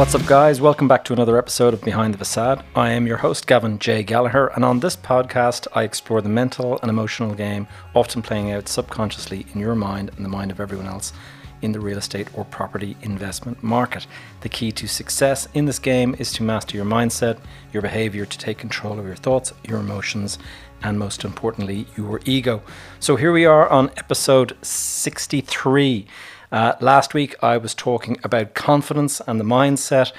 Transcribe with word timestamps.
What's 0.00 0.14
up, 0.14 0.24
guys? 0.24 0.62
Welcome 0.62 0.88
back 0.88 1.04
to 1.04 1.12
another 1.12 1.36
episode 1.36 1.74
of 1.74 1.82
Behind 1.82 2.14
the 2.14 2.18
Facade. 2.18 2.64
I 2.74 2.88
am 2.92 3.06
your 3.06 3.18
host, 3.18 3.46
Gavin 3.46 3.78
J. 3.78 4.02
Gallagher, 4.02 4.46
and 4.46 4.64
on 4.64 4.80
this 4.80 4.96
podcast, 4.96 5.66
I 5.74 5.82
explore 5.82 6.22
the 6.22 6.28
mental 6.30 6.78
and 6.80 6.88
emotional 6.88 7.34
game 7.34 7.68
often 7.94 8.22
playing 8.22 8.50
out 8.50 8.66
subconsciously 8.66 9.44
in 9.52 9.60
your 9.60 9.74
mind 9.74 10.10
and 10.16 10.24
the 10.24 10.30
mind 10.30 10.52
of 10.52 10.58
everyone 10.58 10.86
else 10.86 11.12
in 11.60 11.72
the 11.72 11.80
real 11.80 11.98
estate 11.98 12.28
or 12.32 12.46
property 12.46 12.96
investment 13.02 13.62
market. 13.62 14.06
The 14.40 14.48
key 14.48 14.72
to 14.72 14.88
success 14.88 15.48
in 15.52 15.66
this 15.66 15.78
game 15.78 16.16
is 16.18 16.32
to 16.32 16.42
master 16.42 16.78
your 16.78 16.86
mindset, 16.86 17.38
your 17.70 17.82
behavior, 17.82 18.24
to 18.24 18.38
take 18.38 18.56
control 18.56 18.98
of 18.98 19.04
your 19.04 19.16
thoughts, 19.16 19.52
your 19.68 19.80
emotions, 19.80 20.38
and 20.82 20.98
most 20.98 21.26
importantly, 21.26 21.86
your 21.94 22.20
ego. 22.24 22.62
So 23.00 23.16
here 23.16 23.32
we 23.32 23.44
are 23.44 23.68
on 23.68 23.90
episode 23.98 24.56
63. 24.62 26.06
Uh, 26.52 26.74
last 26.80 27.14
week, 27.14 27.36
I 27.42 27.56
was 27.56 27.74
talking 27.74 28.18
about 28.24 28.54
confidence 28.54 29.20
and 29.26 29.38
the 29.38 29.44
mindset, 29.44 30.12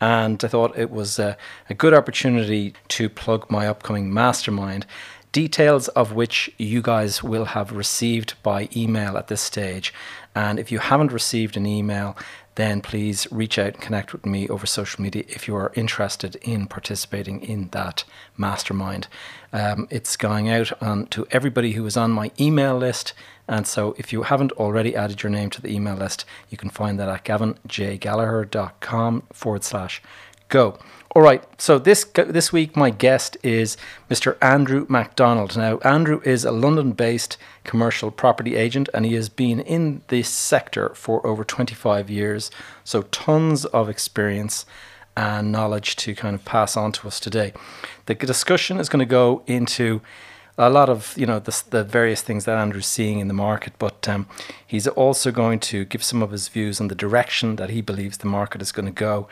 and 0.00 0.42
I 0.44 0.48
thought 0.48 0.78
it 0.78 0.90
was 0.90 1.18
a, 1.18 1.36
a 1.68 1.74
good 1.74 1.94
opportunity 1.94 2.74
to 2.88 3.08
plug 3.08 3.50
my 3.50 3.66
upcoming 3.66 4.12
mastermind. 4.12 4.86
Details 5.32 5.88
of 5.88 6.12
which 6.12 6.50
you 6.58 6.82
guys 6.82 7.22
will 7.22 7.46
have 7.46 7.72
received 7.72 8.34
by 8.42 8.68
email 8.76 9.16
at 9.16 9.28
this 9.28 9.40
stage. 9.40 9.92
And 10.34 10.58
if 10.58 10.70
you 10.70 10.78
haven't 10.78 11.10
received 11.10 11.56
an 11.56 11.66
email, 11.66 12.16
then 12.56 12.82
please 12.82 13.26
reach 13.30 13.58
out 13.58 13.74
and 13.74 13.80
connect 13.80 14.12
with 14.12 14.26
me 14.26 14.46
over 14.48 14.66
social 14.66 15.02
media 15.02 15.24
if 15.28 15.48
you 15.48 15.56
are 15.56 15.72
interested 15.74 16.36
in 16.42 16.66
participating 16.66 17.40
in 17.40 17.68
that 17.68 18.04
mastermind. 18.36 19.08
Um, 19.54 19.88
it's 19.90 20.16
going 20.16 20.50
out 20.50 20.70
on, 20.82 21.06
to 21.06 21.26
everybody 21.30 21.72
who 21.72 21.86
is 21.86 21.96
on 21.96 22.10
my 22.10 22.30
email 22.38 22.76
list. 22.76 23.14
And 23.48 23.66
so 23.66 23.94
if 23.98 24.12
you 24.12 24.22
haven't 24.22 24.52
already 24.52 24.94
added 24.94 25.22
your 25.22 25.30
name 25.30 25.50
to 25.50 25.60
the 25.60 25.72
email 25.72 25.96
list, 25.96 26.24
you 26.48 26.56
can 26.56 26.70
find 26.70 26.98
that 26.98 27.08
at 27.08 27.24
gavinjgallagher.com 27.24 29.22
forward 29.32 29.64
slash 29.64 30.00
go. 30.48 30.78
All 31.14 31.20
right, 31.20 31.44
so 31.60 31.78
this 31.78 32.04
this 32.04 32.52
week 32.52 32.74
my 32.74 32.88
guest 32.88 33.36
is 33.42 33.76
Mr. 34.08 34.38
Andrew 34.40 34.86
MacDonald. 34.88 35.56
Now, 35.58 35.76
Andrew 35.78 36.22
is 36.24 36.44
a 36.44 36.52
London-based 36.52 37.36
commercial 37.64 38.10
property 38.10 38.56
agent, 38.56 38.88
and 38.94 39.04
he 39.04 39.14
has 39.14 39.28
been 39.28 39.60
in 39.60 40.02
this 40.08 40.30
sector 40.30 40.90
for 40.94 41.26
over 41.26 41.44
25 41.44 42.08
years. 42.08 42.50
So, 42.84 43.02
tons 43.02 43.66
of 43.66 43.90
experience 43.90 44.64
and 45.14 45.52
knowledge 45.52 45.96
to 45.96 46.14
kind 46.14 46.34
of 46.34 46.46
pass 46.46 46.78
on 46.78 46.92
to 46.92 47.08
us 47.08 47.20
today. 47.20 47.52
The 48.06 48.14
discussion 48.14 48.80
is 48.80 48.88
going 48.88 49.00
to 49.00 49.06
go 49.06 49.42
into 49.46 50.00
a 50.58 50.70
lot 50.70 50.88
of 50.88 51.14
you 51.16 51.26
know 51.26 51.38
the, 51.38 51.62
the 51.70 51.84
various 51.84 52.22
things 52.22 52.44
that 52.44 52.58
Andrew's 52.58 52.86
seeing 52.86 53.20
in 53.20 53.28
the 53.28 53.34
market, 53.34 53.72
but 53.78 54.08
um, 54.08 54.26
he's 54.66 54.86
also 54.86 55.30
going 55.30 55.60
to 55.60 55.84
give 55.84 56.02
some 56.02 56.22
of 56.22 56.30
his 56.30 56.48
views 56.48 56.80
on 56.80 56.88
the 56.88 56.94
direction 56.94 57.56
that 57.56 57.70
he 57.70 57.80
believes 57.80 58.18
the 58.18 58.26
market 58.26 58.62
is 58.62 58.72
going 58.72 58.86
to 58.86 58.92
go 58.92 59.28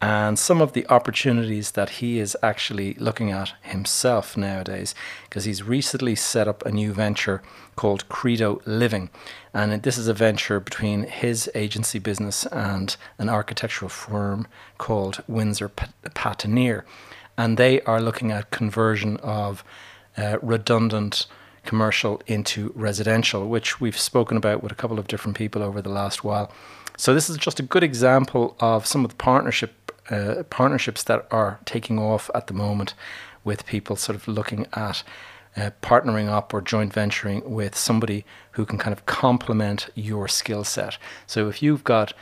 and 0.00 0.38
some 0.38 0.60
of 0.60 0.74
the 0.74 0.86
opportunities 0.88 1.72
that 1.72 1.90
he 1.90 2.20
is 2.20 2.36
actually 2.40 2.94
looking 2.94 3.32
at 3.32 3.54
himself 3.62 4.36
nowadays 4.36 4.94
because 5.24 5.44
he's 5.44 5.62
recently 5.62 6.14
set 6.14 6.46
up 6.46 6.64
a 6.64 6.70
new 6.70 6.92
venture 6.92 7.42
called 7.74 8.08
Credo 8.08 8.60
Living. 8.64 9.10
And 9.52 9.82
this 9.82 9.98
is 9.98 10.06
a 10.06 10.14
venture 10.14 10.60
between 10.60 11.02
his 11.02 11.50
agency 11.54 11.98
business 11.98 12.46
and 12.46 12.96
an 13.18 13.28
architectural 13.28 13.88
firm 13.88 14.46
called 14.78 15.24
Windsor 15.26 15.68
Patania 15.68 16.84
and 17.38 17.56
they 17.56 17.80
are 17.82 18.00
looking 18.00 18.32
at 18.32 18.50
conversion 18.50 19.16
of 19.18 19.64
uh, 20.18 20.38
redundant 20.42 21.26
commercial 21.64 22.20
into 22.26 22.72
residential 22.74 23.48
which 23.48 23.80
we've 23.80 23.98
spoken 23.98 24.36
about 24.36 24.62
with 24.62 24.72
a 24.72 24.74
couple 24.74 24.98
of 24.98 25.06
different 25.06 25.36
people 25.36 25.62
over 25.62 25.80
the 25.80 25.88
last 25.88 26.24
while 26.24 26.52
so 26.96 27.14
this 27.14 27.30
is 27.30 27.36
just 27.36 27.60
a 27.60 27.62
good 27.62 27.82
example 27.82 28.56
of 28.60 28.86
some 28.86 29.04
of 29.04 29.10
the 29.10 29.16
partnership 29.16 29.92
uh, 30.10 30.42
partnerships 30.50 31.02
that 31.04 31.26
are 31.30 31.60
taking 31.64 31.98
off 31.98 32.30
at 32.34 32.46
the 32.46 32.54
moment 32.54 32.94
with 33.44 33.66
people 33.66 33.96
sort 33.96 34.16
of 34.16 34.26
looking 34.26 34.66
at 34.72 35.02
uh, 35.56 35.70
partnering 35.82 36.28
up 36.28 36.54
or 36.54 36.60
joint 36.60 36.92
venturing 36.92 37.48
with 37.50 37.76
somebody 37.76 38.24
who 38.52 38.64
can 38.64 38.78
kind 38.78 38.92
of 38.92 39.06
complement 39.06 39.88
your 39.94 40.28
skill 40.28 40.64
set. 40.64 40.98
So 41.26 41.48
if 41.48 41.62
you've 41.62 41.84
got 41.84 42.12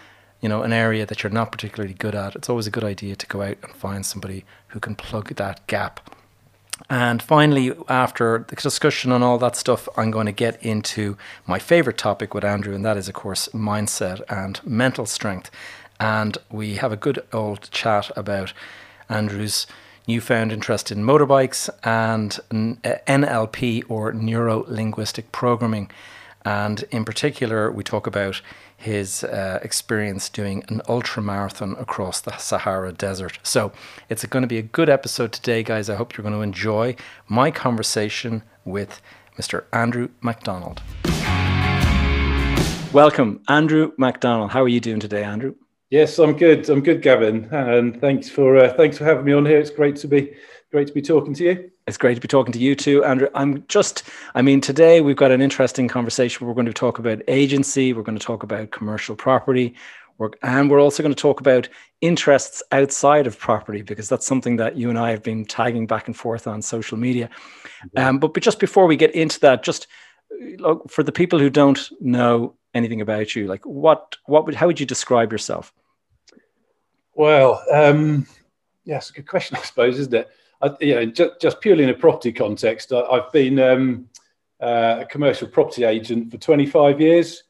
you 0.40 0.48
know 0.48 0.62
an 0.62 0.72
area 0.72 1.06
that 1.06 1.22
you're 1.22 1.32
not 1.32 1.52
particularly 1.52 1.94
good 1.94 2.14
at, 2.14 2.34
it's 2.34 2.48
always 2.48 2.66
a 2.66 2.70
good 2.70 2.84
idea 2.84 3.16
to 3.16 3.26
go 3.26 3.42
out 3.42 3.56
and 3.62 3.72
find 3.72 4.04
somebody 4.04 4.44
who 4.68 4.80
can 4.80 4.94
plug 4.94 5.34
that 5.36 5.66
gap. 5.66 6.14
And 6.90 7.22
finally, 7.22 7.72
after 7.88 8.44
the 8.48 8.56
discussion 8.56 9.10
on 9.10 9.22
all 9.22 9.38
that 9.38 9.56
stuff, 9.56 9.88
I'm 9.96 10.10
going 10.10 10.26
to 10.26 10.32
get 10.32 10.62
into 10.62 11.16
my 11.46 11.58
favorite 11.58 11.98
topic 11.98 12.34
with 12.34 12.44
Andrew, 12.44 12.74
and 12.74 12.84
that 12.84 12.96
is, 12.96 13.08
of 13.08 13.14
course, 13.14 13.48
mindset 13.54 14.20
and 14.28 14.60
mental 14.64 15.06
strength 15.06 15.50
and 15.98 16.38
we 16.50 16.76
have 16.76 16.92
a 16.92 16.96
good 16.96 17.24
old 17.32 17.70
chat 17.70 18.10
about 18.16 18.52
Andrew's 19.08 19.66
newfound 20.06 20.52
interest 20.52 20.92
in 20.92 21.02
motorbikes 21.02 21.68
and 21.82 22.38
NLP 23.06 23.82
uh, 23.82 23.86
or 23.88 24.12
neuro 24.12 24.64
linguistic 24.68 25.32
programming. 25.32 25.90
And 26.44 26.84
in 26.90 27.04
particular, 27.04 27.72
we 27.72 27.82
talk 27.82 28.06
about 28.06 28.40
his 28.76 29.24
uh, 29.24 29.58
experience 29.62 30.28
doing 30.28 30.64
an 30.68 30.82
ultra 30.88 31.22
marathon 31.22 31.76
across 31.78 32.20
the 32.20 32.36
Sahara 32.36 32.92
Desert. 32.92 33.38
So 33.42 33.72
it's 34.08 34.24
going 34.26 34.42
to 34.42 34.48
be 34.48 34.58
a 34.58 34.62
good 34.62 34.88
episode 34.88 35.32
today, 35.32 35.62
guys. 35.62 35.88
I 35.88 35.94
hope 35.94 36.16
you're 36.16 36.22
going 36.22 36.34
to 36.34 36.42
enjoy 36.42 36.96
my 37.28 37.50
conversation 37.50 38.42
with 38.64 39.00
Mr. 39.38 39.64
Andrew 39.72 40.08
MacDonald. 40.20 40.82
Welcome, 42.92 43.42
Andrew 43.48 43.92
MacDonald. 43.98 44.52
How 44.52 44.62
are 44.62 44.68
you 44.68 44.80
doing 44.80 45.00
today, 45.00 45.22
Andrew? 45.24 45.54
Yes, 45.90 46.18
I'm 46.18 46.36
good. 46.36 46.68
I'm 46.68 46.82
good, 46.82 47.02
Gavin, 47.02 47.48
and 47.52 48.00
thanks 48.00 48.28
for 48.28 48.56
uh, 48.56 48.72
thanks 48.72 48.98
for 48.98 49.04
having 49.04 49.24
me 49.24 49.32
on 49.32 49.46
here. 49.46 49.58
It's 49.58 49.70
great 49.70 49.96
to 49.96 50.08
be 50.08 50.34
great 50.72 50.88
to 50.88 50.92
be 50.92 51.02
talking 51.02 51.32
to 51.34 51.44
you. 51.44 51.70
It's 51.86 51.96
great 51.96 52.16
to 52.16 52.20
be 52.20 52.26
talking 52.26 52.52
to 52.52 52.58
you 52.58 52.74
too, 52.74 53.04
Andrew. 53.04 53.28
I'm 53.34 53.64
just, 53.68 54.02
I 54.34 54.42
mean, 54.42 54.60
today 54.60 55.00
we've 55.00 55.14
got 55.14 55.30
an 55.30 55.40
interesting 55.40 55.86
conversation. 55.86 56.44
We're 56.44 56.54
going 56.54 56.66
to 56.66 56.72
talk 56.72 56.98
about 56.98 57.22
agency. 57.28 57.92
We're 57.92 58.02
going 58.02 58.18
to 58.18 58.24
talk 58.24 58.42
about 58.42 58.72
commercial 58.72 59.14
property, 59.14 59.76
we're, 60.18 60.30
and 60.42 60.68
we're 60.68 60.80
also 60.80 61.04
going 61.04 61.14
to 61.14 61.20
talk 61.20 61.38
about 61.40 61.68
interests 62.00 62.60
outside 62.72 63.28
of 63.28 63.38
property 63.38 63.82
because 63.82 64.08
that's 64.08 64.26
something 64.26 64.56
that 64.56 64.76
you 64.76 64.90
and 64.90 64.98
I 64.98 65.10
have 65.10 65.22
been 65.22 65.44
tagging 65.44 65.86
back 65.86 66.08
and 66.08 66.16
forth 66.16 66.48
on 66.48 66.60
social 66.60 66.98
media. 66.98 67.30
Um, 67.96 68.18
but, 68.18 68.34
but 68.34 68.42
just 68.42 68.58
before 68.58 68.86
we 68.86 68.96
get 68.96 69.14
into 69.14 69.38
that, 69.40 69.62
just 69.62 69.86
look, 70.58 70.90
for 70.90 71.04
the 71.04 71.12
people 71.12 71.38
who 71.38 71.50
don't 71.50 71.88
know 72.00 72.54
anything 72.74 73.00
about 73.00 73.36
you, 73.36 73.46
like 73.46 73.64
what 73.64 74.16
what 74.24 74.44
would 74.44 74.56
how 74.56 74.66
would 74.66 74.80
you 74.80 74.86
describe 74.86 75.30
yourself? 75.30 75.72
Well, 77.14 77.62
um, 77.72 78.26
yes, 78.84 79.12
good 79.12 79.28
question, 79.28 79.56
I 79.56 79.62
suppose, 79.62 80.00
isn't 80.00 80.14
it? 80.14 80.28
I, 80.62 80.70
you 80.80 80.94
know, 80.94 81.06
just, 81.06 81.40
just 81.40 81.60
purely 81.60 81.84
in 81.84 81.90
a 81.90 81.94
property 81.94 82.32
context, 82.32 82.92
I, 82.92 83.16
have 83.16 83.32
been 83.32 83.58
um, 83.58 84.08
uh, 84.60 84.98
a 85.00 85.06
commercial 85.06 85.48
property 85.48 85.84
agent 85.84 86.30
for 86.30 86.38
25 86.38 87.00
years, 87.00 87.42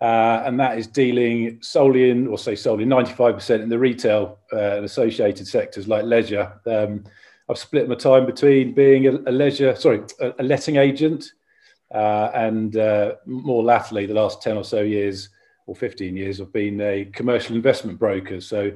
uh, 0.00 0.42
and 0.44 0.58
that 0.60 0.78
is 0.78 0.86
dealing 0.86 1.58
solely 1.62 2.10
in, 2.10 2.26
or 2.26 2.38
say 2.38 2.54
solely, 2.54 2.84
95% 2.84 3.62
in 3.62 3.68
the 3.68 3.78
retail 3.78 4.38
uh, 4.52 4.76
and 4.76 4.84
associated 4.84 5.46
sectors 5.46 5.88
like 5.88 6.04
leisure. 6.04 6.52
Um, 6.66 7.04
I've 7.48 7.58
split 7.58 7.88
my 7.88 7.94
time 7.94 8.26
between 8.26 8.74
being 8.74 9.06
a, 9.06 9.12
a 9.30 9.32
leisure, 9.32 9.74
sorry, 9.76 10.02
a, 10.20 10.32
a 10.38 10.42
letting 10.42 10.76
agent 10.76 11.32
uh, 11.92 12.30
and 12.34 12.76
uh, 12.76 13.16
more 13.26 13.62
latterly, 13.62 14.06
the 14.06 14.14
last 14.14 14.42
10 14.42 14.56
or 14.56 14.64
so 14.64 14.80
years 14.80 15.28
or 15.66 15.76
15 15.76 16.16
years, 16.16 16.40
I've 16.40 16.52
been 16.52 16.80
a 16.80 17.04
commercial 17.06 17.54
investment 17.54 17.98
broker. 17.98 18.40
So 18.40 18.72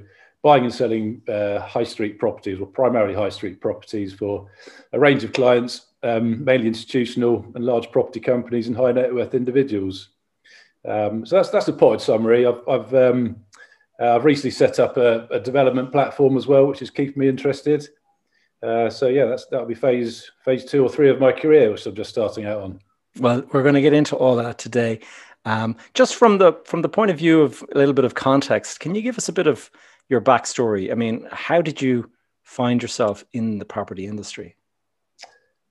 buying 0.46 0.62
and 0.62 0.72
selling 0.72 1.20
uh, 1.28 1.58
high 1.58 1.82
street 1.82 2.20
properties 2.20 2.60
or 2.60 2.68
primarily 2.68 3.12
high 3.12 3.28
street 3.28 3.60
properties 3.60 4.12
for 4.12 4.48
a 4.92 5.00
range 5.00 5.24
of 5.24 5.32
clients, 5.32 5.86
um, 6.04 6.44
mainly 6.44 6.68
institutional 6.68 7.44
and 7.56 7.64
large 7.64 7.90
property 7.90 8.20
companies 8.20 8.68
and 8.68 8.76
high 8.76 8.92
net 8.92 9.12
worth 9.12 9.34
individuals. 9.34 10.10
Um, 10.86 11.26
so 11.26 11.34
that's 11.34 11.48
that's 11.48 11.66
a 11.66 11.72
potted 11.72 12.00
summary. 12.00 12.46
I've 12.46 12.60
I've, 12.68 12.94
um, 12.94 13.38
uh, 14.00 14.14
I've 14.14 14.24
recently 14.24 14.52
set 14.52 14.78
up 14.78 14.96
a, 14.96 15.26
a, 15.32 15.40
development 15.40 15.90
platform 15.90 16.36
as 16.36 16.46
well, 16.46 16.66
which 16.66 16.80
is 16.80 16.90
keeping 16.90 17.18
me 17.18 17.28
interested. 17.28 17.88
Uh, 18.62 18.88
so 18.88 19.08
yeah, 19.08 19.24
that's 19.24 19.46
that'll 19.46 19.66
be 19.66 19.74
phase 19.74 20.30
phase 20.44 20.64
two 20.64 20.80
or 20.84 20.88
three 20.88 21.10
of 21.10 21.18
my 21.18 21.32
career, 21.32 21.72
which 21.72 21.84
I'm 21.86 21.96
just 21.96 22.10
starting 22.10 22.44
out 22.44 22.62
on. 22.62 22.78
Well, 23.18 23.42
we're 23.52 23.64
going 23.64 23.74
to 23.74 23.80
get 23.80 23.94
into 23.94 24.14
all 24.14 24.36
that 24.36 24.58
today. 24.58 25.00
Um, 25.44 25.76
just 25.94 26.14
from 26.14 26.38
the 26.38 26.52
from 26.64 26.82
the 26.82 26.88
point 26.88 27.10
of 27.10 27.18
view 27.18 27.42
of 27.42 27.64
a 27.74 27.78
little 27.78 27.94
bit 27.94 28.04
of 28.04 28.14
context, 28.14 28.78
can 28.78 28.94
you 28.94 29.02
give 29.02 29.18
us 29.18 29.28
a 29.28 29.32
bit 29.32 29.48
of 29.48 29.72
your 30.08 30.20
backstory? 30.20 30.90
I 30.90 30.94
mean, 30.94 31.26
how 31.30 31.62
did 31.62 31.82
you 31.82 32.10
find 32.42 32.80
yourself 32.80 33.24
in 33.32 33.58
the 33.58 33.64
property 33.64 34.06
industry? 34.06 34.56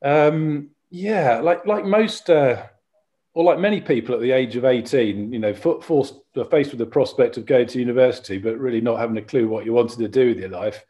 Um, 0.01 0.69
yeah, 0.89 1.39
like 1.39 1.65
like 1.65 1.85
most, 1.85 2.29
uh, 2.29 2.63
or 3.33 3.43
like 3.43 3.59
many 3.59 3.81
people 3.81 4.13
at 4.15 4.21
the 4.21 4.31
age 4.31 4.55
of 4.55 4.65
eighteen, 4.65 5.33
you 5.33 5.39
know, 5.39 5.53
forced 5.53 6.15
faced 6.51 6.71
with 6.71 6.79
the 6.79 6.85
prospect 6.85 7.37
of 7.37 7.45
going 7.45 7.67
to 7.67 7.79
university, 7.79 8.37
but 8.37 8.59
really 8.59 8.81
not 8.81 8.99
having 8.99 9.17
a 9.17 9.21
clue 9.21 9.47
what 9.47 9.65
you 9.65 9.73
wanted 9.73 9.99
to 9.99 10.07
do 10.07 10.27
with 10.27 10.39
your 10.39 10.49
life. 10.49 10.85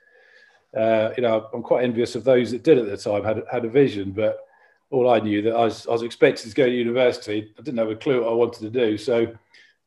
Uh, 0.75 1.12
you 1.15 1.24
know, 1.24 1.47
I'm 1.53 1.63
quite 1.63 1.83
envious 1.83 2.15
of 2.15 2.24
those 2.24 2.51
that 2.51 2.63
did 2.63 2.77
at 2.77 2.88
the 2.88 2.97
time, 2.97 3.24
had 3.24 3.44
had 3.50 3.63
a 3.63 3.69
vision, 3.69 4.12
but 4.12 4.39
all 4.92 5.09
I 5.09 5.19
knew 5.19 5.42
that 5.44 5.56
I 5.56 5.65
was, 5.65 5.88
I 5.88 5.92
was 5.92 6.03
expected 6.03 6.50
to 6.50 6.56
go 6.56 6.65
to 6.65 6.71
university. 6.71 7.53
I 7.57 7.62
didn't 7.62 7.77
have 7.77 7.89
a 7.89 7.95
clue 7.95 8.21
what 8.21 8.31
I 8.31 8.36
wanted 8.36 8.59
to 8.62 8.69
do. 8.69 8.97
So 8.97 9.33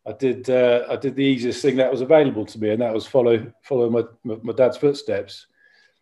I 0.09 0.13
did 0.13 0.49
uh, 0.49 0.87
I 0.89 0.97
did 0.97 1.17
the 1.17 1.25
easiest 1.25 1.61
thing 1.61 1.77
that 1.77 1.91
was 1.91 2.01
available 2.01 2.47
to 2.47 2.59
me, 2.59 2.71
and 2.71 2.81
that 2.81 2.95
was 2.95 3.07
follow 3.07 3.53
follow 3.63 3.91
my 3.91 4.03
my, 4.25 4.55
dad's 4.55 4.79
footsteps. 4.79 5.47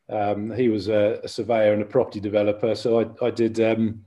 Um, 0.08 0.52
he 0.52 0.68
was 0.68 0.88
a, 0.88 1.20
a, 1.24 1.28
surveyor 1.28 1.72
and 1.72 1.82
a 1.82 1.86
property 1.86 2.20
developer, 2.20 2.76
so 2.76 3.00
I, 3.00 3.26
I 3.26 3.30
did 3.30 3.58
um, 3.58 4.04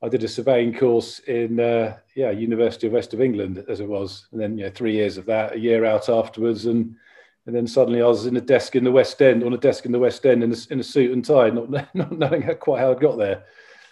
I 0.00 0.08
did 0.08 0.22
a 0.22 0.28
surveying 0.28 0.72
course 0.72 1.18
in 1.20 1.58
uh, 1.58 1.96
yeah 2.14 2.30
University 2.30 2.86
of 2.86 2.92
West 2.92 3.14
of 3.14 3.20
England 3.20 3.64
as 3.68 3.80
it 3.80 3.88
was, 3.88 4.28
and 4.30 4.40
then 4.40 4.56
you 4.56 4.64
know 4.64 4.70
three 4.70 4.92
years 4.92 5.16
of 5.18 5.26
that, 5.26 5.54
a 5.54 5.58
year 5.58 5.84
out 5.84 6.08
afterwards, 6.08 6.66
and 6.66 6.94
and 7.46 7.56
then 7.56 7.66
suddenly 7.66 8.00
I 8.00 8.06
was 8.06 8.26
in 8.26 8.36
a 8.36 8.40
desk 8.40 8.76
in 8.76 8.84
the 8.84 8.92
West 8.92 9.20
End, 9.20 9.42
on 9.42 9.52
a 9.52 9.58
desk 9.58 9.86
in 9.86 9.90
the 9.90 9.98
West 9.98 10.24
End, 10.24 10.44
in 10.44 10.52
a, 10.52 10.56
in 10.70 10.78
a 10.78 10.84
suit 10.84 11.10
and 11.10 11.24
tie, 11.24 11.50
not, 11.50 11.68
not 11.94 12.12
knowing 12.12 12.42
how, 12.42 12.54
quite 12.54 12.78
how 12.78 12.92
I 12.92 12.94
got 12.94 13.18
there. 13.18 13.42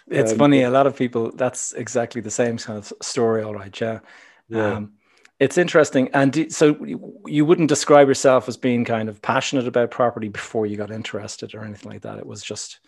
It's 0.07 0.31
um, 0.31 0.37
funny. 0.37 0.61
A 0.61 0.69
lot 0.69 0.87
of 0.87 0.95
people. 0.95 1.33
That's 1.33 1.73
exactly 1.73 2.21
the 2.21 2.31
same 2.31 2.57
kind 2.57 2.79
of 2.79 2.93
story. 3.01 3.43
All 3.43 3.53
right, 3.53 3.81
yeah. 3.81 3.99
yeah. 4.47 4.75
Um, 4.75 4.93
it's 5.41 5.57
interesting. 5.57 6.07
And 6.13 6.53
so 6.53 6.77
you 7.25 7.45
wouldn't 7.45 7.67
describe 7.67 8.07
yourself 8.07 8.47
as 8.47 8.57
being 8.57 8.85
kind 8.85 9.09
of 9.09 9.23
passionate 9.23 9.67
about 9.67 9.89
property 9.89 10.29
before 10.29 10.67
you 10.67 10.77
got 10.77 10.91
interested 10.91 11.55
or 11.55 11.65
anything 11.65 11.91
like 11.91 12.03
that. 12.03 12.19
It 12.19 12.27
was 12.27 12.43
just 12.43 12.79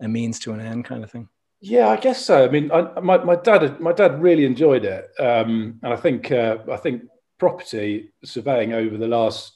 a 0.00 0.08
means 0.08 0.40
to 0.40 0.52
an 0.52 0.60
end 0.60 0.84
kind 0.84 1.04
of 1.04 1.12
thing. 1.12 1.28
Yeah, 1.60 1.86
I 1.86 1.96
guess 1.96 2.26
so. 2.26 2.44
I 2.44 2.48
mean, 2.48 2.72
I, 2.72 2.98
my, 2.98 3.18
my 3.18 3.36
dad 3.36 3.80
my 3.80 3.92
dad 3.92 4.20
really 4.20 4.44
enjoyed 4.44 4.84
it, 4.84 5.10
um, 5.20 5.78
and 5.84 5.92
I 5.92 5.96
think 5.96 6.32
uh, 6.32 6.56
I 6.68 6.76
think 6.76 7.04
property 7.38 8.12
surveying 8.24 8.72
over 8.72 8.98
the 8.98 9.06
last 9.06 9.52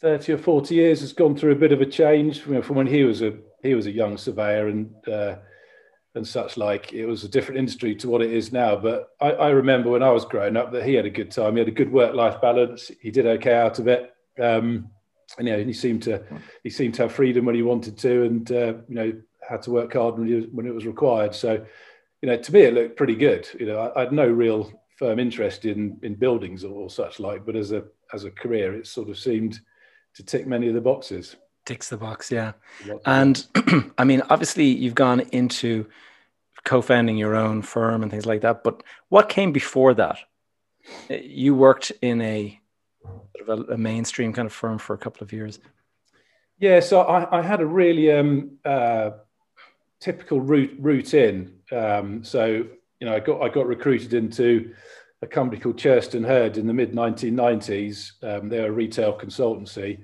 thirty 0.00 0.32
or 0.32 0.38
forty 0.38 0.74
years 0.74 1.00
has 1.00 1.12
gone 1.12 1.36
through 1.36 1.52
a 1.52 1.62
bit 1.64 1.70
of 1.70 1.80
a 1.80 1.86
change. 1.86 2.44
You 2.44 2.54
know, 2.54 2.62
from 2.62 2.74
when 2.74 2.88
he 2.88 3.04
was 3.04 3.22
a 3.22 3.38
he 3.62 3.74
was 3.74 3.86
a 3.86 3.92
young 3.92 4.18
surveyor 4.18 4.66
and 4.66 4.92
uh, 5.06 5.36
and 6.14 6.26
such 6.26 6.56
like. 6.56 6.92
It 6.92 7.06
was 7.06 7.24
a 7.24 7.28
different 7.28 7.58
industry 7.58 7.94
to 7.96 8.08
what 8.08 8.22
it 8.22 8.32
is 8.32 8.52
now. 8.52 8.76
But 8.76 9.10
I, 9.20 9.30
I 9.30 9.48
remember 9.50 9.90
when 9.90 10.02
I 10.02 10.10
was 10.10 10.24
growing 10.24 10.56
up 10.56 10.72
that 10.72 10.86
he 10.86 10.94
had 10.94 11.06
a 11.06 11.10
good 11.10 11.30
time. 11.30 11.54
He 11.54 11.58
had 11.60 11.68
a 11.68 11.72
good 11.72 11.92
work 11.92 12.14
life 12.14 12.40
balance. 12.40 12.90
He 13.00 13.10
did 13.10 13.26
okay 13.26 13.54
out 13.54 13.78
of 13.78 13.88
it. 13.88 14.12
Um, 14.40 14.90
and 15.38 15.48
yeah, 15.48 15.58
he 15.58 15.72
seemed 15.72 16.02
to 16.04 16.22
he 16.62 16.70
seemed 16.70 16.94
to 16.94 17.02
have 17.02 17.12
freedom 17.12 17.44
when 17.44 17.54
he 17.54 17.62
wanted 17.62 17.98
to, 17.98 18.24
and 18.24 18.52
uh, 18.52 18.74
you 18.88 18.94
know 18.94 19.12
had 19.48 19.62
to 19.62 19.70
work 19.70 19.92
hard 19.92 20.18
when, 20.18 20.34
was, 20.34 20.46
when 20.52 20.66
it 20.66 20.74
was 20.74 20.86
required. 20.86 21.34
So, 21.34 21.64
you 22.22 22.28
know, 22.28 22.36
to 22.36 22.52
me 22.52 22.62
it 22.62 22.74
looked 22.74 22.96
pretty 22.96 23.14
good. 23.14 23.48
You 23.58 23.66
know, 23.66 23.78
I, 23.78 24.00
I 24.00 24.04
had 24.04 24.12
no 24.12 24.26
real 24.26 24.72
firm 24.98 25.18
interest 25.18 25.64
in 25.64 25.98
in 26.02 26.14
buildings 26.14 26.64
or, 26.64 26.72
or 26.72 26.90
such 26.90 27.20
like, 27.20 27.44
but 27.44 27.56
as 27.56 27.72
a 27.72 27.84
as 28.12 28.24
a 28.24 28.30
career, 28.30 28.74
it 28.74 28.86
sort 28.86 29.08
of 29.08 29.18
seemed 29.18 29.60
to 30.14 30.22
tick 30.22 30.46
many 30.46 30.68
of 30.68 30.74
the 30.74 30.80
boxes 30.80 31.36
ticks 31.64 31.88
the 31.88 31.96
box 31.96 32.30
yeah. 32.30 32.52
And 33.06 33.46
i 33.98 34.04
mean 34.04 34.22
obviously 34.30 34.66
you've 34.66 34.94
gone 34.94 35.20
into 35.32 35.86
co-founding 36.64 37.16
your 37.16 37.34
own 37.34 37.62
firm 37.62 38.02
and 38.02 38.10
things 38.10 38.26
like 38.26 38.42
that 38.42 38.64
but 38.64 38.82
what 39.08 39.28
came 39.28 39.52
before 39.52 39.94
that? 39.94 40.18
Uh, 41.10 41.14
you 41.14 41.54
worked 41.54 41.92
in 42.02 42.20
a 42.20 42.60
sort 43.36 43.48
of 43.48 43.70
a, 43.70 43.72
a 43.74 43.78
mainstream 43.78 44.32
kind 44.32 44.46
of 44.46 44.52
firm 44.52 44.78
for 44.78 44.94
a 44.94 44.98
couple 44.98 45.22
of 45.22 45.32
years. 45.32 45.58
Yeah 46.58 46.80
so 46.80 47.00
i, 47.02 47.38
I 47.38 47.42
had 47.42 47.60
a 47.60 47.66
really 47.66 48.10
um, 48.12 48.58
uh, 48.64 49.10
typical 50.00 50.40
route 50.40 50.76
route 50.78 51.14
in. 51.14 51.54
Um, 51.72 52.24
so 52.24 52.66
you 53.00 53.10
know 53.10 53.14
i 53.14 53.20
got 53.20 53.42
i 53.42 53.48
got 53.48 53.66
recruited 53.66 54.14
into 54.14 54.74
a 55.22 55.26
company 55.26 55.60
called 55.60 55.76
Churston 55.76 56.26
Heard 56.26 56.58
in 56.58 56.66
the 56.66 56.72
mid 56.72 56.92
1990s 56.92 58.12
um, 58.22 58.48
they're 58.48 58.68
a 58.68 58.72
retail 58.72 59.18
consultancy 59.18 60.00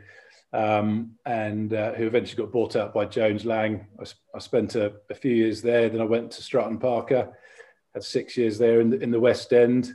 um, 0.53 1.13
and 1.27 1.73
uh, 1.73 1.93
who 1.93 2.07
eventually 2.07 2.43
got 2.43 2.53
bought 2.53 2.77
out 2.77 2.93
by 2.93 3.05
Jones 3.05 3.45
Lang. 3.45 3.87
I, 4.01 4.05
I 4.35 4.39
spent 4.39 4.75
a, 4.75 4.93
a, 5.09 5.15
few 5.15 5.33
years 5.33 5.63
there. 5.63 5.89
Then 5.89 6.01
I 6.01 6.05
went 6.05 6.33
to 6.33 6.43
Stratton 6.43 6.79
Parker, 6.79 7.37
had 7.95 8.03
six 8.03 8.37
years 8.37 8.59
there 8.59 8.81
in 8.81 8.91
the, 8.91 9.01
in 9.01 9.11
the 9.11 9.21
West 9.21 9.53
End. 9.53 9.95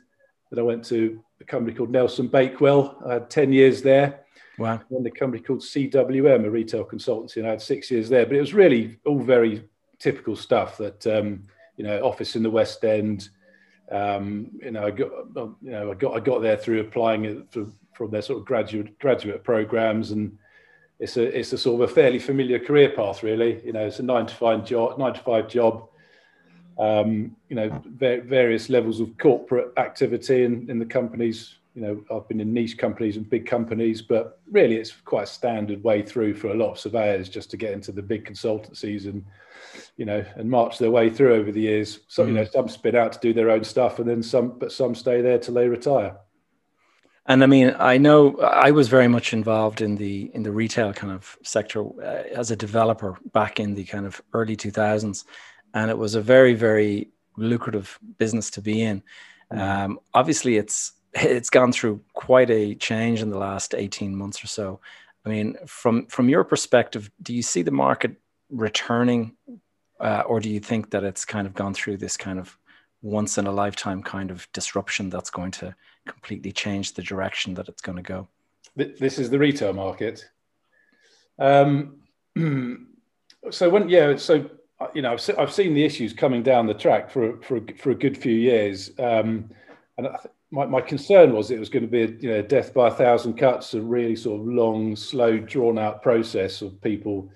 Then 0.50 0.60
I 0.60 0.63
went 0.63 0.86
to 0.86 1.22
a 1.42 1.44
company 1.44 1.75
called 1.75 1.92
Nelson 1.92 2.28
Bakewell. 2.28 3.02
I 3.06 3.13
had 3.13 3.30
10 3.30 3.52
years 3.52 3.81
there. 3.81 4.22
Wow. 4.57 4.80
Then 4.90 5.06
a 5.06 5.12
company 5.12 5.44
called 5.44 5.60
CWM, 5.60 6.46
a 6.46 6.50
retail 6.50 6.86
consultancy, 6.86 7.38
and 7.38 7.48
I 7.48 7.51
had 7.51 7.62
six 7.62 7.92
years 7.92 8.08
there. 8.08 8.25
But 8.25 8.38
it 8.38 8.42
was 8.42 8.54
really 8.54 8.98
all 9.06 9.19
very 9.19 9.63
typical 10.00 10.38
stuff 10.38 10.78
that, 10.78 11.06
um, 11.08 11.44
you 11.75 11.84
know, 11.84 12.00
office 12.01 12.38
in 12.38 12.44
the 12.44 12.50
West 12.50 12.86
End. 12.86 13.28
Um, 13.92 14.51
you 14.63 14.72
know, 14.72 14.86
I 14.86 14.92
got, 14.92 15.10
you 15.36 15.72
know, 15.72 15.92
I 15.92 15.96
got, 15.96 16.16
I 16.16 16.19
got 16.22 16.42
there 16.42 16.56
through 16.56 16.80
applying 16.80 17.25
it 17.25 17.51
for, 17.51 17.68
from 17.94 18.12
their 18.12 18.22
sort 18.22 18.40
of 18.40 18.46
graduate 18.46 18.98
graduate 19.00 19.44
programs 19.44 20.12
and 20.12 20.38
it's 21.00 21.18
a 21.18 21.38
it's 21.38 21.53
a 21.53 21.57
sort 21.57 21.81
of 21.81 21.89
a 21.89 21.94
fairly 21.94 22.19
familiar 22.19 22.59
career 22.59 22.89
path, 22.89 23.24
really. 23.24 23.62
You 23.65 23.74
know, 23.74 23.86
it's 23.86 24.00
a 24.00 24.03
nine 24.03 24.25
to 24.27 24.36
five 24.36 24.65
job, 24.65 24.97
nine 24.97 25.13
to 25.13 25.19
five 25.19 25.47
job. 25.47 25.88
Um, 26.77 27.36
you 27.47 27.56
know, 27.56 27.81
various 27.86 28.69
levels 28.69 29.00
of 29.00 29.18
corporate 29.18 29.71
activity 29.77 30.44
in, 30.44 30.69
in 30.69 30.77
the 30.77 30.86
companies. 30.86 31.56
You 31.74 31.81
know, 31.81 32.03
I've 32.13 32.27
been 32.27 32.39
in 32.39 32.53
niche 32.53 32.77
companies 32.77 33.18
and 33.18 33.30
big 33.30 33.45
companies, 33.45 34.01
but 34.01 34.39
really, 34.50 34.75
it's 34.75 34.92
quite 34.92 35.24
a 35.24 35.27
standard 35.27 35.83
way 35.83 36.01
through 36.01 36.36
for 36.36 36.47
a 36.47 36.53
lot 36.53 36.71
of 36.71 36.80
surveyors 36.80 37.27
just 37.30 37.50
to 37.51 37.57
get 37.57 37.74
into 37.74 37.91
the 37.91 38.01
big 38.01 38.25
consultancies 38.25 39.06
and 39.06 39.24
you 39.98 40.06
know 40.06 40.24
and 40.36 40.50
march 40.50 40.77
their 40.77 40.91
way 40.91 41.09
through 41.09 41.36
over 41.36 41.51
the 41.51 41.62
years. 41.62 42.01
So 42.07 42.24
mm. 42.24 42.27
you 42.27 42.33
know, 42.33 42.45
some 42.45 42.69
spin 42.69 42.95
out 42.95 43.13
to 43.13 43.19
do 43.19 43.33
their 43.33 43.50
own 43.50 43.65
stuff, 43.65 44.00
and 44.00 44.07
then 44.07 44.24
some, 44.24 44.57
but 44.57 44.71
some 44.71 44.95
stay 44.95 45.21
there 45.21 45.39
till 45.39 45.56
they 45.56 45.68
retire. 45.68 46.15
And 47.27 47.44
I 47.44 47.48
mean, 47.48 47.75
I 47.80 47.98
know 47.98 48.38
I 48.38 48.72
was 48.72 48.88
very 48.88 49.07
much 49.07 49.33
involved 49.33 49.81
in 49.81 49.95
the 49.95 50.30
in 50.33 50.44
the 50.44 50.51
retail 50.51 50.94
kind 50.94 51.12
of 51.12 51.38
sector 51.44 51.83
uh, 52.01 52.24
as 52.33 52.51
a 52.51 52.56
developer 52.56 53.18
back 53.33 53.60
in 53.60 53.74
the 53.74 53.83
kind 53.83 54.06
of 54.06 54.22
early 54.33 54.56
2000s, 54.56 55.25
and 55.74 55.89
it 55.89 55.98
was 55.98 56.13
a 56.13 56.22
very 56.22 56.54
very 56.54 57.10
lucrative 57.36 57.98
business 58.18 58.51
to 58.51 58.62
be 58.62 58.81
in. 58.81 59.01
Mm-hmm. 59.51 59.60
Um, 59.60 60.00
obviously, 60.13 60.57
it's 60.57 60.94
it's 61.13 61.50
gone 61.50 61.72
through 61.72 62.01
quite 62.13 62.51
a 62.51 62.75
change 62.75 63.22
in 63.22 63.30
the 63.30 63.39
last 63.39 63.74
18 63.74 64.16
months 64.16 64.44
or 64.44 64.48
so. 64.48 64.80
I 65.25 65.30
mean, 65.30 65.56
from 65.66 66.06
from 66.07 66.30
your 66.30 66.44
perspective, 66.44 67.10
do 67.22 67.33
you 67.33 67.42
see 67.42 67.63
the 67.63 67.72
market 67.72 68.18
returning, 68.50 69.36
uh, 70.00 70.24
or 70.27 70.39
do 70.39 70.50
you 70.50 70.60
think 70.60 70.92
that 70.92 71.04
it's 71.04 71.25
kind 71.25 71.48
of 71.48 71.56
gone 71.56 71.74
through 71.74 71.98
this 71.98 72.18
kind 72.18 72.38
of 72.38 72.56
once 73.06 73.38
in 73.38 73.46
a 73.46 73.52
lifetime 73.52 74.02
kind 74.02 74.31
of 74.31 74.52
disruption 74.52 75.10
that's 75.12 75.30
going 75.30 75.52
to 75.52 75.75
completely 76.07 76.52
change 76.52 76.94
the 76.94 77.04
direction 77.04 77.54
that 77.54 77.69
it's 77.69 77.81
going 77.81 77.96
to 77.96 78.02
go. 78.02 78.28
This 78.75 79.19
is 79.19 79.30
the 79.30 79.40
retail 79.40 79.74
market. 79.74 80.28
Um, 81.38 81.98
so 83.52 83.69
when 83.69 83.88
yeah, 83.90 84.16
so 84.18 84.50
you 84.94 85.01
know 85.03 85.13
I've, 85.13 85.29
I've 85.38 85.53
seen 85.53 85.74
the 85.75 85.86
issues 85.86 86.13
coming 86.13 86.41
down 86.41 86.65
the 86.65 86.74
track 86.74 87.10
for 87.10 87.38
for 87.41 87.62
for 87.77 87.91
a 87.91 87.96
good 87.96 88.18
few 88.18 88.34
years, 88.34 88.89
um, 89.00 89.51
and 89.98 90.08
my, 90.51 90.65
my 90.65 90.82
concern 90.82 91.32
was 91.34 91.51
it 91.51 91.60
was 91.60 91.70
going 91.70 91.84
to 91.84 91.89
be 91.89 92.01
a 92.01 92.08
you 92.08 92.29
know 92.29 92.41
death 92.41 92.74
by 92.74 92.88
a 92.88 92.91
thousand 92.91 93.36
cuts, 93.36 93.75
a 93.75 93.82
really 93.82 94.15
sort 94.15 94.41
of 94.41 94.48
long, 94.48 94.96
slow, 94.96 95.38
drawn 95.38 95.77
out 95.77 96.01
process 96.01 96.62
of 96.62 96.82
people 96.82 97.29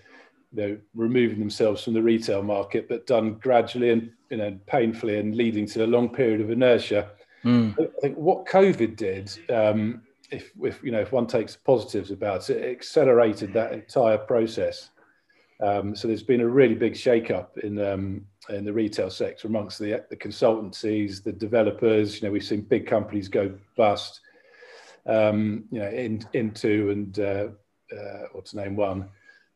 you 0.54 0.62
know 0.62 0.78
removing 0.96 1.40
themselves 1.40 1.84
from 1.84 1.94
the 1.94 2.02
retail 2.02 2.44
market, 2.44 2.88
but 2.90 3.08
done 3.08 3.36
gradually 3.36 3.92
and 3.92 4.12
you 4.30 4.38
know 4.38 4.58
painfully 4.68 5.20
and 5.20 5.36
leading 5.36 5.66
to 5.68 5.86
a 5.86 5.88
long 5.88 6.10
period 6.10 6.42
of 6.42 6.50
inertia. 6.50 7.12
Mm. 7.44 7.80
I 7.80 8.02
think 8.02 8.18
what 8.18 8.46
COVID 8.46 8.96
did, 8.96 9.32
um, 9.50 10.02
if, 10.32 10.52
if 10.62 10.84
you 10.84 10.92
know 10.92 11.02
if 11.02 11.12
one 11.12 11.28
takes 11.28 11.56
positives 11.56 12.12
about 12.12 12.50
it, 12.50 12.58
it 12.58 12.72
accelerated 12.72 13.54
that 13.54 13.74
entire 13.74 14.18
process. 14.18 14.90
Um, 15.62 15.94
so 15.94 16.08
there's 16.08 16.24
been 16.24 16.42
a 16.42 16.48
really 16.48 16.76
big 16.76 16.96
shake-up 16.96 17.58
in 17.60 17.80
um, 17.80 18.26
in 18.50 18.66
the 18.66 18.74
retail 18.74 19.10
sector 19.10 19.48
amongst 19.48 19.78
the, 19.78 20.04
the 20.10 20.16
consultancies, 20.16 21.24
the 21.24 21.34
developers. 21.34 22.22
You 22.22 22.28
know, 22.28 22.32
we've 22.32 22.44
seen 22.44 22.62
big 22.62 22.88
companies 22.88 23.28
go 23.28 23.54
bust. 23.76 24.22
Um, 25.06 25.66
you 25.72 25.80
know, 25.80 25.90
in, 25.90 26.24
Intu 26.34 26.92
and 26.92 27.20
uh, 27.20 27.48
uh, 27.92 28.24
what's 28.32 28.54
name 28.54 28.76
one. 28.76 29.10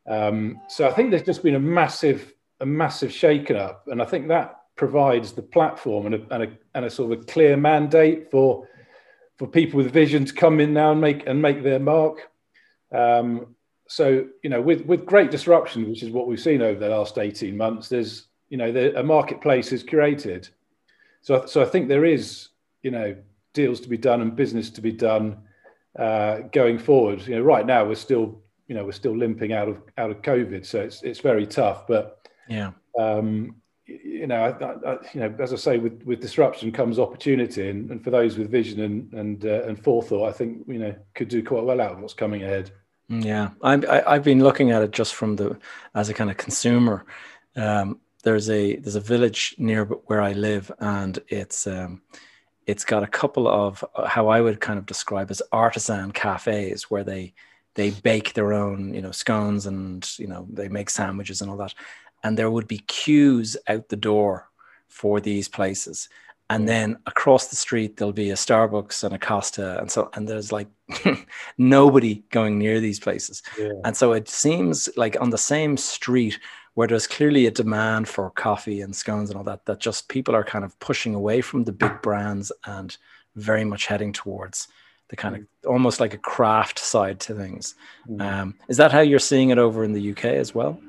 Um, 0.06 0.60
so 0.68 0.86
I 0.86 0.92
think 0.92 1.10
there's 1.10 1.22
just 1.22 1.42
been 1.42 1.54
a 1.54 1.60
massive, 1.60 2.34
a 2.60 2.66
massive 2.66 3.12
shaken 3.12 3.56
up, 3.56 3.86
and 3.88 4.02
I 4.02 4.04
think 4.04 4.28
that 4.28 4.60
provides 4.76 5.32
the 5.32 5.42
platform 5.42 6.06
and 6.06 6.14
a, 6.16 6.34
and 6.34 6.42
a, 6.42 6.52
and 6.74 6.84
a 6.84 6.90
sort 6.90 7.12
of 7.12 7.20
a 7.20 7.24
clear 7.24 7.56
mandate 7.56 8.30
for 8.30 8.68
for 9.36 9.48
people 9.48 9.78
with 9.78 9.92
vision 9.92 10.24
to 10.24 10.32
come 10.32 10.60
in 10.60 10.72
now 10.72 10.92
and 10.92 11.00
make 11.00 11.26
and 11.26 11.40
make 11.40 11.62
their 11.62 11.78
mark. 11.78 12.30
Um, 12.92 13.54
so 13.88 14.26
you 14.42 14.50
know, 14.50 14.60
with 14.60 14.84
with 14.86 15.06
great 15.06 15.30
disruption, 15.30 15.88
which 15.88 16.02
is 16.02 16.10
what 16.10 16.26
we've 16.26 16.40
seen 16.40 16.62
over 16.62 16.78
the 16.78 16.88
last 16.88 17.18
eighteen 17.18 17.56
months, 17.56 17.88
there's 17.88 18.26
you 18.48 18.56
know 18.56 18.72
the, 18.72 18.98
a 18.98 19.02
marketplace 19.02 19.72
is 19.72 19.82
created. 19.82 20.48
So 21.22 21.46
so 21.46 21.62
I 21.62 21.66
think 21.66 21.88
there 21.88 22.04
is 22.04 22.48
you 22.82 22.90
know 22.90 23.16
deals 23.52 23.80
to 23.80 23.88
be 23.88 23.96
done 23.96 24.20
and 24.20 24.36
business 24.36 24.70
to 24.70 24.80
be 24.80 24.92
done 24.92 25.38
uh, 25.98 26.40
going 26.52 26.78
forward. 26.78 27.26
You 27.26 27.36
know, 27.36 27.42
right 27.42 27.66
now 27.66 27.84
we're 27.84 27.94
still 27.94 28.42
you 28.68 28.74
know 28.74 28.84
we're 28.84 28.92
still 28.92 29.16
limping 29.16 29.52
out 29.52 29.68
of 29.68 29.82
out 29.98 30.10
of 30.10 30.22
COVID, 30.22 30.64
so 30.64 30.80
it's 30.80 31.02
it's 31.02 31.20
very 31.20 31.46
tough. 31.46 31.86
But 31.86 32.28
yeah, 32.48 32.72
um, 32.98 33.56
you 33.86 34.26
know, 34.26 34.36
I, 34.36 34.90
I, 34.90 34.98
you 35.12 35.20
know, 35.20 35.34
as 35.38 35.52
I 35.52 35.56
say, 35.56 35.78
with, 35.78 36.02
with 36.04 36.20
disruption 36.20 36.72
comes 36.72 36.98
opportunity, 36.98 37.68
and, 37.68 37.90
and 37.90 38.02
for 38.02 38.10
those 38.10 38.38
with 38.38 38.50
vision 38.50 38.80
and 38.80 39.12
and 39.12 39.44
uh, 39.44 39.62
and 39.64 39.82
forethought, 39.82 40.28
I 40.28 40.32
think 40.32 40.64
you 40.66 40.78
know 40.78 40.94
could 41.14 41.28
do 41.28 41.42
quite 41.42 41.64
well 41.64 41.80
out 41.80 41.92
of 41.92 42.00
what's 42.00 42.14
coming 42.14 42.42
ahead. 42.42 42.70
Mm, 43.10 43.24
yeah, 43.24 43.50
I, 43.62 43.74
I 43.74 44.14
I've 44.14 44.24
been 44.24 44.42
looking 44.42 44.70
at 44.70 44.82
it 44.82 44.92
just 44.92 45.14
from 45.14 45.36
the 45.36 45.58
as 45.94 46.08
a 46.08 46.14
kind 46.14 46.30
of 46.30 46.36
consumer. 46.36 47.04
Um, 47.56 48.00
there's 48.22 48.48
a 48.48 48.76
there's 48.76 48.94
a 48.94 49.00
village 49.00 49.54
near 49.58 49.84
where 49.84 50.22
I 50.22 50.32
live, 50.32 50.72
and 50.78 51.18
it's 51.28 51.66
um, 51.66 52.00
it's 52.66 52.84
got 52.84 53.02
a 53.02 53.08
couple 53.08 53.46
of 53.46 53.84
uh, 53.94 54.06
how 54.06 54.28
I 54.28 54.40
would 54.40 54.60
kind 54.60 54.78
of 54.78 54.86
describe 54.86 55.30
as 55.30 55.42
artisan 55.52 56.12
cafes 56.12 56.90
where 56.90 57.04
they 57.04 57.34
they 57.74 57.90
bake 57.90 58.34
their 58.34 58.52
own, 58.52 58.94
you 58.94 59.02
know, 59.02 59.10
scones 59.10 59.66
and 59.66 60.08
you 60.18 60.26
know 60.26 60.46
they 60.50 60.68
make 60.68 60.90
sandwiches 60.90 61.40
and 61.40 61.50
all 61.50 61.56
that, 61.58 61.74
and 62.22 62.38
there 62.38 62.50
would 62.50 62.68
be 62.68 62.78
queues 62.78 63.56
out 63.68 63.88
the 63.88 63.96
door 63.96 64.48
for 64.88 65.20
these 65.20 65.48
places. 65.48 66.08
And 66.50 66.64
mm. 66.64 66.66
then 66.66 66.98
across 67.06 67.48
the 67.48 67.56
street 67.56 67.96
there'll 67.96 68.12
be 68.12 68.30
a 68.30 68.34
Starbucks 68.34 69.04
and 69.04 69.14
a 69.14 69.18
Costa, 69.18 69.78
and 69.80 69.90
so 69.90 70.10
and 70.14 70.28
there's 70.28 70.52
like 70.52 70.68
nobody 71.58 72.22
going 72.30 72.58
near 72.58 72.80
these 72.80 73.00
places. 73.00 73.42
Yeah. 73.58 73.72
And 73.84 73.96
so 73.96 74.12
it 74.12 74.28
seems 74.28 74.88
like 74.96 75.20
on 75.20 75.30
the 75.30 75.38
same 75.38 75.76
street 75.76 76.38
where 76.74 76.88
there's 76.88 77.06
clearly 77.06 77.46
a 77.46 77.50
demand 77.50 78.08
for 78.08 78.30
coffee 78.30 78.80
and 78.80 78.94
scones 78.94 79.30
and 79.30 79.38
all 79.38 79.44
that, 79.44 79.64
that 79.66 79.78
just 79.78 80.08
people 80.08 80.34
are 80.34 80.44
kind 80.44 80.64
of 80.64 80.78
pushing 80.80 81.14
away 81.14 81.40
from 81.40 81.64
the 81.64 81.72
big 81.72 82.02
brands 82.02 82.50
and 82.66 82.96
very 83.36 83.64
much 83.64 83.86
heading 83.86 84.12
towards 84.12 84.68
the 85.08 85.16
kind 85.16 85.36
of 85.36 85.42
almost 85.66 86.00
like 86.00 86.14
a 86.14 86.18
craft 86.18 86.78
side 86.78 87.20
to 87.20 87.34
things. 87.34 87.74
Mm. 88.08 88.22
Um, 88.22 88.54
is 88.68 88.76
that 88.78 88.92
how 88.92 89.00
you're 89.00 89.18
seeing 89.18 89.50
it 89.50 89.58
over 89.58 89.84
in 89.84 89.92
the 89.92 90.10
UK 90.12 90.24
as 90.24 90.54
well? 90.54 90.80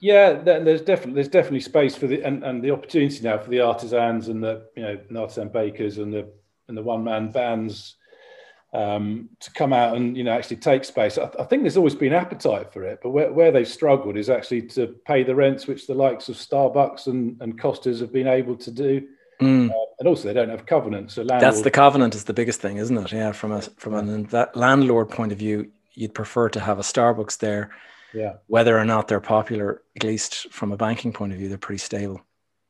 Yeah, 0.00 0.32
there's 0.32 0.80
definitely 0.80 1.14
there's 1.14 1.28
definitely 1.28 1.60
space 1.60 1.94
for 1.94 2.06
the 2.06 2.22
and, 2.22 2.42
and 2.42 2.62
the 2.62 2.70
opportunity 2.70 3.20
now 3.22 3.36
for 3.36 3.50
the 3.50 3.60
artisans 3.60 4.28
and 4.28 4.42
the 4.42 4.66
you 4.74 4.82
know 4.82 4.98
the 5.10 5.20
artisan 5.20 5.48
bakers 5.48 5.98
and 5.98 6.12
the 6.12 6.26
and 6.68 6.76
the 6.76 6.82
one 6.82 7.04
man 7.04 7.30
bands 7.30 7.96
um, 8.72 9.28
to 9.40 9.52
come 9.52 9.72
out 9.72 9.96
and 9.96 10.16
you 10.16 10.24
know 10.24 10.32
actually 10.32 10.56
take 10.56 10.84
space. 10.84 11.18
I, 11.18 11.28
I, 11.38 11.44
think 11.44 11.62
there's 11.62 11.76
always 11.76 11.94
been 11.94 12.12
appetite 12.12 12.72
for 12.72 12.84
it, 12.84 13.00
but 13.02 13.10
where, 13.10 13.32
where 13.32 13.52
they've 13.52 13.68
struggled 13.68 14.16
is 14.16 14.30
actually 14.30 14.62
to 14.68 14.86
pay 15.04 15.22
the 15.22 15.34
rents 15.34 15.66
which 15.66 15.86
the 15.86 15.94
likes 15.94 16.28
of 16.28 16.36
Starbucks 16.36 17.06
and, 17.08 17.36
and 17.42 17.60
Costas 17.60 18.00
have 18.00 18.12
been 18.12 18.28
able 18.28 18.56
to 18.56 18.70
do. 18.70 19.06
Mm. 19.40 19.70
Uh, 19.70 19.74
and 19.98 20.08
also, 20.08 20.28
they 20.28 20.34
don't 20.34 20.50
have 20.50 20.66
covenants. 20.66 21.14
So 21.14 21.22
landlord... 21.22 21.40
that's 21.40 21.62
the 21.62 21.70
covenant 21.70 22.14
is 22.14 22.24
the 22.24 22.32
biggest 22.32 22.60
thing, 22.60 22.76
isn't 22.76 22.96
it? 22.96 23.12
Yeah, 23.12 23.32
from 23.32 23.52
a 23.52 23.62
from 23.62 23.94
an 23.94 24.24
that 24.26 24.56
landlord 24.56 25.10
point 25.10 25.32
of 25.32 25.38
view, 25.38 25.70
you'd 25.94 26.14
prefer 26.14 26.48
to 26.50 26.60
have 26.60 26.78
a 26.78 26.82
Starbucks 26.82 27.38
there. 27.38 27.70
Yeah. 28.12 28.34
Whether 28.48 28.76
or 28.78 28.84
not 28.84 29.08
they're 29.08 29.20
popular, 29.20 29.82
at 29.96 30.04
least 30.04 30.52
from 30.52 30.72
a 30.72 30.76
banking 30.76 31.12
point 31.12 31.32
of 31.32 31.38
view, 31.38 31.48
they're 31.48 31.58
pretty 31.58 31.78
stable. 31.78 32.20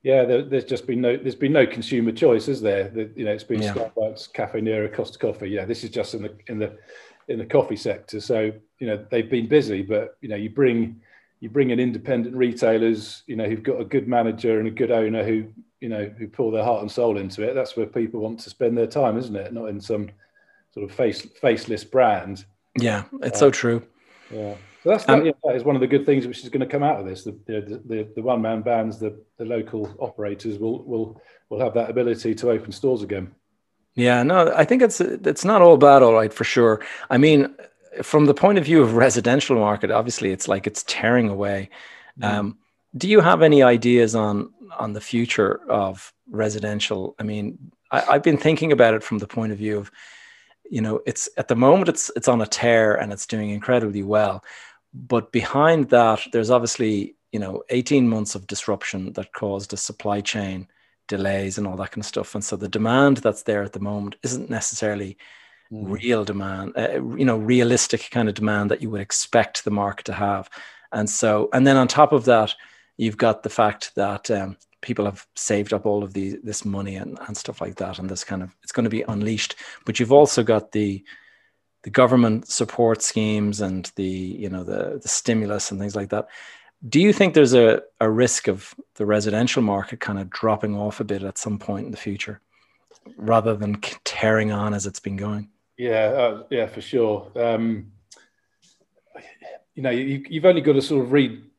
Yeah, 0.02 0.24
there, 0.24 0.42
there's 0.42 0.64
just 0.64 0.86
been 0.86 1.00
no 1.00 1.16
there's 1.16 1.34
been 1.34 1.52
no 1.52 1.66
consumer 1.66 2.12
choice, 2.12 2.48
is 2.48 2.60
there? 2.60 2.88
The, 2.88 3.10
you 3.16 3.24
know, 3.24 3.32
it's 3.32 3.44
been 3.44 3.62
yeah. 3.62 3.74
Starbucks, 3.74 4.32
Caffè 4.32 4.62
Nero, 4.62 4.88
Costa 4.88 5.18
Coffee. 5.18 5.50
Yeah, 5.50 5.64
this 5.64 5.84
is 5.84 5.90
just 5.90 6.14
in 6.14 6.22
the 6.22 6.34
in 6.46 6.58
the 6.58 6.78
in 7.28 7.38
the 7.38 7.46
coffee 7.46 7.76
sector. 7.76 8.20
So 8.20 8.52
you 8.78 8.86
know 8.86 9.04
they've 9.10 9.30
been 9.30 9.48
busy, 9.48 9.82
but 9.82 10.16
you 10.20 10.28
know 10.28 10.36
you 10.36 10.50
bring 10.50 11.00
you 11.40 11.48
bring 11.48 11.70
in 11.70 11.80
independent 11.80 12.36
retailers, 12.36 13.22
you 13.26 13.34
know, 13.34 13.46
who've 13.46 13.62
got 13.62 13.80
a 13.80 13.84
good 13.84 14.06
manager 14.06 14.58
and 14.58 14.68
a 14.68 14.70
good 14.70 14.90
owner 14.90 15.24
who 15.24 15.46
you 15.80 15.88
know 15.88 16.04
who 16.18 16.28
pour 16.28 16.52
their 16.52 16.64
heart 16.64 16.82
and 16.82 16.90
soul 16.90 17.18
into 17.18 17.42
it. 17.42 17.54
That's 17.54 17.76
where 17.76 17.86
people 17.86 18.20
want 18.20 18.40
to 18.40 18.50
spend 18.50 18.76
their 18.76 18.86
time, 18.86 19.18
isn't 19.18 19.36
it? 19.36 19.52
Not 19.52 19.66
in 19.66 19.80
some 19.80 20.10
sort 20.72 20.88
of 20.88 20.94
face 20.94 21.22
faceless 21.40 21.84
brand. 21.84 22.44
Yeah, 22.78 23.04
it's 23.22 23.36
uh, 23.36 23.40
so 23.40 23.50
true. 23.50 23.82
Yeah. 24.30 24.54
So 24.82 24.90
that's 24.90 25.08
um, 25.08 25.26
yeah, 25.26 25.32
that 25.44 25.56
is 25.56 25.64
one 25.64 25.74
of 25.74 25.80
the 25.80 25.86
good 25.86 26.06
things 26.06 26.26
which 26.26 26.42
is 26.42 26.48
going 26.48 26.60
to 26.60 26.66
come 26.66 26.82
out 26.82 27.00
of 27.00 27.06
this. 27.06 27.24
The 27.24 27.32
the, 27.46 27.82
the, 27.84 28.08
the 28.16 28.22
one 28.22 28.40
man 28.40 28.62
bands, 28.62 28.98
the, 28.98 29.20
the 29.36 29.44
local 29.44 29.94
operators 29.98 30.58
will 30.58 30.84
will 30.84 31.20
will 31.48 31.60
have 31.60 31.74
that 31.74 31.90
ability 31.90 32.34
to 32.36 32.50
open 32.50 32.72
stores 32.72 33.02
again. 33.02 33.34
Yeah, 33.94 34.22
no, 34.22 34.52
I 34.54 34.64
think 34.64 34.82
it's 34.82 35.00
it's 35.00 35.44
not 35.44 35.60
all 35.60 35.76
bad, 35.76 36.02
all 36.02 36.14
right, 36.14 36.32
for 36.32 36.44
sure. 36.44 36.80
I 37.10 37.18
mean, 37.18 37.54
from 38.02 38.26
the 38.26 38.34
point 38.34 38.56
of 38.56 38.64
view 38.64 38.82
of 38.82 38.94
residential 38.94 39.56
market, 39.56 39.90
obviously, 39.90 40.30
it's 40.30 40.48
like 40.48 40.66
it's 40.66 40.84
tearing 40.84 41.28
away. 41.28 41.68
Mm. 42.18 42.24
Um, 42.24 42.58
do 42.96 43.08
you 43.08 43.20
have 43.20 43.42
any 43.42 43.62
ideas 43.62 44.14
on 44.14 44.52
on 44.78 44.92
the 44.92 45.00
future 45.00 45.60
of 45.68 46.12
residential? 46.30 47.14
I 47.18 47.22
mean, 47.24 47.72
I, 47.90 48.02
I've 48.10 48.22
been 48.22 48.38
thinking 48.38 48.72
about 48.72 48.94
it 48.94 49.02
from 49.02 49.18
the 49.18 49.26
point 49.26 49.52
of 49.52 49.58
view 49.58 49.78
of, 49.78 49.90
you 50.70 50.80
know, 50.80 51.00
it's 51.06 51.28
at 51.36 51.48
the 51.48 51.56
moment 51.56 51.88
it's 51.88 52.10
it's 52.16 52.28
on 52.28 52.40
a 52.40 52.46
tear 52.46 52.94
and 52.94 53.12
it's 53.12 53.26
doing 53.26 53.50
incredibly 53.50 54.02
well 54.02 54.44
but 54.92 55.32
behind 55.32 55.90
that, 55.90 56.20
there's 56.32 56.50
obviously 56.50 57.16
you 57.32 57.38
know 57.38 57.62
18 57.70 58.08
months 58.08 58.34
of 58.34 58.46
disruption 58.46 59.12
that 59.12 59.32
caused 59.32 59.72
a 59.72 59.76
supply 59.76 60.20
chain 60.20 60.68
delays 61.06 61.58
and 61.58 61.66
all 61.66 61.76
that 61.76 61.90
kind 61.90 62.02
of 62.02 62.06
stuff. 62.06 62.34
And 62.34 62.44
so 62.44 62.56
the 62.56 62.68
demand 62.68 63.18
that's 63.18 63.42
there 63.42 63.62
at 63.62 63.72
the 63.72 63.80
moment 63.80 64.16
isn't 64.22 64.50
necessarily 64.50 65.16
mm. 65.72 65.90
real 65.90 66.24
demand, 66.24 66.72
uh, 66.76 67.04
you 67.16 67.24
know, 67.24 67.36
realistic 67.36 68.08
kind 68.10 68.28
of 68.28 68.34
demand 68.34 68.70
that 68.70 68.80
you 68.80 68.90
would 68.90 69.00
expect 69.00 69.64
the 69.64 69.72
market 69.72 70.06
to 70.06 70.12
have. 70.12 70.48
And 70.92 71.08
so, 71.10 71.48
and 71.52 71.66
then 71.66 71.76
on 71.76 71.88
top 71.88 72.12
of 72.12 72.24
that, 72.26 72.54
you've 73.00 73.16
got 73.16 73.42
the 73.42 73.48
fact 73.48 73.94
that 73.94 74.30
um, 74.30 74.58
people 74.82 75.06
have 75.06 75.26
saved 75.34 75.72
up 75.72 75.86
all 75.86 76.04
of 76.04 76.12
the 76.12 76.38
this 76.42 76.66
money 76.66 76.96
and, 76.96 77.18
and 77.26 77.36
stuff 77.36 77.60
like 77.60 77.76
that, 77.76 77.98
and 77.98 78.10
this 78.10 78.24
kind 78.24 78.42
of 78.42 78.54
it's 78.62 78.72
going 78.72 78.84
to 78.84 78.90
be 78.90 79.02
unleashed. 79.08 79.56
But 79.86 79.98
you've 79.98 80.12
also 80.12 80.42
got 80.42 80.72
the 80.72 81.02
the 81.82 81.90
government 81.90 82.48
support 82.48 83.00
schemes 83.00 83.62
and 83.62 83.90
the 83.96 84.04
you 84.04 84.50
know 84.50 84.64
the 84.64 85.00
the 85.02 85.08
stimulus 85.08 85.70
and 85.70 85.80
things 85.80 85.96
like 85.96 86.10
that. 86.10 86.28
Do 86.86 87.00
you 87.00 87.12
think 87.12 87.32
there's 87.34 87.54
a, 87.54 87.82
a 88.00 88.10
risk 88.10 88.48
of 88.48 88.74
the 88.94 89.06
residential 89.06 89.62
market 89.62 90.00
kind 90.00 90.18
of 90.18 90.30
dropping 90.30 90.76
off 90.76 91.00
a 91.00 91.04
bit 91.04 91.22
at 91.22 91.38
some 91.38 91.58
point 91.58 91.86
in 91.86 91.92
the 91.92 91.98
future 91.98 92.40
rather 93.16 93.54
than 93.54 93.80
tearing 94.04 94.50
on 94.50 94.74
as 94.74 94.86
it's 94.86 95.00
been 95.00 95.16
going? 95.16 95.48
Yeah 95.78 96.04
uh, 96.04 96.42
yeah 96.50 96.66
for 96.66 96.82
sure. 96.82 97.32
Um, 97.34 97.92
you 99.74 99.82
know 99.82 99.90
you, 99.90 100.22
you've 100.28 100.44
only 100.44 100.60
got 100.60 100.74
to 100.74 100.82
sort 100.82 101.02
of 101.02 101.12
read 101.12 101.49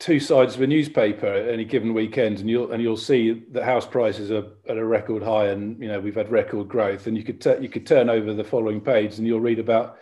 two 0.00 0.18
sides 0.18 0.56
of 0.56 0.62
a 0.62 0.66
newspaper 0.66 1.26
at 1.26 1.48
any 1.48 1.64
given 1.64 1.94
weekend, 1.94 2.40
and 2.40 2.50
you'll 2.50 2.72
and 2.72 2.82
you'll 2.82 2.96
see 2.96 3.44
that 3.52 3.62
house 3.62 3.86
prices 3.86 4.30
are 4.32 4.44
at 4.68 4.76
a 4.76 4.84
record 4.84 5.22
high, 5.22 5.46
and 5.46 5.80
you 5.80 5.86
know 5.86 6.00
we've 6.00 6.16
had 6.16 6.32
record 6.32 6.68
growth. 6.68 7.06
And 7.06 7.16
you 7.16 7.22
could 7.22 7.40
t- 7.40 7.58
you 7.60 7.68
could 7.68 7.86
turn 7.86 8.10
over 8.10 8.34
the 8.34 8.42
following 8.42 8.80
page, 8.80 9.18
and 9.18 9.26
you'll 9.26 9.40
read 9.40 9.60
about, 9.60 9.98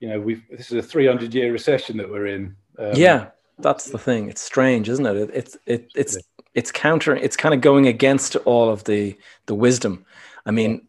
you 0.00 0.08
know, 0.08 0.20
we've 0.20 0.42
this 0.50 0.70
is 0.70 0.84
a 0.84 0.86
300 0.86 1.32
year 1.32 1.52
recession 1.52 1.96
that 1.96 2.10
we're 2.10 2.26
in. 2.26 2.56
Um, 2.78 2.92
yeah, 2.94 3.28
that's 3.58 3.90
the 3.90 3.98
thing. 3.98 4.28
It's 4.28 4.42
strange, 4.42 4.88
isn't 4.88 5.06
it? 5.06 5.16
it 5.16 5.30
it's 5.32 5.56
it, 5.66 5.90
it's 5.94 6.18
it's 6.54 6.72
counter. 6.72 7.14
It's 7.14 7.36
kind 7.36 7.54
of 7.54 7.60
going 7.60 7.86
against 7.86 8.36
all 8.36 8.68
of 8.68 8.84
the 8.84 9.16
the 9.46 9.54
wisdom. 9.54 10.04
I 10.44 10.50
mean, 10.50 10.86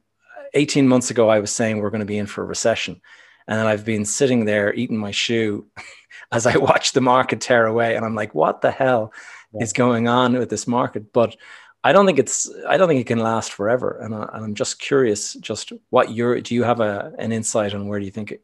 18 0.54 0.88
months 0.88 1.12
ago, 1.12 1.30
I 1.30 1.40
was 1.40 1.52
saying 1.52 1.80
we're 1.80 1.90
going 1.90 2.00
to 2.00 2.06
be 2.06 2.18
in 2.18 2.26
for 2.26 2.42
a 2.42 2.46
recession, 2.46 3.02
and 3.50 3.60
then 3.60 3.68
I've 3.68 3.84
been 3.84 4.06
sitting 4.06 4.46
there 4.46 4.74
eating 4.74 4.98
my 4.98 5.12
shoe. 5.12 5.68
as 6.32 6.46
I 6.46 6.58
watch 6.58 6.94
the 6.94 7.02
market 7.02 7.42
tear 7.42 7.66
away. 7.66 7.96
And 7.96 8.06
I'm 8.06 8.16
like, 8.16 8.36
what 8.36 8.62
the 8.62 8.72
hell 8.72 9.14
yeah. 9.54 9.64
is 9.64 9.74
going 9.74 10.08
on 10.08 10.34
with 10.34 10.50
this 10.50 10.68
market? 10.68 11.12
But 11.14 11.36
I 11.84 11.92
don't 11.92 12.06
think 12.06 12.20
it's 12.20 12.50
I 12.68 12.78
don't 12.78 12.88
think 12.88 13.02
it 13.02 13.08
can 13.08 13.20
last 13.20 13.52
forever. 13.52 14.00
And, 14.02 14.14
I, 14.14 14.38
am 14.38 14.54
just 14.54 14.80
curious, 14.80 15.34
just 15.36 15.72
what 15.90 16.14
your 16.14 16.40
do 16.42 16.54
you 16.54 16.64
have 16.64 16.82
a 16.82 17.14
an 17.18 17.32
insight 17.32 17.74
on 17.74 17.88
where 17.88 18.00
do 18.00 18.06
you 18.06 18.12
think 18.12 18.34
it, 18.34 18.44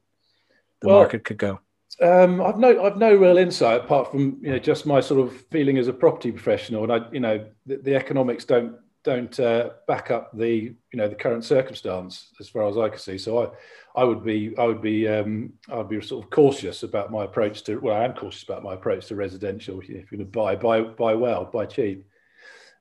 the 0.81 0.87
well, 0.87 0.99
market 0.99 1.25
could 1.25 1.37
go? 1.37 1.59
Um, 2.01 2.41
I've 2.41 2.57
no 2.57 2.83
I've 2.83 2.97
no 2.97 3.13
real 3.13 3.37
insight 3.37 3.81
apart 3.81 4.11
from 4.11 4.39
you 4.41 4.51
know 4.51 4.59
just 4.59 4.85
my 4.85 5.01
sort 5.01 5.19
of 5.19 5.35
feeling 5.51 5.77
as 5.77 5.87
a 5.87 5.93
property 5.93 6.31
professional, 6.31 6.83
and 6.83 6.91
I 6.93 7.11
you 7.11 7.19
know 7.19 7.45
the, 7.65 7.77
the 7.77 7.95
economics 7.95 8.45
don't 8.45 8.77
don't 9.05 9.39
uh, 9.39 9.69
back 9.87 10.11
up 10.11 10.35
the 10.35 10.49
you 10.49 10.75
know 10.97 11.07
the 11.07 11.15
current 11.15 11.45
circumstance 11.45 12.31
as 12.39 12.49
far 12.49 12.67
as 12.67 12.77
I 12.77 12.89
can 12.89 12.99
see. 12.99 13.17
So 13.17 13.43
I 13.43 14.01
I 14.01 14.03
would 14.03 14.25
be 14.25 14.53
I 14.57 14.65
would 14.65 14.81
be 14.81 15.07
um, 15.07 15.53
I'd 15.71 15.87
be 15.87 16.01
sort 16.01 16.25
of 16.25 16.31
cautious 16.31 16.83
about 16.83 17.11
my 17.11 17.23
approach 17.23 17.63
to 17.63 17.77
well 17.77 17.95
I 17.95 18.03
am 18.03 18.13
cautious 18.13 18.43
about 18.43 18.63
my 18.63 18.73
approach 18.73 19.05
to 19.07 19.15
residential. 19.15 19.79
If 19.79 19.89
you're 19.89 20.03
going 20.03 20.19
to 20.19 20.25
buy 20.25 20.55
buy 20.55 20.81
buy 20.81 21.13
well 21.13 21.45
buy 21.45 21.67
cheap. 21.67 22.05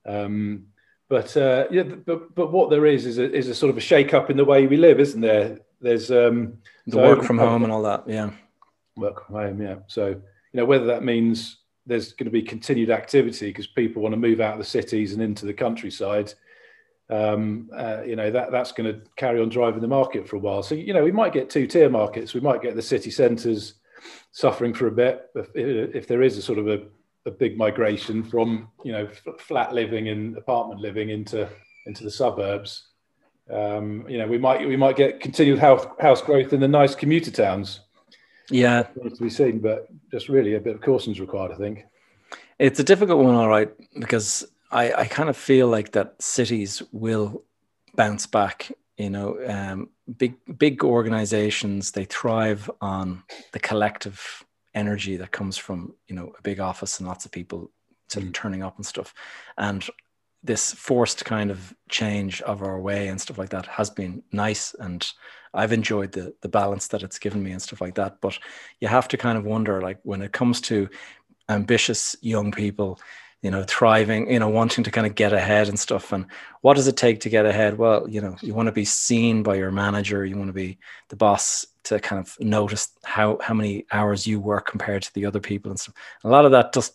Um, 0.06 0.66
but 1.08 1.36
uh, 1.36 1.66
yeah, 1.70 1.82
but 1.82 2.34
but 2.34 2.50
what 2.50 2.70
there 2.70 2.86
is 2.86 3.04
is 3.04 3.18
a, 3.18 3.30
is 3.30 3.48
a 3.48 3.54
sort 3.54 3.70
of 3.70 3.76
a 3.76 3.82
shake 3.82 4.14
up 4.14 4.30
in 4.30 4.38
the 4.38 4.44
way 4.44 4.66
we 4.66 4.78
live, 4.78 4.98
isn't 4.98 5.20
there? 5.20 5.58
There's 5.80 6.10
um, 6.10 6.58
the 6.86 6.92
so 6.92 7.02
work 7.02 7.22
from 7.22 7.38
home 7.38 7.62
and 7.62 7.72
all 7.72 7.82
that. 7.82 8.04
Yeah, 8.08 8.30
work 8.96 9.26
from 9.26 9.34
home. 9.34 9.62
Yeah. 9.62 9.76
So 9.86 10.08
you 10.08 10.20
know 10.54 10.64
whether 10.64 10.86
that 10.86 11.04
means 11.04 11.58
there's 11.86 12.12
going 12.12 12.26
to 12.26 12.30
be 12.30 12.42
continued 12.42 12.90
activity 12.90 13.48
because 13.48 13.66
people 13.66 14.02
want 14.02 14.12
to 14.12 14.18
move 14.18 14.40
out 14.40 14.54
of 14.54 14.58
the 14.58 14.64
cities 14.64 15.12
and 15.12 15.22
into 15.22 15.46
the 15.46 15.54
countryside. 15.54 16.32
Um, 17.10 17.68
uh, 17.76 18.02
you 18.02 18.16
know 18.16 18.30
that 18.30 18.50
that's 18.50 18.72
going 18.72 18.92
to 18.92 19.02
carry 19.16 19.40
on 19.40 19.50
driving 19.50 19.82
the 19.82 19.88
market 19.88 20.26
for 20.26 20.36
a 20.36 20.38
while. 20.38 20.62
So 20.62 20.74
you 20.74 20.94
know 20.94 21.04
we 21.04 21.12
might 21.12 21.34
get 21.34 21.50
two 21.50 21.66
tier 21.66 21.90
markets. 21.90 22.32
We 22.32 22.40
might 22.40 22.62
get 22.62 22.76
the 22.76 22.82
city 22.82 23.10
centres 23.10 23.74
suffering 24.32 24.72
for 24.72 24.86
a 24.86 24.92
bit 24.92 25.30
if, 25.34 25.48
if 25.54 26.08
there 26.08 26.22
is 26.22 26.38
a 26.38 26.42
sort 26.42 26.58
of 26.58 26.68
a, 26.68 26.82
a 27.26 27.30
big 27.30 27.58
migration 27.58 28.22
from 28.24 28.68
you 28.84 28.92
know 28.92 29.06
f- 29.06 29.40
flat 29.40 29.74
living 29.74 30.08
and 30.08 30.36
apartment 30.38 30.80
living 30.80 31.10
into 31.10 31.48
into 31.86 32.04
the 32.04 32.10
suburbs. 32.10 32.88
Um, 33.50 34.06
you 34.08 34.16
know 34.16 34.26
we 34.26 34.38
might 34.38 34.66
we 34.66 34.76
might 34.76 34.96
get 34.96 35.20
continued 35.20 35.58
house 35.58 35.86
house 36.00 36.22
growth 36.22 36.54
in 36.54 36.60
the 36.60 36.68
nice 36.68 36.94
commuter 36.94 37.30
towns. 37.30 37.80
Yeah, 38.50 38.82
to 38.82 39.22
be 39.22 39.30
seen, 39.30 39.58
but 39.58 39.88
just 40.10 40.28
really 40.28 40.54
a 40.54 40.60
bit 40.60 40.74
of 40.74 40.82
caution 40.82 41.12
is 41.12 41.20
required, 41.20 41.52
I 41.52 41.56
think. 41.56 41.84
It's 42.58 42.78
a 42.78 42.84
difficult 42.84 43.24
one, 43.24 43.34
all 43.34 43.48
right, 43.48 43.70
because 43.98 44.46
I, 44.70 44.92
I 44.92 45.04
kind 45.06 45.28
of 45.28 45.36
feel 45.36 45.68
like 45.68 45.92
that 45.92 46.20
cities 46.20 46.82
will 46.92 47.42
bounce 47.94 48.26
back. 48.26 48.70
You 48.98 49.10
know, 49.10 49.38
um, 49.46 49.88
big 50.18 50.34
big 50.58 50.84
organizations 50.84 51.92
they 51.92 52.04
thrive 52.04 52.70
on 52.80 53.22
the 53.52 53.58
collective 53.58 54.44
energy 54.74 55.16
that 55.16 55.30
comes 55.30 55.56
from 55.56 55.94
you 56.06 56.14
know 56.14 56.32
a 56.38 56.42
big 56.42 56.60
office 56.60 56.98
and 56.98 57.08
lots 57.08 57.24
of 57.24 57.32
people 57.32 57.70
sort 58.08 58.24
of 58.24 58.30
mm. 58.30 58.34
turning 58.34 58.62
up 58.62 58.76
and 58.76 58.86
stuff, 58.86 59.14
and 59.58 59.88
this 60.42 60.72
forced 60.74 61.24
kind 61.24 61.50
of 61.50 61.74
change 61.88 62.42
of 62.42 62.62
our 62.62 62.78
way 62.78 63.08
and 63.08 63.20
stuff 63.20 63.38
like 63.38 63.48
that 63.48 63.66
has 63.66 63.88
been 63.88 64.22
nice 64.30 64.74
and 64.78 65.10
I've 65.54 65.72
enjoyed 65.72 66.12
the 66.12 66.34
the 66.40 66.48
balance 66.48 66.88
that 66.88 67.02
it's 67.02 67.18
given 67.18 67.42
me 67.42 67.52
and 67.52 67.62
stuff 67.62 67.80
like 67.80 67.94
that. 67.94 68.20
But 68.20 68.38
you 68.80 68.88
have 68.88 69.08
to 69.08 69.16
kind 69.16 69.38
of 69.38 69.44
wonder, 69.44 69.80
like 69.80 69.98
when 70.02 70.22
it 70.22 70.32
comes 70.32 70.60
to 70.62 70.88
ambitious 71.48 72.16
young 72.20 72.52
people, 72.52 72.98
you 73.42 73.50
know, 73.50 73.62
thriving, 73.62 74.30
you 74.30 74.38
know, 74.38 74.48
wanting 74.48 74.84
to 74.84 74.90
kind 74.90 75.06
of 75.06 75.14
get 75.14 75.32
ahead 75.32 75.68
and 75.68 75.78
stuff. 75.78 76.12
And 76.12 76.26
what 76.62 76.74
does 76.74 76.88
it 76.88 76.96
take 76.96 77.20
to 77.20 77.28
get 77.28 77.44
ahead? 77.44 77.76
Well, 77.78 78.08
you 78.08 78.20
know, 78.20 78.36
you 78.40 78.54
want 78.54 78.66
to 78.66 78.72
be 78.72 78.86
seen 78.86 79.42
by 79.42 79.56
your 79.56 79.70
manager, 79.70 80.24
you 80.24 80.36
want 80.36 80.48
to 80.48 80.54
be 80.54 80.78
the 81.10 81.16
boss 81.16 81.66
to 81.84 82.00
kind 82.00 82.26
of 82.26 82.40
notice 82.40 82.88
how 83.04 83.38
how 83.42 83.54
many 83.54 83.84
hours 83.92 84.26
you 84.26 84.40
work 84.40 84.66
compared 84.66 85.02
to 85.02 85.14
the 85.14 85.26
other 85.26 85.40
people 85.40 85.70
and 85.70 85.78
stuff. 85.78 85.94
A 86.24 86.28
lot 86.28 86.46
of 86.46 86.52
that 86.52 86.72
just 86.72 86.94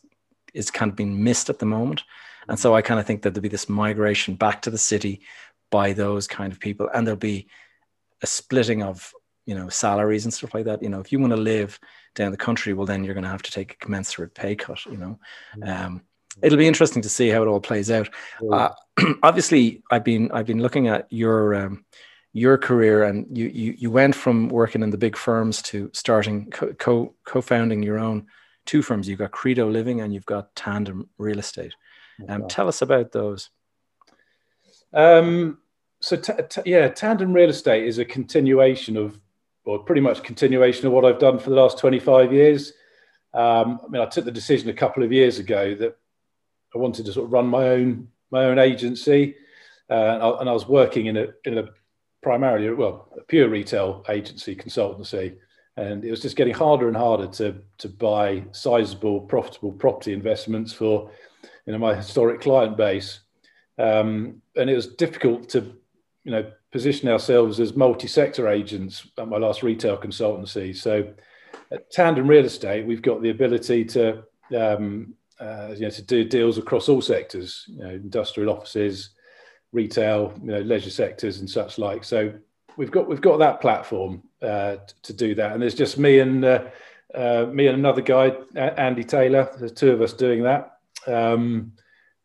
is 0.53 0.71
kind 0.71 0.89
of 0.89 0.95
being 0.95 1.23
missed 1.23 1.49
at 1.49 1.59
the 1.59 1.65
moment. 1.65 2.03
And 2.47 2.59
so 2.59 2.69
mm-hmm. 2.69 2.77
I 2.77 2.81
kind 2.81 2.99
of 2.99 3.05
think 3.05 3.21
that 3.21 3.33
there'll 3.33 3.43
be 3.43 3.49
this 3.49 3.69
migration 3.69 4.35
back 4.35 4.63
to 4.63 4.71
the 4.71 4.77
city 4.77 5.21
by 5.69 5.93
those 5.93 6.27
kind 6.27 6.51
of 6.51 6.59
people. 6.59 6.89
And 6.93 7.05
there'll 7.05 7.17
be 7.17 7.47
a 8.21 8.27
splitting 8.27 8.83
of 8.83 9.13
you 9.45 9.55
know 9.55 9.69
salaries 9.69 10.25
and 10.25 10.33
stuff 10.33 10.53
like 10.53 10.65
that. 10.65 10.83
You 10.83 10.89
know 10.89 10.99
if 10.99 11.11
you 11.11 11.19
want 11.19 11.31
to 11.31 11.37
live 11.37 11.79
down 12.15 12.31
the 12.31 12.37
country 12.37 12.73
well 12.73 12.85
then 12.85 13.03
you're 13.03 13.13
going 13.13 13.23
to 13.23 13.29
have 13.29 13.43
to 13.43 13.51
take 13.51 13.73
a 13.73 13.77
commensurate 13.77 14.33
pay 14.33 14.55
cut 14.55 14.83
you 14.85 14.97
know? 14.97 15.19
Mm-hmm. 15.57 15.85
um, 15.85 16.01
it'll 16.41 16.57
be 16.57 16.67
interesting 16.67 17.03
to 17.03 17.09
see 17.09 17.29
how 17.29 17.43
it 17.43 17.47
all 17.47 17.59
plays 17.59 17.91
out. 17.91 18.09
Uh, 18.51 18.69
obviously 19.23 19.83
i've 19.91 20.03
been 20.03 20.31
i've 20.31 20.47
been 20.47 20.61
looking 20.61 20.87
at 20.87 21.07
your 21.11 21.53
um, 21.53 21.85
your 22.33 22.57
career 22.57 23.03
and 23.03 23.37
you, 23.37 23.47
you 23.47 23.75
you 23.77 23.91
went 23.91 24.15
from 24.15 24.49
working 24.49 24.81
in 24.81 24.89
the 24.89 24.97
big 24.97 25.15
firms 25.15 25.61
to 25.61 25.89
starting 25.93 26.49
co 26.51 27.13
co-founding 27.25 27.83
your 27.83 27.99
own 27.99 28.25
two 28.69 28.83
firms. 28.83 29.09
You've 29.09 29.17
got 29.17 29.31
credo 29.31 29.67
living 29.67 30.01
and 30.01 30.13
you've 30.13 30.27
got 30.27 30.53
tandem 30.55 31.09
real 31.17 31.39
estate. 31.39 31.73
Um, 32.27 32.47
tell 32.47 32.67
us 32.67 32.83
about 32.83 33.11
those. 33.11 33.49
Um, 34.93 35.57
so 36.01 36.15
t- 36.15 36.33
t- 36.49 36.61
yeah, 36.65 36.87
tandem 36.87 37.33
real 37.33 37.49
estate 37.49 37.85
is 37.85 37.97
a 37.97 38.05
continuation 38.05 38.95
of, 38.95 39.19
or 39.65 39.79
pretty 39.79 40.01
much 40.01 40.23
continuation 40.23 40.87
of 40.87 40.93
what 40.93 41.05
I've 41.05 41.19
done 41.19 41.39
for 41.39 41.49
the 41.49 41.55
last 41.55 41.77
25 41.77 42.31
years. 42.31 42.73
Um, 43.33 43.79
I 43.83 43.87
mean, 43.89 44.01
I 44.01 44.05
took 44.05 44.25
the 44.25 44.31
decision 44.31 44.69
a 44.69 44.73
couple 44.73 45.03
of 45.03 45.11
years 45.11 45.39
ago 45.39 45.75
that 45.75 45.97
I 46.73 46.77
wanted 46.77 47.05
to 47.05 47.13
sort 47.13 47.25
of 47.25 47.33
run 47.33 47.47
my 47.47 47.69
own 47.69 48.09
my 48.31 48.45
own 48.45 48.59
agency, 48.59 49.35
uh, 49.89 49.93
and, 49.93 50.23
I, 50.23 50.29
and, 50.41 50.49
I, 50.49 50.53
was 50.53 50.67
working 50.67 51.07
in 51.07 51.17
a 51.17 51.27
in 51.45 51.57
a 51.57 51.65
primarily 52.21 52.69
well 52.71 53.09
a 53.17 53.21
pure 53.21 53.49
retail 53.49 54.05
agency 54.09 54.55
consultancy, 54.55 55.35
and 55.77 56.05
it 56.05 56.11
was 56.11 56.21
just 56.21 56.35
getting 56.35 56.53
harder 56.53 56.87
and 56.87 56.97
harder 56.97 57.27
to 57.27 57.55
to 57.79 57.89
buy 57.89 58.43
sizable 58.51 59.21
profitable 59.21 59.71
property 59.71 60.13
investments 60.13 60.71
for 60.71 61.11
you 61.65 61.73
know 61.73 61.79
my 61.79 61.95
historic 61.95 62.41
client 62.41 62.77
base, 62.77 63.19
um, 63.77 64.41
and 64.55 64.69
it 64.69 64.75
was 64.75 64.87
difficult 64.87 65.49
to 65.49 65.78
you 66.29 66.35
know, 66.35 66.51
position 66.71 67.09
ourselves 67.09 67.59
as 67.59 67.75
multi-sector 67.75 68.47
agents 68.47 69.07
at 69.17 69.27
my 69.27 69.37
last 69.37 69.63
retail 69.63 69.97
consultancy. 69.97 70.77
So 70.77 71.11
at 71.71 71.89
Tandem 71.89 72.27
Real 72.27 72.45
Estate, 72.45 72.85
we've 72.85 73.01
got 73.01 73.23
the 73.23 73.31
ability 73.31 73.83
to, 73.85 74.23
um, 74.55 75.15
uh, 75.39 75.69
you 75.73 75.81
know, 75.81 75.89
to 75.89 76.03
do 76.03 76.23
deals 76.23 76.59
across 76.59 76.87
all 76.87 77.01
sectors, 77.01 77.65
you 77.67 77.83
know, 77.83 77.89
industrial 77.89 78.53
offices, 78.55 79.09
retail, 79.71 80.31
you 80.43 80.51
know, 80.51 80.59
leisure 80.59 80.91
sectors 80.91 81.39
and 81.39 81.49
such 81.49 81.79
like. 81.79 82.03
So 82.03 82.31
we've 82.77 82.91
got 82.91 83.09
we've 83.09 83.21
got 83.21 83.39
that 83.39 83.59
platform 83.59 84.21
uh, 84.43 84.75
to 85.01 85.13
do 85.13 85.33
that, 85.33 85.53
and 85.53 85.61
there's 85.63 85.73
just 85.73 85.97
me 85.97 86.19
and 86.19 86.45
uh, 86.45 86.65
uh, 87.15 87.47
me 87.51 87.65
and 87.65 87.75
another 87.75 88.03
guy, 88.03 88.33
Andy 88.55 89.03
Taylor. 89.03 89.49
There's 89.57 89.71
two 89.71 89.89
of 89.89 90.01
us 90.03 90.13
doing 90.13 90.43
that. 90.43 90.77
Um, 91.07 91.71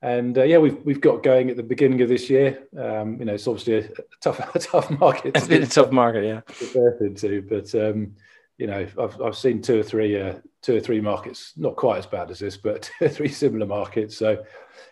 and 0.05 0.37
uh, 0.37 0.43
yeah, 0.43 0.59
we've 0.59 0.77
we've 0.85 1.01
got 1.01 1.23
going 1.23 1.49
at 1.49 1.57
the 1.57 1.63
beginning 1.63 2.03
of 2.03 2.11
this 2.11 2.29
year. 2.29 2.69
Um, 2.79 3.19
you 3.19 3.25
know, 3.25 3.33
it's 3.33 3.49
obviously 3.49 3.79
a, 3.79 3.89
tough 4.21 4.39
a 4.55 4.59
tough 4.59 4.91
market. 5.01 5.35
It's 5.35 5.49
been 5.49 5.63
a 5.63 5.67
tough 5.67 5.91
market, 5.91 6.25
yeah. 6.25 6.41
To 6.73 6.99
into, 7.01 7.41
but 7.41 7.75
um, 7.75 8.15
you 8.59 8.67
know, 8.67 8.87
I've 9.01 9.21
I've 9.23 9.37
seen 9.37 9.63
two 9.63 9.81
or 9.81 9.83
three 9.83 10.21
uh, 10.21 10.35
two 10.61 10.77
or 10.77 10.81
three 10.81 11.01
markets, 11.01 11.55
not 11.57 11.77
quite 11.77 11.99
as 11.99 12.07
bad 12.07 12.31
as 12.31 12.41
this, 12.41 12.59
but 12.59 12.91
three 13.09 13.31
similar 13.31 13.65
markets. 13.65 14.19
So, 14.19 14.45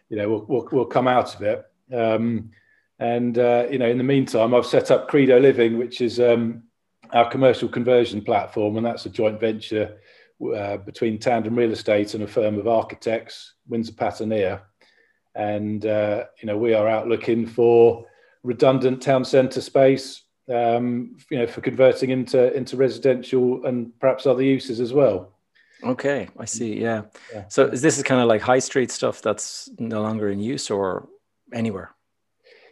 you 0.08 0.16
know, 0.16 0.30
we'll 0.30 0.46
we'll, 0.48 0.68
we'll 0.72 0.86
come 0.86 1.06
out 1.06 1.34
of 1.34 1.42
it. 1.42 1.62
Um, 1.94 2.50
and 2.98 3.36
uh, 3.36 3.66
you 3.70 3.78
know, 3.78 3.88
in 3.88 3.98
the 3.98 4.04
meantime, 4.04 4.54
I've 4.54 4.64
set 4.64 4.90
up 4.90 5.08
Credo 5.08 5.38
Living, 5.38 5.76
which 5.76 6.00
is 6.00 6.20
um, 6.20 6.62
our 7.12 7.28
commercial 7.28 7.68
conversion 7.68 8.22
platform, 8.22 8.78
and 8.78 8.86
that's 8.86 9.04
a 9.04 9.10
joint 9.10 9.38
venture 9.38 9.98
uh, 10.56 10.78
between 10.78 11.18
Tandem 11.18 11.54
Real 11.54 11.72
Estate 11.72 12.14
and 12.14 12.24
a 12.24 12.26
firm 12.26 12.58
of 12.58 12.66
architects, 12.66 13.56
Windsor 13.68 13.92
Patania 13.92 14.62
and 15.34 15.86
uh, 15.86 16.24
you 16.40 16.46
know 16.46 16.56
we 16.56 16.74
are 16.74 16.88
out 16.88 17.08
looking 17.08 17.46
for 17.46 18.06
redundant 18.42 19.02
town 19.02 19.24
centre 19.24 19.60
space, 19.60 20.22
um, 20.52 21.16
you 21.30 21.38
know, 21.38 21.46
for 21.46 21.60
converting 21.60 22.10
into 22.10 22.52
into 22.54 22.76
residential 22.76 23.64
and 23.64 23.98
perhaps 24.00 24.26
other 24.26 24.42
uses 24.42 24.80
as 24.80 24.92
well. 24.92 25.32
Okay, 25.84 26.28
I 26.38 26.44
see. 26.44 26.80
Yeah. 26.80 27.02
yeah. 27.32 27.44
So 27.48 27.66
is 27.66 27.82
this 27.82 27.98
is 27.98 28.04
kind 28.04 28.20
of 28.20 28.28
like 28.28 28.40
high 28.40 28.60
street 28.60 28.90
stuff 28.90 29.20
that's 29.20 29.68
no 29.78 30.02
longer 30.02 30.28
in 30.30 30.38
use 30.38 30.70
or 30.70 31.08
anywhere? 31.52 31.90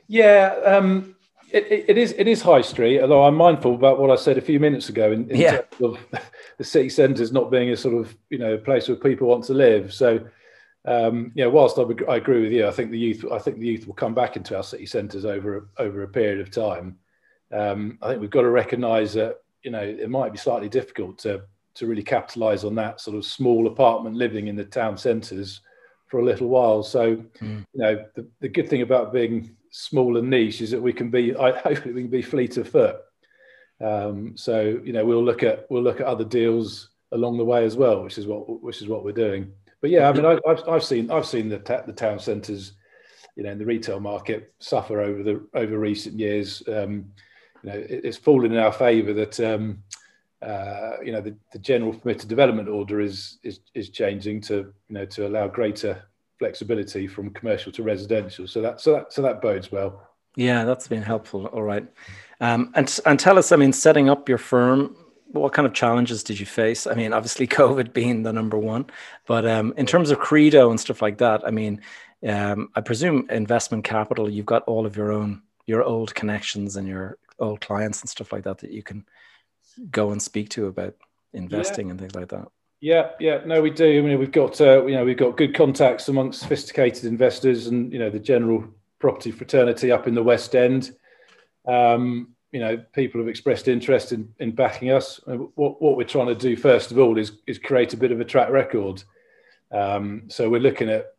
Yeah, 0.06 0.54
um, 0.64 1.16
it, 1.50 1.84
it, 1.88 1.98
is. 1.98 2.12
It 2.16 2.28
is 2.28 2.42
high 2.42 2.60
street. 2.60 3.00
Although 3.00 3.24
I'm 3.24 3.34
mindful 3.34 3.74
about 3.74 3.98
what 3.98 4.10
I 4.10 4.16
said 4.16 4.38
a 4.38 4.40
few 4.40 4.60
minutes 4.60 4.88
ago 4.88 5.12
in, 5.12 5.28
in 5.30 5.40
yeah. 5.40 5.50
terms 5.62 5.80
of 5.82 5.98
the 6.58 6.64
city 6.64 6.88
centres 6.88 7.32
not 7.32 7.50
being 7.50 7.70
a 7.70 7.76
sort 7.76 7.94
of 7.94 8.16
you 8.28 8.38
know 8.38 8.56
place 8.58 8.88
where 8.88 8.96
people 8.96 9.28
want 9.28 9.44
to 9.44 9.54
live. 9.54 9.92
So 9.92 10.20
um, 10.86 11.32
you 11.34 11.44
know, 11.44 11.50
whilst 11.50 11.78
I, 11.78 11.82
I, 12.10 12.16
agree 12.16 12.42
with 12.42 12.52
you, 12.52 12.66
I 12.66 12.70
think 12.70 12.90
the 12.90 12.98
youth, 12.98 13.24
I 13.30 13.38
think 13.38 13.58
the 13.58 13.66
youth 13.66 13.86
will 13.86 13.94
come 13.94 14.14
back 14.14 14.36
into 14.36 14.56
our 14.56 14.62
city 14.62 14.86
centres 14.86 15.24
over 15.24 15.68
over 15.78 16.02
a 16.02 16.08
period 16.08 16.40
of 16.40 16.50
time. 16.50 16.96
Um, 17.52 17.98
I 18.00 18.08
think 18.08 18.20
we've 18.20 18.30
got 18.30 18.42
to 18.42 18.50
recognise 18.50 19.12
that 19.14 19.42
you 19.62 19.70
know 19.70 19.82
it 19.82 20.08
might 20.08 20.32
be 20.32 20.38
slightly 20.38 20.68
difficult 20.68 21.18
to 21.18 21.42
to 21.74 21.86
really 21.86 22.02
capitalise 22.02 22.64
on 22.64 22.74
that 22.76 23.00
sort 23.00 23.16
of 23.16 23.24
small 23.24 23.66
apartment 23.66 24.16
living 24.16 24.48
in 24.48 24.56
the 24.56 24.64
town 24.64 24.96
centres 24.96 25.60
for 26.10 26.18
a 26.20 26.24
little 26.24 26.48
while. 26.48 26.82
So, 26.82 27.16
mm. 27.16 27.64
you 27.72 27.80
know, 27.80 28.04
the, 28.16 28.26
the 28.40 28.48
good 28.48 28.68
thing 28.68 28.82
about 28.82 29.12
being 29.12 29.54
small 29.70 30.16
and 30.16 30.28
niche 30.28 30.60
is 30.60 30.72
that 30.72 30.82
we 30.82 30.92
can 30.92 31.10
be, 31.10 31.34
I 31.36 31.52
hopefully 31.58 31.94
we 31.94 32.02
can 32.02 32.10
be 32.10 32.22
fleet 32.22 32.56
of 32.56 32.68
foot. 32.68 32.96
Um, 33.80 34.36
so, 34.36 34.80
you 34.84 34.92
know, 34.92 35.06
we'll 35.06 35.24
look 35.24 35.42
at 35.42 35.66
we'll 35.70 35.82
look 35.82 36.00
at 36.00 36.06
other 36.06 36.24
deals 36.24 36.90
along 37.12 37.38
the 37.38 37.44
way 37.44 37.64
as 37.64 37.76
well, 37.76 38.02
which 38.02 38.18
is 38.18 38.26
what 38.26 38.62
which 38.62 38.82
is 38.82 38.88
what 38.88 39.04
we're 39.04 39.12
doing. 39.12 39.52
But 39.80 39.90
yeah, 39.90 40.08
I 40.08 40.12
mean, 40.12 40.26
I, 40.26 40.38
have 40.46 40.68
I've 40.68 40.84
seen 40.84 41.10
I've 41.10 41.26
seen 41.26 41.48
the 41.48 41.58
ta- 41.58 41.82
the 41.86 41.92
town 41.92 42.18
centres, 42.18 42.72
you 43.36 43.42
know, 43.42 43.50
in 43.50 43.58
the 43.58 43.64
retail 43.64 44.00
market 44.00 44.52
suffer 44.58 45.00
over 45.00 45.22
the 45.22 45.46
over 45.54 45.78
recent 45.78 46.18
years. 46.18 46.62
Um, 46.68 47.12
you 47.62 47.70
know, 47.70 47.76
it, 47.76 48.00
it's 48.04 48.16
fallen 48.16 48.52
in 48.52 48.58
our 48.58 48.72
favour 48.72 49.12
that 49.14 49.40
um, 49.40 49.82
uh, 50.42 50.96
you 51.02 51.12
know 51.12 51.20
the, 51.20 51.34
the 51.52 51.58
general 51.58 51.94
permitted 51.94 52.28
development 52.28 52.68
order 52.68 53.00
is 53.00 53.38
is 53.42 53.60
is 53.74 53.90
changing 53.90 54.40
to 54.42 54.72
you 54.88 54.94
know 54.94 55.06
to 55.06 55.26
allow 55.26 55.48
greater 55.48 56.02
flexibility 56.38 57.06
from 57.06 57.30
commercial 57.30 57.72
to 57.72 57.82
residential. 57.82 58.46
So 58.46 58.60
that 58.62 58.80
so 58.80 58.92
that 58.92 59.12
so 59.12 59.22
that 59.22 59.40
bodes 59.40 59.72
well. 59.72 60.08
Yeah, 60.36 60.64
that's 60.64 60.88
been 60.88 61.02
helpful. 61.02 61.46
All 61.46 61.62
right, 61.62 61.86
um, 62.40 62.72
and 62.74 63.00
and 63.06 63.18
tell 63.18 63.38
us. 63.38 63.52
I 63.52 63.56
mean, 63.56 63.72
setting 63.72 64.08
up 64.08 64.28
your 64.28 64.38
firm 64.38 64.96
what 65.32 65.52
kind 65.52 65.66
of 65.66 65.74
challenges 65.74 66.22
did 66.22 66.40
you 66.40 66.46
face? 66.46 66.86
I 66.86 66.94
mean, 66.94 67.12
obviously 67.12 67.46
COVID 67.60 67.92
being 67.92 68.22
the 68.22 68.32
number 68.32 68.58
one, 68.58 68.86
but 69.26 69.46
um, 69.46 69.72
in 69.76 69.86
terms 69.86 70.10
of 70.10 70.18
Credo 70.18 70.70
and 70.70 70.80
stuff 70.80 71.02
like 71.02 71.18
that, 71.18 71.46
I 71.46 71.50
mean, 71.50 71.80
um, 72.26 72.70
I 72.74 72.80
presume 72.80 73.26
investment 73.30 73.84
capital, 73.84 74.28
you've 74.28 74.46
got 74.46 74.62
all 74.64 74.86
of 74.86 74.96
your 74.96 75.12
own, 75.12 75.42
your 75.66 75.82
old 75.82 76.14
connections 76.14 76.76
and 76.76 76.86
your 76.86 77.18
old 77.38 77.60
clients 77.60 78.00
and 78.00 78.10
stuff 78.10 78.32
like 78.32 78.44
that 78.44 78.58
that 78.58 78.72
you 78.72 78.82
can 78.82 79.06
go 79.90 80.10
and 80.10 80.20
speak 80.20 80.50
to 80.50 80.66
about 80.66 80.94
investing 81.32 81.86
yeah. 81.86 81.92
and 81.92 82.00
things 82.00 82.14
like 82.14 82.28
that. 82.28 82.48
Yeah, 82.80 83.10
yeah, 83.20 83.40
no, 83.44 83.60
we 83.60 83.70
do. 83.70 83.98
I 83.98 84.00
mean, 84.00 84.18
we've 84.18 84.32
got 84.32 84.58
uh, 84.60 84.86
you 84.86 84.94
know 84.94 85.04
we've 85.04 85.16
got 85.16 85.36
good 85.36 85.54
contacts 85.54 86.08
amongst 86.08 86.40
sophisticated 86.40 87.04
investors 87.04 87.66
and 87.66 87.92
you 87.92 87.98
know 87.98 88.08
the 88.08 88.18
general 88.18 88.64
property 88.98 89.30
fraternity 89.30 89.92
up 89.92 90.06
in 90.06 90.14
the 90.14 90.22
West 90.22 90.54
End. 90.54 90.90
Um, 91.66 92.34
you 92.52 92.60
know 92.60 92.76
people 92.92 93.20
have 93.20 93.28
expressed 93.28 93.68
interest 93.68 94.12
in, 94.12 94.32
in 94.40 94.52
backing 94.52 94.90
us. 94.90 95.20
What, 95.26 95.80
what 95.80 95.96
we're 95.96 96.04
trying 96.04 96.26
to 96.26 96.34
do 96.34 96.56
first 96.56 96.90
of 96.90 96.98
all 96.98 97.18
is 97.18 97.32
is 97.46 97.58
create 97.58 97.92
a 97.92 97.96
bit 97.96 98.12
of 98.12 98.20
a 98.20 98.24
track 98.24 98.50
record. 98.50 99.02
Um, 99.72 100.24
so 100.28 100.48
we're 100.48 100.60
looking 100.60 100.90
at 100.90 101.14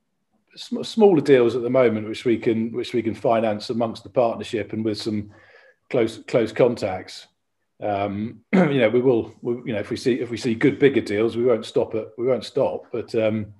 sm- 0.55 0.83
smaller 0.83 1.21
deals 1.21 1.55
at 1.55 1.61
the 1.61 1.69
moment, 1.69 2.07
which 2.07 2.25
we 2.25 2.37
can 2.37 2.71
which 2.73 2.93
we 2.93 3.01
can 3.01 3.15
finance 3.15 3.69
amongst 3.69 4.03
the 4.03 4.09
partnership 4.09 4.73
and 4.73 4.83
with 4.83 4.99
some 4.99 5.31
close 5.89 6.17
close 6.27 6.51
contacts. 6.51 7.27
Um, 7.81 8.41
you 8.53 8.79
know, 8.79 8.89
we 8.89 9.01
will. 9.01 9.33
We, 9.41 9.53
you 9.65 9.73
know, 9.73 9.79
if 9.79 9.89
we 9.89 9.97
see 9.97 10.19
if 10.19 10.29
we 10.29 10.37
see 10.37 10.53
good 10.53 10.79
bigger 10.79 11.01
deals, 11.01 11.37
we 11.37 11.45
won't 11.45 11.65
stop 11.65 11.95
it. 11.95 12.09
We 12.17 12.27
won't 12.27 12.45
stop. 12.45 12.87
But 12.91 13.13
um, 13.15 13.53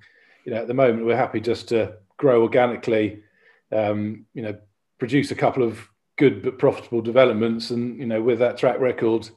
you 0.46 0.54
know, 0.54 0.62
at 0.62 0.68
the 0.68 0.74
moment, 0.74 1.06
we're 1.06 1.16
happy 1.16 1.40
just 1.40 1.70
to 1.70 1.94
grow 2.18 2.42
organically. 2.42 3.24
Um, 3.72 4.26
you 4.34 4.42
know, 4.42 4.58
produce 5.00 5.32
a 5.32 5.36
couple 5.36 5.64
of 5.64 5.88
good 6.22 6.44
but 6.44 6.60
profitable 6.60 7.02
developments, 7.02 7.72
and 7.72 7.98
you 7.98 8.06
know, 8.06 8.22
with 8.22 8.38
that 8.40 8.56
track 8.56 8.80
record, 8.80 9.28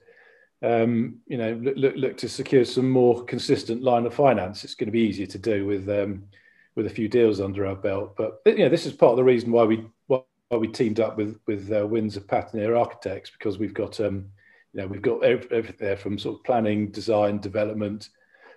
um, 0.62 1.16
you 1.26 1.38
know, 1.38 1.54
look, 1.54 1.76
look, 1.76 1.94
look, 1.96 2.16
to 2.18 2.28
secure 2.28 2.66
some 2.66 2.90
more 2.90 3.24
consistent 3.24 3.82
line 3.82 4.04
of 4.04 4.12
finance. 4.12 4.64
It's 4.64 4.74
going 4.74 4.88
to 4.88 4.92
be 4.92 5.00
easier 5.00 5.26
to 5.26 5.38
do 5.38 5.64
with 5.64 5.88
um, 5.88 6.24
with 6.76 6.86
a 6.86 6.90
few 6.90 7.08
deals 7.08 7.40
under 7.40 7.66
our 7.66 7.74
belt. 7.74 8.16
But 8.18 8.42
you 8.44 8.58
know, 8.58 8.68
this 8.68 8.84
is 8.84 8.92
part 8.92 9.12
of 9.12 9.16
the 9.16 9.24
reason 9.24 9.50
why 9.50 9.64
we 9.64 9.86
why 10.08 10.20
we 10.50 10.68
teamed 10.68 11.00
up 11.00 11.16
with 11.16 11.40
with 11.46 11.72
uh, 11.72 11.86
Windsor 11.86 12.20
Patterson 12.20 12.74
Architects 12.74 13.30
because 13.30 13.58
we've 13.58 13.74
got 13.74 13.98
um, 14.00 14.26
you 14.74 14.82
know 14.82 14.86
we've 14.86 15.02
got 15.02 15.24
everything 15.24 15.76
there 15.78 15.96
from 15.96 16.18
sort 16.18 16.38
of 16.38 16.44
planning, 16.44 16.90
design, 16.90 17.38
development, 17.38 18.10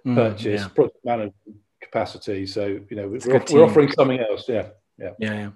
mm, 0.06 0.16
purchase, 0.16 0.62
yeah. 0.62 0.68
project 0.68 1.06
management 1.06 1.56
capacity. 1.80 2.46
So 2.46 2.66
you 2.90 2.98
know 2.98 3.08
we're, 3.08 3.22
we're, 3.26 3.46
we're 3.54 3.64
offering 3.64 3.90
something 3.94 4.20
else. 4.20 4.50
Yeah, 4.50 4.68
yeah, 5.00 5.12
yeah, 5.18 5.34
yeah. 5.34 5.50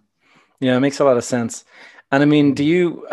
Yeah, 0.61 0.77
it 0.77 0.79
makes 0.79 0.99
a 0.99 1.03
lot 1.03 1.17
of 1.17 1.23
sense. 1.25 1.65
And 2.11 2.21
I 2.21 2.25
mean, 2.25 2.53
do 2.53 2.63
you? 2.63 3.07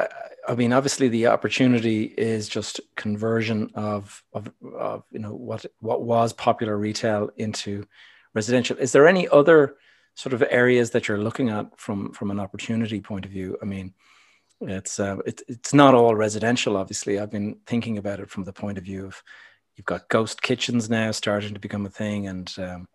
I 0.49 0.55
mean, 0.55 0.73
obviously, 0.73 1.09
the 1.09 1.27
opportunity 1.27 2.05
is 2.05 2.49
just 2.49 2.81
conversion 2.97 3.71
of, 3.75 4.23
of, 4.33 4.51
of 4.77 5.05
you 5.11 5.19
know 5.19 5.35
what 5.35 5.67
what 5.81 6.03
was 6.03 6.33
popular 6.33 6.77
retail 6.77 7.31
into 7.37 7.87
residential. 8.35 8.77
Is 8.79 8.93
there 8.93 9.07
any 9.07 9.29
other 9.29 9.77
sort 10.15 10.33
of 10.33 10.43
areas 10.51 10.91
that 10.91 11.07
you're 11.07 11.23
looking 11.23 11.51
at 11.51 11.79
from 11.79 12.13
from 12.13 12.31
an 12.31 12.41
opportunity 12.41 13.01
point 13.01 13.25
of 13.25 13.31
view? 13.31 13.59
I 13.63 13.67
mean, 13.67 13.93
it's 14.61 14.99
uh, 14.99 15.19
it, 15.27 15.43
it's 15.49 15.75
not 15.75 15.95
all 15.95 16.15
residential. 16.15 16.77
Obviously, 16.77 17.19
I've 17.19 17.31
been 17.31 17.59
thinking 17.67 17.99
about 17.99 18.21
it 18.21 18.31
from 18.31 18.45
the 18.45 18.53
point 18.53 18.79
of 18.79 18.85
view 18.85 19.07
of 19.07 19.23
you've 19.77 19.87
got 19.87 20.09
ghost 20.09 20.43
kitchens 20.43 20.91
now 20.91 21.11
starting 21.13 21.55
to 21.55 21.61
become 21.61 21.87
a 21.87 21.91
thing, 21.91 22.27
and 22.27 22.53
um, 22.59 22.89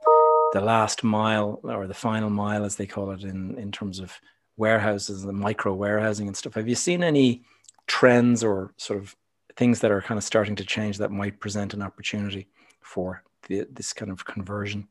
the 0.53 0.61
last 0.61 1.03
mile 1.03 1.59
or 1.63 1.87
the 1.87 1.93
final 1.93 2.29
mile, 2.29 2.65
as 2.65 2.75
they 2.75 2.87
call 2.87 3.11
it, 3.11 3.23
in 3.23 3.57
in 3.57 3.71
terms 3.71 3.99
of 3.99 4.19
warehouses 4.57 5.23
and 5.23 5.37
micro 5.37 5.73
warehousing 5.73 6.27
and 6.27 6.37
stuff. 6.37 6.53
Have 6.53 6.67
you 6.67 6.75
seen 6.75 7.03
any 7.03 7.43
trends 7.87 8.43
or 8.43 8.73
sort 8.77 8.99
of 8.99 9.15
things 9.55 9.79
that 9.81 9.91
are 9.91 10.01
kind 10.01 10.17
of 10.17 10.23
starting 10.23 10.55
to 10.55 10.65
change 10.65 10.97
that 10.97 11.11
might 11.11 11.39
present 11.39 11.73
an 11.73 11.81
opportunity 11.81 12.47
for 12.81 13.23
the, 13.47 13.67
this 13.71 13.93
kind 13.93 14.11
of 14.11 14.25
conversion? 14.25 14.87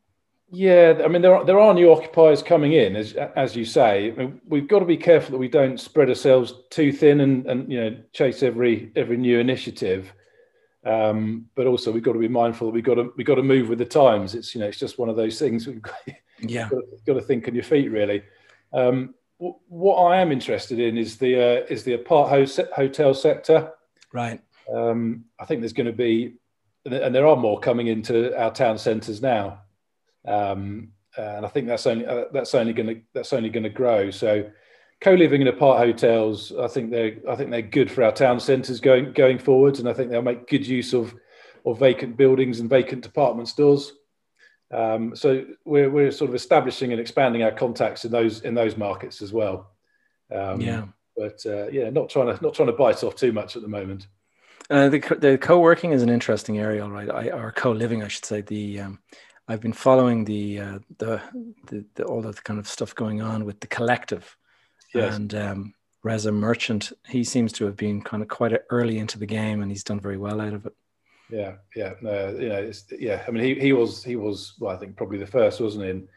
Yeah, 0.55 1.01
I 1.03 1.09
mean 1.09 1.23
there 1.23 1.35
are 1.35 1.47
there 1.47 1.59
are 1.59 1.73
new 1.73 1.91
occupiers 1.91 2.43
coming 2.43 2.75
in, 2.75 2.95
as 2.95 3.15
as 3.15 3.57
you 3.57 3.65
say. 3.65 4.13
I 4.13 4.15
mean, 4.15 4.41
we've 4.47 4.69
got 4.69 4.81
to 4.81 4.85
be 4.85 4.99
careful 4.99 5.33
that 5.33 5.39
we 5.39 5.49
don't 5.49 5.81
spread 5.81 6.11
ourselves 6.11 6.53
too 6.69 6.93
thin 6.93 7.21
and 7.23 7.47
and 7.47 7.73
you 7.73 7.81
know 7.81 7.97
chase 8.13 8.43
every 8.43 8.93
every 8.95 9.17
new 9.17 9.39
initiative. 9.39 10.13
Um, 10.85 11.47
but 11.55 11.67
also 11.67 11.91
we've 11.91 12.03
got 12.03 12.13
to 12.13 12.19
be 12.19 12.29
mindful 12.29 12.67
that 12.67 12.75
we've 12.75 12.85
got 12.85 12.97
to 12.97 13.15
we've 13.17 13.27
got 13.27 13.37
to 13.37 13.43
move 13.43 13.71
with 13.71 13.79
the 13.79 13.87
times. 13.87 14.35
It's 14.35 14.55
you 14.55 14.61
know 14.61 14.67
it's 14.67 14.79
just 14.79 14.99
one 14.99 15.09
of 15.09 15.17
those 15.17 15.39
things. 15.39 15.67
We've 15.67 15.81
got, 15.81 15.95
yeah, 16.41 16.69
got 16.69 16.81
to, 16.81 16.87
got 17.07 17.15
to 17.15 17.23
think 17.23 17.49
on 17.49 17.55
your 17.55 17.65
feet 17.65 17.89
really. 17.89 18.23
Um, 18.75 19.15
what 19.69 19.97
I 19.97 20.21
am 20.21 20.31
interested 20.31 20.79
in 20.79 20.97
is 20.97 21.17
the 21.17 21.35
uh, 21.37 21.67
is 21.69 21.83
the 21.83 21.95
apart 21.95 22.31
hotel 22.31 23.15
sector. 23.15 23.73
Right. 24.13 24.41
Um, 24.73 25.25
I 25.41 25.45
think 25.45 25.61
there's 25.61 25.73
going 25.73 25.87
to 25.87 25.93
be, 25.93 26.35
and 26.85 27.15
there 27.15 27.27
are 27.27 27.37
more 27.37 27.59
coming 27.59 27.89
into 27.89 28.39
our 28.41 28.53
town 28.53 28.79
centres 28.79 29.21
now, 29.21 29.63
um, 30.27 30.93
and 31.17 31.45
I 31.45 31.49
think 31.49 31.67
that's 31.67 31.87
only 31.87 32.07
uh, 32.07 32.27
that's 32.33 32.55
only 32.55 32.73
going 32.73 32.89
to 32.89 33.01
that's 33.15 33.33
only 33.33 33.51
going 33.51 33.65
to 33.65 33.71
grow. 33.71 34.11
So, 34.11 34.49
co-living 35.01 35.41
in 35.41 35.49
apart 35.49 35.79
hotels, 35.79 36.53
I 36.53 36.69
think 36.69 36.93
they're 36.93 37.17
I 37.29 37.35
think 37.35 37.51
they're 37.51 37.63
good 37.63 37.91
for 37.91 38.05
our 38.05 38.13
town 38.13 38.39
centres 38.39 38.79
going 38.79 39.13
going 39.13 39.39
forwards, 39.39 39.81
and 39.81 39.89
I 39.89 39.93
think 39.93 40.11
they'll 40.11 40.23
make 40.23 40.49
good 40.49 40.67
use 40.67 40.93
of 40.93 41.15
of 41.67 41.81
vacant 41.81 42.17
buildings 42.17 42.61
and 42.61 42.71
vacant 42.71 43.03
department 43.03 43.49
stores. 43.49 43.93
Um, 44.73 45.15
so 45.15 45.45
we're, 45.65 45.91
we're 45.91 46.11
sort 46.11 46.31
of 46.31 46.35
establishing 46.35 46.93
and 46.93 47.01
expanding 47.01 47.43
our 47.43 47.53
contacts 47.53 48.05
in 48.05 48.11
those 48.11 48.41
in 48.41 48.55
those 48.55 48.77
markets 48.77 49.21
as 49.21 49.33
well. 49.33 49.71
Um, 50.35 50.61
yeah, 50.61 50.87
but 51.17 51.45
uh, 51.45 51.69
yeah, 51.69 51.91
not 51.91 52.09
trying 52.09 52.35
to 52.35 52.43
not 52.43 52.55
trying 52.55 52.69
to 52.69 52.73
bite 52.73 53.05
off 53.05 53.15
too 53.17 53.33
much 53.33 53.57
at 53.57 53.63
the 53.63 53.69
moment. 53.69 54.07
Uh, 54.71 54.89
the 54.89 55.01
the 55.21 55.37
co-working 55.39 55.93
is 55.93 56.03
an 56.03 56.09
interesting 56.09 56.59
area, 56.59 56.87
right? 56.87 57.11
I, 57.11 57.31
or 57.31 57.53
co-living, 57.53 58.03
I 58.03 58.09
should 58.09 58.25
say. 58.25 58.41
The 58.41 58.81
um, 58.81 58.99
I've 59.49 59.61
been 59.61 59.73
following 59.73 60.25
the, 60.25 60.61
uh, 60.61 60.79
the, 60.99 61.21
the 61.67 61.85
the 61.95 62.05
all 62.05 62.23
the 62.23 62.33
kind 62.33 62.59
of 62.59 62.67
stuff 62.67 62.95
going 62.95 63.21
on 63.21 63.45
with 63.45 63.61
the 63.61 63.67
collective, 63.67 64.37
yes. 64.95 65.15
and 65.15 65.35
um, 65.35 65.75
Reza 66.03 66.33
Merchant. 66.33 66.93
He 67.07 67.25
seems 67.25 67.53
to 67.55 67.67
have 67.67 67.77
been 67.77 68.01
kind 68.01 68.23
of 68.23 68.29
quite 68.29 68.59
early 68.71 68.99
into 68.99 69.19
the 69.19 69.27
game, 69.27 69.61
and 69.61 69.71
he's 69.71 69.85
done 69.85 70.01
very 70.01 70.17
well 70.17 70.41
out 70.41 70.55
of 70.55 70.67
it. 70.67 70.75
Yeah, 71.33 71.55
yeah, 71.75 71.95
no, 72.03 72.29
you 72.39 72.49
know, 72.51 72.71
yeah. 72.99 73.25
I 73.27 73.31
mean, 73.31 73.43
he, 73.43 73.55
he 73.59 73.73
was 73.73 74.05
he 74.05 74.17
was 74.17 74.53
well, 74.59 74.77
I 74.77 74.79
think 74.79 74.97
probably 74.97 75.17
the 75.17 75.27
first, 75.27 75.61
wasn't 75.61 75.85
he? 75.85 75.91
In 75.91 76.09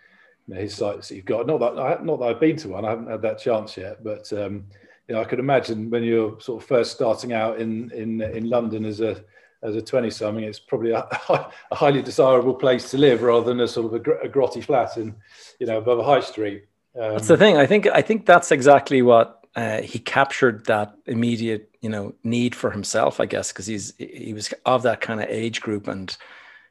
you 0.48 0.54
know, 0.54 0.60
his 0.60 0.76
sites 0.76 1.08
that 1.08 1.16
you've 1.16 1.24
got. 1.24 1.48
Not 1.48 1.62
that 1.62 1.80
I, 1.80 2.04
not 2.04 2.20
that 2.20 2.26
I've 2.26 2.40
been 2.42 2.58
to 2.58 2.70
one. 2.70 2.84
I 2.84 2.90
haven't 2.90 3.10
had 3.10 3.22
that 3.22 3.40
chance 3.40 3.78
yet, 3.78 4.04
but 4.04 4.32
um, 4.34 4.66
you 5.08 5.16
know, 5.16 5.22
I 5.22 5.24
could 5.24 5.40
imagine 5.40 5.90
when 5.90 6.04
you're 6.04 6.38
sort 6.42 6.62
of 6.62 6.68
first 6.68 6.92
starting 6.92 7.32
out 7.32 7.62
in 7.62 7.92
in 7.92 8.22
in 8.22 8.50
London 8.50 8.84
as 8.84 9.00
a 9.00 9.24
as 9.64 9.76
a 9.76 9.82
20 9.82 10.10
something, 10.12 10.44
it's 10.44 10.60
probably 10.60 10.92
a, 10.92 11.00
a, 11.30 11.76
highly 11.76 12.02
desirable 12.02 12.54
place 12.54 12.92
to 12.92 12.98
live 12.98 13.22
rather 13.24 13.46
than 13.46 13.62
a 13.62 13.68
sort 13.68 13.88
of 13.88 13.94
a, 13.94 14.12
a 14.26 14.30
grotty 14.30 14.64
flat 14.64 14.98
in, 14.98 15.16
you 15.60 15.66
know, 15.66 15.78
above 15.80 15.98
a 15.98 16.04
high 16.04 16.20
street. 16.20 16.66
Um, 16.94 17.14
that's 17.14 17.28
the 17.28 17.38
thing. 17.38 17.58
I 17.58 17.66
think 17.66 17.88
I 17.88 18.02
think 18.02 18.26
that's 18.26 18.52
exactly 18.52 19.02
what 19.02 19.45
uh, 19.56 19.82
he 19.82 20.00
captured 20.00 20.66
that 20.66 20.96
immediate 21.06 21.70
you 21.82 21.90
know 21.90 22.14
need 22.24 22.56
for 22.56 22.72
himself 22.72 23.20
i 23.20 23.26
guess 23.26 23.52
because 23.52 23.66
he's 23.66 23.94
he 23.98 24.34
was 24.34 24.54
of 24.66 24.84
that 24.84 25.02
kind 25.02 25.22
of 25.22 25.28
age 25.30 25.62
group 25.62 25.88
and 25.88 26.18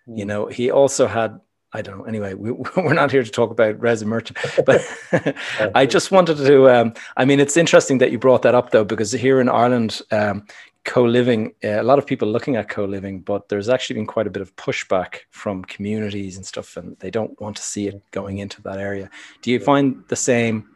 you 0.07 0.25
mm. 0.25 0.29
know 0.29 0.47
he 0.47 0.70
also 0.70 1.07
had 1.07 1.40
i 1.73 1.81
don't 1.81 1.99
know 1.99 2.05
anyway 2.05 2.35
we, 2.35 2.51
we're 2.77 2.92
not 2.92 3.11
here 3.11 3.23
to 3.23 3.31
talk 3.31 3.51
about 3.51 3.81
Reza 3.81 4.07
merchant 4.07 4.38
but 4.66 4.83
i 5.75 5.87
just 5.87 6.11
wanted 6.11 6.37
to 6.38 6.68
um, 6.68 6.94
i 7.16 7.25
mean 7.25 7.40
it's 7.40 7.57
interesting 7.57 7.99
that 7.99 8.11
you 8.12 8.18
brought 8.18 8.42
that 8.42 8.55
up 8.55 8.70
though 8.70 8.85
because 8.85 9.12
here 9.12 9.40
in 9.40 9.49
ireland 9.49 10.01
um, 10.11 10.47
co-living 10.85 11.55
uh, 11.64 11.81
a 11.81 11.83
lot 11.83 11.99
of 11.99 12.07
people 12.07 12.29
looking 12.29 12.57
at 12.57 12.68
co-living 12.68 13.20
but 13.20 13.49
there's 13.49 13.70
actually 13.70 13.94
been 13.94 14.07
quite 14.07 14.27
a 14.27 14.31
bit 14.31 14.42
of 14.42 14.55
pushback 14.57 15.20
from 15.31 15.64
communities 15.64 16.37
and 16.37 16.44
stuff 16.44 16.77
and 16.77 16.97
they 16.99 17.11
don't 17.11 17.40
want 17.40 17.57
to 17.57 17.62
see 17.62 17.88
it 17.88 18.03
going 18.11 18.38
into 18.38 18.61
that 18.61 18.79
area. 18.79 19.09
Do 19.40 19.51
you 19.51 19.59
find 19.59 20.05
the 20.09 20.16
same 20.16 20.68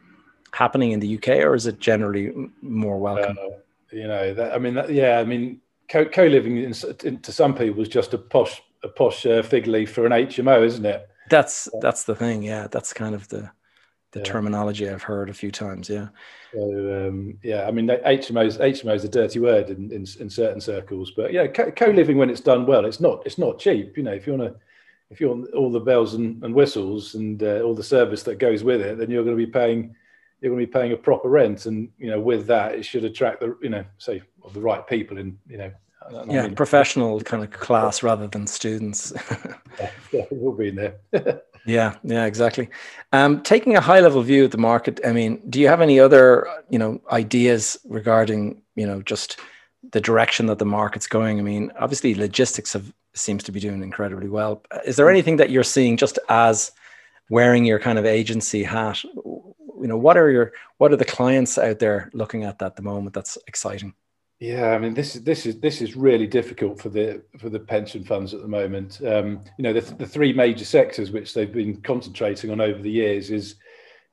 happening 0.51 0.91
in 0.91 0.99
the 0.99 1.17
UK, 1.17 1.39
or 1.39 1.55
is 1.55 1.67
it 1.67 1.79
generally 1.79 2.31
more 2.61 2.99
welcome? 2.99 3.37
Uh, 3.39 3.57
you 3.91 4.07
know, 4.07 4.33
that, 4.33 4.53
I 4.53 4.59
mean, 4.59 4.75
that, 4.75 4.91
yeah, 4.91 5.19
I 5.19 5.23
mean, 5.23 5.61
co- 5.89 6.07
living 6.17 6.57
in, 6.57 6.73
in, 7.03 7.19
to 7.19 7.31
some 7.31 7.55
people 7.55 7.81
is 7.81 7.89
just 7.89 8.13
a 8.13 8.17
posh, 8.17 8.61
a 8.83 8.87
posh 8.87 9.25
uh, 9.25 9.41
fig 9.41 9.67
leaf 9.67 9.91
for 9.91 10.05
an 10.05 10.11
HMO, 10.11 10.63
isn't 10.63 10.85
it? 10.85 11.09
That's 11.29 11.69
that's 11.81 12.05
the 12.05 12.15
thing. 12.15 12.41
Yeah, 12.41 12.67
that's 12.71 12.91
kind 12.91 13.13
of 13.13 13.27
the 13.27 13.51
the 14.11 14.19
yeah. 14.19 14.25
terminology 14.25 14.89
I've 14.89 15.03
heard 15.03 15.29
a 15.29 15.33
few 15.33 15.51
times. 15.51 15.89
Yeah. 15.89 16.07
So 16.53 17.07
um, 17.07 17.37
yeah, 17.43 17.67
I 17.67 17.71
mean, 17.71 17.87
HMOs 17.87 18.59
HMO 18.59 18.95
is 18.95 19.03
a 19.03 19.09
dirty 19.09 19.39
word 19.39 19.69
in, 19.69 19.91
in, 19.91 20.07
in 20.19 20.29
certain 20.29 20.59
circles, 20.59 21.11
but 21.11 21.31
yeah, 21.31 21.45
co 21.47 21.85
living 21.91 22.17
when 22.17 22.31
it's 22.31 22.41
done 22.41 22.65
well, 22.65 22.85
it's 22.85 22.99
not 22.99 23.21
it's 23.25 23.37
not 23.37 23.59
cheap. 23.59 23.95
You 23.95 24.03
know, 24.03 24.13
if 24.13 24.25
you 24.25 24.33
want 24.33 24.53
to 24.53 24.59
if 25.11 25.19
you 25.19 25.29
want 25.29 25.53
all 25.53 25.71
the 25.71 25.79
bells 25.79 26.13
and, 26.13 26.43
and 26.43 26.53
whistles 26.53 27.15
and 27.15 27.41
uh, 27.41 27.61
all 27.61 27.73
the 27.73 27.83
service 27.83 28.23
that 28.23 28.39
goes 28.39 28.63
with 28.63 28.81
it, 28.81 28.97
then 28.97 29.09
you're 29.09 29.23
going 29.23 29.37
to 29.37 29.45
be 29.45 29.51
paying 29.51 29.95
you're 30.41 30.51
going 30.51 30.61
to 30.61 30.67
be 30.67 30.71
paying 30.71 30.91
a 30.91 30.97
proper 30.97 31.29
rent, 31.29 31.65
and 31.65 31.89
you 31.97 32.09
know, 32.09 32.19
with 32.19 32.47
that, 32.47 32.75
it 32.75 32.83
should 32.83 33.03
attract 33.03 33.41
the 33.41 33.57
you 33.61 33.69
know, 33.69 33.85
say 33.97 34.21
the 34.53 34.59
right 34.59 34.85
people 34.87 35.17
in 35.17 35.37
you 35.47 35.57
know. 35.57 35.71
Yeah, 36.27 36.47
professional 36.49 37.21
kind 37.21 37.43
of 37.43 37.51
class 37.51 38.01
rather 38.01 38.25
than 38.25 38.47
students. 38.47 39.13
yeah, 39.79 39.91
yeah, 40.11 40.25
we'll 40.31 40.53
be 40.53 40.69
in 40.69 40.75
there. 40.75 40.95
yeah, 41.65 41.97
yeah, 42.03 42.25
exactly. 42.25 42.67
Um, 43.13 43.43
taking 43.43 43.75
a 43.75 43.81
high 43.81 43.99
level 43.99 44.23
view 44.23 44.45
of 44.45 44.51
the 44.51 44.57
market, 44.57 44.99
I 45.05 45.11
mean, 45.11 45.39
do 45.51 45.59
you 45.59 45.67
have 45.67 45.81
any 45.81 45.99
other 45.99 46.47
you 46.69 46.79
know 46.79 46.99
ideas 47.11 47.77
regarding 47.85 48.61
you 48.75 48.87
know 48.87 49.03
just 49.03 49.39
the 49.91 50.01
direction 50.01 50.47
that 50.47 50.57
the 50.57 50.65
market's 50.65 51.05
going? 51.05 51.37
I 51.37 51.43
mean, 51.43 51.71
obviously, 51.77 52.15
logistics 52.15 52.73
have 52.73 52.91
seems 53.13 53.43
to 53.43 53.51
be 53.51 53.59
doing 53.59 53.83
incredibly 53.83 54.29
well. 54.29 54.63
Is 54.85 54.95
there 54.95 55.09
anything 55.09 55.37
that 55.37 55.49
you're 55.49 55.63
seeing 55.63 55.97
just 55.97 56.17
as 56.29 56.71
wearing 57.29 57.65
your 57.65 57.79
kind 57.79 57.99
of 57.99 58.05
agency 58.05 58.63
hat 58.63 59.03
you 59.79 59.87
know 59.87 59.97
what 59.97 60.17
are 60.17 60.29
your 60.29 60.51
what 60.77 60.91
are 60.91 60.97
the 60.97 61.05
clients 61.05 61.57
out 61.57 61.79
there 61.79 62.09
looking 62.13 62.43
at 62.43 62.61
at 62.61 62.75
the 62.75 62.81
moment 62.81 63.13
that's 63.13 63.37
exciting 63.47 63.93
yeah, 64.39 64.69
I 64.69 64.77
mean 64.79 64.93
this 64.93 65.17
is 65.17 65.23
this 65.23 65.45
is 65.45 65.59
this 65.59 65.81
is 65.81 65.97
really 65.97 66.25
difficult 66.25 66.79
for 66.79 66.87
the 66.87 67.21
for 67.37 67.49
the 67.49 67.59
pension 67.59 68.05
funds 68.05 68.33
at 68.33 68.41
the 68.41 68.47
moment. 68.47 69.01
Um, 69.05 69.41
you 69.57 69.63
know, 69.63 69.73
the, 69.73 69.81
the 69.95 70.07
three 70.07 70.31
major 70.31 70.63
sectors 70.63 71.11
which 71.11 71.33
they've 71.33 71.51
been 71.51 71.81
concentrating 71.81 72.49
on 72.49 72.61
over 72.61 72.81
the 72.81 72.89
years 72.89 73.31
is 73.31 73.55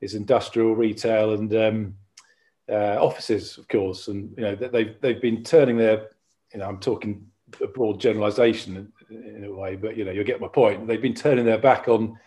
is 0.00 0.14
industrial, 0.14 0.74
retail, 0.74 1.34
and 1.34 1.54
um, 1.54 1.94
uh, 2.68 2.96
offices, 3.00 3.56
of 3.56 3.68
course. 3.68 4.08
And 4.08 4.34
you 4.36 4.42
know, 4.42 4.56
they've 4.56 4.96
they've 5.00 5.22
been 5.22 5.44
turning 5.44 5.76
their, 5.76 6.08
you 6.52 6.58
know, 6.58 6.66
I'm 6.66 6.80
talking 6.80 7.24
a 7.62 7.68
broad 7.68 8.00
generalisation 8.00 8.92
in, 9.08 9.22
in, 9.22 9.44
a 9.44 9.54
way, 9.54 9.76
but 9.76 9.96
you 9.96 10.04
know, 10.04 10.10
you'll 10.10 10.24
get 10.24 10.40
my 10.40 10.48
point. 10.48 10.88
They've 10.88 11.00
been 11.00 11.14
turning 11.14 11.44
their 11.44 11.58
back 11.58 11.86
on 11.86 12.18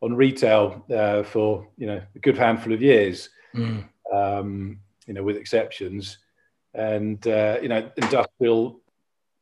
on 0.00 0.14
retail 0.14 0.84
uh, 0.94 1.22
for 1.22 1.66
you 1.76 1.86
know 1.86 2.00
a 2.14 2.18
good 2.20 2.38
handful 2.38 2.72
of 2.72 2.82
years, 2.82 3.30
mm. 3.54 3.84
um, 4.12 4.78
you 5.06 5.14
know, 5.14 5.22
with 5.22 5.36
exceptions, 5.36 6.18
and 6.74 7.26
uh, 7.26 7.58
you 7.62 7.68
know, 7.68 7.90
industrial. 7.96 8.80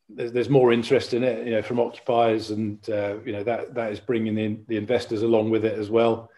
There's, 0.09 0.31
there's, 0.31 0.49
more 0.49 0.71
interest 0.71 1.13
in 1.13 1.21
it, 1.21 1.45
you 1.45 1.51
know, 1.51 1.61
from 1.61 1.81
occupiers, 1.81 2.51
and 2.51 2.79
uh, 2.89 3.15
you 3.25 3.33
know 3.33 3.43
that 3.43 3.73
that 3.73 3.91
is 3.91 3.99
bringing 3.99 4.37
in 4.37 4.63
the 4.69 4.77
investors 4.77 5.21
along 5.21 5.49
with 5.49 5.65
it 5.65 5.77
as 5.77 5.89
well. 5.89 6.31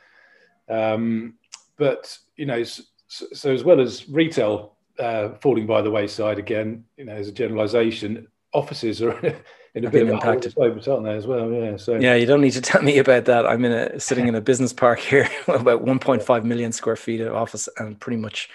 Um, 0.68 1.36
but 1.78 2.18
you 2.36 2.48
know, 2.48 2.64
so, 2.64 2.84
so, 3.08 3.54
as 3.54 3.64
well 3.64 3.80
as 3.80 4.10
retail 4.10 4.76
uh, 4.98 5.30
falling 5.40 5.68
by 5.68 5.84
the 5.84 5.92
wayside 5.92 6.40
again, 6.40 6.84
you 6.98 7.06
know, 7.06 7.14
as 7.14 7.28
a 7.28 7.32
generalisation, 7.32 8.28
offices 8.54 9.04
are 9.04 9.14
in 9.76 9.86
a 9.86 9.90
bit 9.90 10.04
of 10.04 10.10
impacted 10.10 10.58
moments, 10.58 10.88
aren't 10.88 11.06
they 11.06 11.16
as 11.16 11.28
well? 11.28 11.52
Yeah. 11.52 11.78
So 11.78 11.96
yeah, 11.96 12.16
you 12.16 12.26
don't 12.26 12.42
need 12.42 12.52
to 12.52 12.62
tell 12.70 12.82
me 12.82 12.98
about 12.98 13.26
that. 13.26 13.46
I'm 13.46 13.64
in 13.66 13.72
a 13.72 14.00
sitting 14.00 14.28
in 14.28 14.36
a 14.36 14.42
business 14.42 14.74
park 14.74 15.00
here, 15.00 15.30
about 15.48 15.86
1.5 15.86 16.44
million 16.44 16.72
square 16.72 16.96
feet 16.96 17.22
of 17.22 17.34
office, 17.34 17.70
and 17.78 18.00
pretty 18.00 18.18
much, 18.18 18.50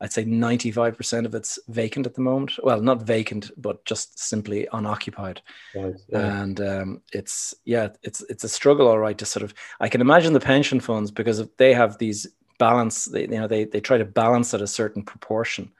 I'd 0.00 0.12
say 0.12 0.24
95% 0.24 1.26
of 1.26 1.34
it's 1.34 1.58
vacant 1.68 2.06
at 2.06 2.14
the 2.14 2.20
moment. 2.20 2.58
Well, 2.62 2.80
not 2.80 3.02
vacant, 3.02 3.50
but 3.56 3.84
just 3.84 4.18
simply 4.18 4.68
unoccupied. 4.72 5.42
Right, 5.74 5.94
yeah. 6.08 6.42
And 6.42 6.60
um, 6.60 7.02
it's 7.12 7.54
yeah, 7.64 7.88
it's 8.02 8.22
it's 8.28 8.44
a 8.44 8.48
struggle, 8.48 8.88
all 8.88 8.98
right, 8.98 9.18
to 9.18 9.26
sort 9.26 9.42
of. 9.42 9.54
I 9.80 9.88
can 9.88 10.00
imagine 10.00 10.32
the 10.32 10.40
pension 10.40 10.80
funds 10.80 11.10
because 11.10 11.46
they 11.58 11.74
have 11.74 11.98
these 11.98 12.26
balance. 12.58 13.06
They, 13.06 13.22
you 13.22 13.28
know, 13.28 13.46
they 13.46 13.64
they 13.64 13.80
try 13.80 13.98
to 13.98 14.04
balance 14.04 14.54
at 14.54 14.62
a 14.62 14.66
certain 14.66 15.02
proportion. 15.02 15.72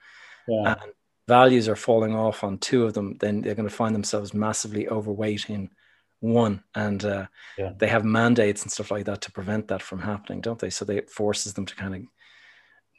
Yeah. 0.47 0.75
And 0.81 0.91
values 1.29 1.69
are 1.69 1.75
falling 1.75 2.15
off 2.15 2.43
on 2.43 2.57
two 2.57 2.83
of 2.85 2.93
them, 2.93 3.15
then 3.19 3.41
they're 3.41 3.55
going 3.55 3.69
to 3.69 3.81
find 3.83 3.93
themselves 3.95 4.33
massively 4.33 4.89
overweight 4.89 5.49
in 5.49 5.69
one. 6.19 6.63
And 6.73 7.05
uh, 7.05 7.27
yeah. 7.57 7.73
they 7.77 7.87
have 7.87 8.03
mandates 8.03 8.63
and 8.63 8.71
stuff 8.71 8.91
like 8.91 9.05
that 9.05 9.21
to 9.21 9.31
prevent 9.31 9.67
that 9.67 9.81
from 9.81 9.99
happening, 9.99 10.41
don't 10.41 10.59
they? 10.59 10.71
So 10.71 10.85
they 10.85 10.97
it 10.97 11.09
forces 11.09 11.53
them 11.53 11.65
to 11.67 11.75
kind 11.75 11.95
of 11.95 12.01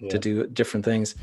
yeah. 0.01 0.11
to 0.11 0.19
do 0.19 0.47
different 0.47 0.85
things. 0.85 1.17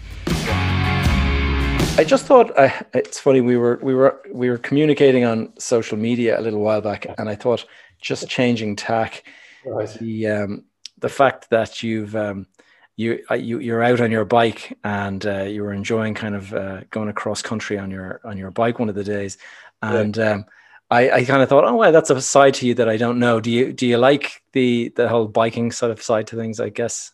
I 2.00 2.04
just 2.06 2.26
thought 2.26 2.56
uh, 2.58 2.70
it's 2.93 3.20
funny 3.20 3.41
we 3.41 3.58
were 3.58 3.80
we 3.82 3.96
were 3.96 4.22
we 4.32 4.50
were 4.52 4.60
communicating 4.60 5.24
on 5.26 5.58
social 5.58 5.98
media 5.98 6.39
a 6.39 6.41
little 6.41 6.62
while 6.62 6.82
back, 6.82 7.08
and 7.17 7.28
I 7.28 7.36
thought 7.36 7.65
just 8.00 8.30
changing 8.30 8.76
tack, 8.76 9.24
right. 9.65 9.89
the 10.00 10.28
um, 10.28 10.65
the 11.00 11.10
fact 11.10 11.50
that 11.50 11.82
you've 11.82 12.15
um, 12.15 12.46
you 12.98 13.24
uh, 13.32 13.36
you 13.36 13.60
you're 13.60 13.84
out 13.84 14.02
on 14.02 14.12
your 14.12 14.26
bike 14.26 14.78
and 14.84 15.26
uh, 15.26 15.44
you 15.44 15.64
were 15.64 15.72
enjoying 15.72 16.16
kind 16.16 16.36
of 16.36 16.54
uh, 16.54 16.82
going 16.90 17.08
across 17.08 17.42
country 17.42 17.78
on 17.78 17.90
your 17.90 18.20
on 18.26 18.38
your 18.38 18.52
bike 18.52 18.80
one 18.80 18.90
of 18.90 18.96
the 18.96 19.04
days, 19.04 19.38
and 19.82 20.18
yeah. 20.18 20.32
um, 20.32 20.46
I, 20.90 21.12
I 21.12 21.26
kind 21.26 21.42
of 21.42 21.48
thought, 21.48 21.64
oh 21.64 21.76
well, 21.76 21.92
that's 21.92 22.10
a 22.10 22.20
side 22.20 22.56
to 22.56 22.68
you 22.68 22.74
that 22.74 22.90
I 22.90 22.98
don't 22.98 23.20
know. 23.20 23.40
Do 23.40 23.52
you 23.52 23.72
do 23.72 23.86
you 23.86 23.98
like 23.98 24.42
the 24.54 24.92
the 24.96 25.08
whole 25.08 25.28
biking 25.28 25.72
sort 25.72 25.92
of 25.92 26.02
side 26.02 26.28
to 26.28 26.36
things? 26.36 26.60
I 26.60 26.70
guess. 26.70 27.12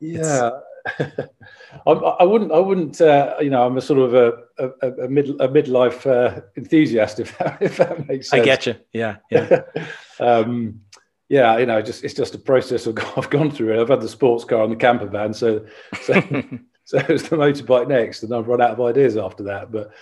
Yeah, 0.00 0.50
I, 0.98 1.90
I, 1.90 2.24
wouldn't. 2.24 2.52
I 2.52 2.58
wouldn't. 2.58 3.00
Uh, 3.00 3.34
you 3.40 3.50
know, 3.50 3.66
I'm 3.66 3.76
a 3.76 3.80
sort 3.80 3.98
of 4.00 4.14
a 4.14 4.32
a, 4.58 5.04
a 5.04 5.08
mid 5.08 5.28
a 5.28 5.48
midlife 5.48 6.06
uh, 6.06 6.40
enthusiast, 6.56 7.20
if 7.20 7.36
that, 7.38 7.58
if 7.60 7.76
that 7.76 8.06
makes 8.08 8.30
sense. 8.30 8.40
I 8.40 8.44
get 8.44 8.66
you. 8.66 8.76
Yeah, 8.92 9.16
yeah. 9.30 9.62
um, 10.20 10.80
yeah, 11.28 11.58
you 11.58 11.66
know, 11.66 11.82
just 11.82 12.04
it's 12.04 12.14
just 12.14 12.34
a 12.34 12.38
process 12.38 12.86
I've 13.16 13.30
gone 13.30 13.50
through. 13.50 13.80
I've 13.80 13.88
had 13.88 14.00
the 14.00 14.08
sports 14.08 14.44
car 14.44 14.62
and 14.62 14.72
the 14.72 14.76
camper 14.76 15.06
van, 15.06 15.34
so 15.34 15.64
so 16.02 16.14
so 16.84 16.98
it 16.98 17.08
was 17.08 17.28
the 17.28 17.36
motorbike 17.36 17.88
next, 17.88 18.22
and 18.22 18.32
I've 18.32 18.46
run 18.46 18.62
out 18.62 18.70
of 18.70 18.80
ideas 18.80 19.16
after 19.16 19.44
that. 19.44 19.72
But 19.72 19.92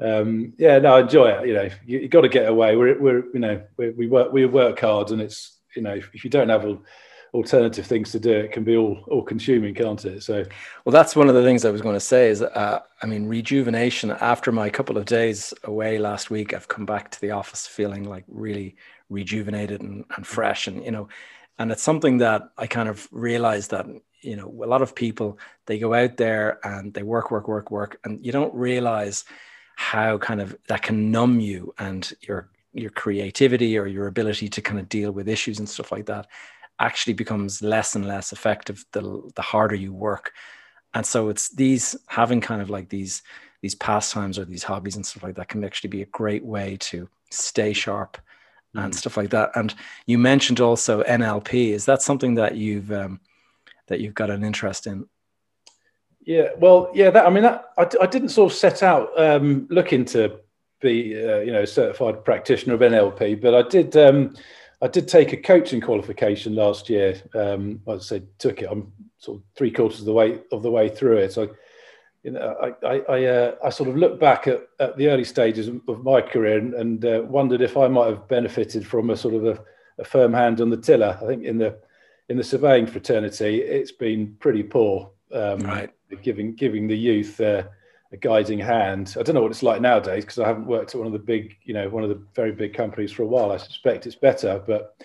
um, 0.00 0.54
yeah, 0.58 0.78
no, 0.78 0.96
I 0.96 1.00
enjoy 1.00 1.28
it. 1.28 1.46
You 1.46 1.54
know, 1.54 1.68
you, 1.86 2.00
you 2.00 2.08
got 2.08 2.22
to 2.22 2.28
get 2.28 2.48
away. 2.48 2.76
We're 2.76 3.00
we're 3.00 3.24
you 3.32 3.40
know 3.40 3.62
we, 3.76 3.90
we 3.90 4.06
work 4.08 4.32
we 4.32 4.44
work 4.46 4.80
hard, 4.80 5.12
and 5.12 5.20
it's 5.20 5.58
you 5.76 5.82
know 5.82 5.94
if 5.94 6.24
you 6.24 6.30
don't 6.30 6.48
have 6.48 6.64
a, 6.64 6.78
alternative 7.34 7.86
things 7.86 8.12
to 8.12 8.20
do, 8.20 8.32
it 8.32 8.52
can 8.52 8.64
be 8.64 8.76
all 8.76 9.04
all 9.08 9.22
consuming, 9.22 9.74
can't 9.74 10.04
it? 10.04 10.22
So 10.22 10.44
well, 10.84 10.92
that's 10.92 11.14
one 11.14 11.28
of 11.28 11.34
the 11.36 11.44
things 11.44 11.64
I 11.64 11.70
was 11.70 11.80
going 11.80 11.94
to 11.94 12.00
say. 12.00 12.28
Is 12.28 12.42
uh, 12.42 12.80
I 13.00 13.06
mean, 13.06 13.26
rejuvenation. 13.26 14.10
After 14.10 14.50
my 14.50 14.68
couple 14.68 14.98
of 14.98 15.04
days 15.04 15.54
away 15.64 15.98
last 15.98 16.30
week, 16.30 16.54
I've 16.54 16.68
come 16.68 16.86
back 16.86 17.10
to 17.12 17.20
the 17.20 17.30
office 17.30 17.68
feeling 17.68 18.02
like 18.02 18.24
really 18.26 18.76
rejuvenated 19.12 19.80
and, 19.80 20.04
and 20.16 20.26
fresh 20.26 20.66
and 20.66 20.84
you 20.84 20.90
know 20.90 21.08
and 21.58 21.70
it's 21.70 21.82
something 21.82 22.18
that 22.18 22.42
i 22.58 22.66
kind 22.66 22.88
of 22.88 23.08
realized 23.12 23.70
that 23.70 23.86
you 24.20 24.36
know 24.36 24.48
a 24.62 24.66
lot 24.66 24.82
of 24.82 24.94
people 24.94 25.38
they 25.66 25.78
go 25.78 25.94
out 25.94 26.16
there 26.16 26.58
and 26.64 26.94
they 26.94 27.02
work 27.02 27.30
work 27.30 27.48
work 27.48 27.70
work 27.70 27.98
and 28.04 28.24
you 28.24 28.32
don't 28.32 28.54
realize 28.54 29.24
how 29.76 30.18
kind 30.18 30.40
of 30.40 30.56
that 30.68 30.82
can 30.82 31.10
numb 31.10 31.40
you 31.40 31.74
and 31.78 32.12
your 32.20 32.50
your 32.72 32.90
creativity 32.90 33.76
or 33.76 33.86
your 33.86 34.06
ability 34.06 34.48
to 34.48 34.62
kind 34.62 34.78
of 34.78 34.88
deal 34.88 35.12
with 35.12 35.28
issues 35.28 35.58
and 35.58 35.68
stuff 35.68 35.92
like 35.92 36.06
that 36.06 36.26
actually 36.78 37.12
becomes 37.12 37.62
less 37.62 37.94
and 37.94 38.06
less 38.06 38.32
effective 38.32 38.84
the, 38.92 39.30
the 39.36 39.42
harder 39.42 39.74
you 39.74 39.92
work. 39.92 40.32
And 40.94 41.06
so 41.06 41.28
it's 41.28 41.50
these 41.50 41.96
having 42.06 42.40
kind 42.40 42.60
of 42.60 42.70
like 42.70 42.88
these 42.88 43.22
these 43.60 43.74
pastimes 43.76 44.38
or 44.38 44.44
these 44.44 44.64
hobbies 44.64 44.96
and 44.96 45.06
stuff 45.06 45.22
like 45.22 45.36
that 45.36 45.48
can 45.48 45.62
actually 45.62 45.88
be 45.88 46.02
a 46.02 46.06
great 46.06 46.44
way 46.44 46.76
to 46.80 47.08
stay 47.30 47.72
sharp 47.72 48.18
and 48.74 48.92
mm. 48.92 48.96
stuff 48.96 49.16
like 49.16 49.30
that. 49.30 49.50
And 49.54 49.74
you 50.06 50.18
mentioned 50.18 50.60
also 50.60 51.02
NLP. 51.02 51.70
Is 51.70 51.84
that 51.86 52.02
something 52.02 52.34
that 52.34 52.56
you've 52.56 52.90
um, 52.92 53.20
that 53.88 54.00
you've 54.00 54.14
got 54.14 54.30
an 54.30 54.44
interest 54.44 54.86
in? 54.86 55.06
Yeah, 56.24 56.50
well, 56.58 56.90
yeah. 56.94 57.10
That 57.10 57.26
I 57.26 57.30
mean, 57.30 57.42
that, 57.42 57.64
I, 57.76 57.86
I 58.00 58.06
didn't 58.06 58.28
sort 58.28 58.52
of 58.52 58.56
set 58.56 58.82
out 58.82 59.10
um, 59.18 59.66
looking 59.70 60.04
to 60.06 60.38
be, 60.80 61.14
uh, 61.16 61.40
you 61.40 61.52
know, 61.52 61.64
certified 61.64 62.24
practitioner 62.24 62.74
of 62.74 62.80
NLP, 62.80 63.40
but 63.40 63.54
I 63.54 63.68
did. 63.68 63.96
Um, 63.96 64.34
I 64.80 64.88
did 64.88 65.06
take 65.06 65.32
a 65.32 65.36
coaching 65.36 65.80
qualification 65.80 66.56
last 66.56 66.90
year. 66.90 67.20
Um, 67.34 67.80
I 67.88 67.98
said 67.98 68.26
took 68.38 68.62
it. 68.62 68.68
I'm 68.68 68.92
sort 69.18 69.38
of 69.38 69.44
three 69.56 69.70
quarters 69.70 70.00
of 70.00 70.06
the 70.06 70.12
way 70.12 70.40
of 70.50 70.62
the 70.62 70.70
way 70.70 70.88
through 70.88 71.18
it. 71.18 71.32
So 71.32 71.54
you 72.22 72.30
know, 72.30 72.74
I 72.84 72.88
I, 73.08 73.24
uh, 73.24 73.54
I, 73.64 73.70
sort 73.70 73.88
of 73.88 73.96
look 73.96 74.20
back 74.20 74.46
at, 74.46 74.68
at 74.78 74.96
the 74.96 75.08
early 75.08 75.24
stages 75.24 75.68
of 75.68 76.04
my 76.04 76.20
career 76.20 76.58
and, 76.58 76.74
and 76.74 77.04
uh, 77.04 77.22
wondered 77.26 77.60
if 77.60 77.76
I 77.76 77.88
might 77.88 78.08
have 78.08 78.28
benefited 78.28 78.86
from 78.86 79.10
a 79.10 79.16
sort 79.16 79.34
of 79.34 79.44
a, 79.44 79.64
a, 79.98 80.04
firm 80.04 80.32
hand 80.32 80.60
on 80.60 80.70
the 80.70 80.76
tiller. 80.76 81.18
I 81.20 81.26
think 81.26 81.44
in 81.44 81.58
the 81.58 81.78
in 82.28 82.36
the 82.36 82.44
surveying 82.44 82.86
fraternity, 82.86 83.62
it's 83.62 83.92
been 83.92 84.36
pretty 84.38 84.62
poor, 84.62 85.10
um, 85.32 85.60
right. 85.60 85.90
giving 86.22 86.54
giving 86.54 86.86
the 86.86 86.96
youth 86.96 87.40
uh, 87.40 87.64
a 88.12 88.16
guiding 88.16 88.60
hand. 88.60 89.16
I 89.18 89.22
don't 89.22 89.34
know 89.34 89.42
what 89.42 89.50
it's 89.50 89.62
like 89.62 89.80
nowadays 89.80 90.24
because 90.24 90.38
I 90.38 90.46
haven't 90.46 90.66
worked 90.66 90.94
at 90.94 90.98
one 90.98 91.06
of 91.06 91.12
the 91.12 91.18
big, 91.18 91.56
you 91.64 91.74
know, 91.74 91.88
one 91.88 92.04
of 92.04 92.08
the 92.08 92.22
very 92.34 92.52
big 92.52 92.74
companies 92.74 93.10
for 93.10 93.22
a 93.22 93.26
while. 93.26 93.50
I 93.50 93.56
suspect 93.56 94.06
it's 94.06 94.14
better, 94.14 94.62
but 94.64 94.96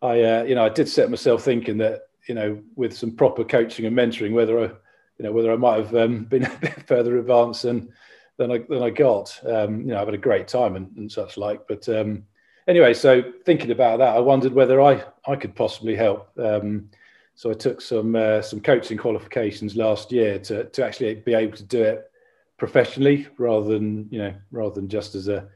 I, 0.00 0.22
uh, 0.22 0.44
you 0.44 0.54
know, 0.54 0.64
I 0.64 0.68
did 0.68 0.88
set 0.88 1.10
myself 1.10 1.42
thinking 1.42 1.78
that, 1.78 2.08
you 2.26 2.34
know, 2.34 2.58
with 2.76 2.96
some 2.96 3.10
proper 3.10 3.44
coaching 3.44 3.86
and 3.86 3.96
mentoring, 3.96 4.32
whether 4.32 4.64
I 4.64 4.70
you 5.18 5.24
know 5.24 5.32
whether 5.32 5.52
I 5.52 5.56
might 5.56 5.84
have 5.84 5.94
um, 5.94 6.24
been 6.30 6.44
a 6.44 6.58
bit 6.58 6.86
further 6.86 7.18
advanced 7.18 7.62
than 7.62 7.92
than 8.36 8.50
I 8.50 8.58
than 8.58 8.82
I 8.82 8.90
got. 8.90 9.38
Um, 9.46 9.80
you 9.80 9.88
know, 9.88 10.00
I've 10.00 10.08
had 10.08 10.14
a 10.14 10.18
great 10.18 10.48
time 10.48 10.76
and, 10.76 10.90
and 10.96 11.10
such 11.10 11.36
like. 11.36 11.66
But 11.68 11.88
um, 11.88 12.24
anyway, 12.66 12.94
so 12.94 13.22
thinking 13.44 13.70
about 13.70 13.98
that, 13.98 14.16
I 14.16 14.20
wondered 14.20 14.52
whether 14.52 14.80
I 14.80 15.04
I 15.26 15.36
could 15.36 15.54
possibly 15.54 15.96
help. 15.96 16.30
Um, 16.38 16.90
so 17.36 17.50
I 17.50 17.54
took 17.54 17.80
some 17.80 18.14
uh, 18.14 18.42
some 18.42 18.60
coaching 18.60 18.98
qualifications 18.98 19.76
last 19.76 20.12
year 20.12 20.38
to 20.40 20.64
to 20.64 20.84
actually 20.84 21.14
be 21.16 21.34
able 21.34 21.56
to 21.56 21.64
do 21.64 21.82
it 21.82 22.10
professionally 22.58 23.26
rather 23.38 23.68
than 23.68 24.08
you 24.10 24.18
know 24.18 24.34
rather 24.50 24.74
than 24.74 24.88
just 24.88 25.14
as 25.14 25.28
a 25.28 25.48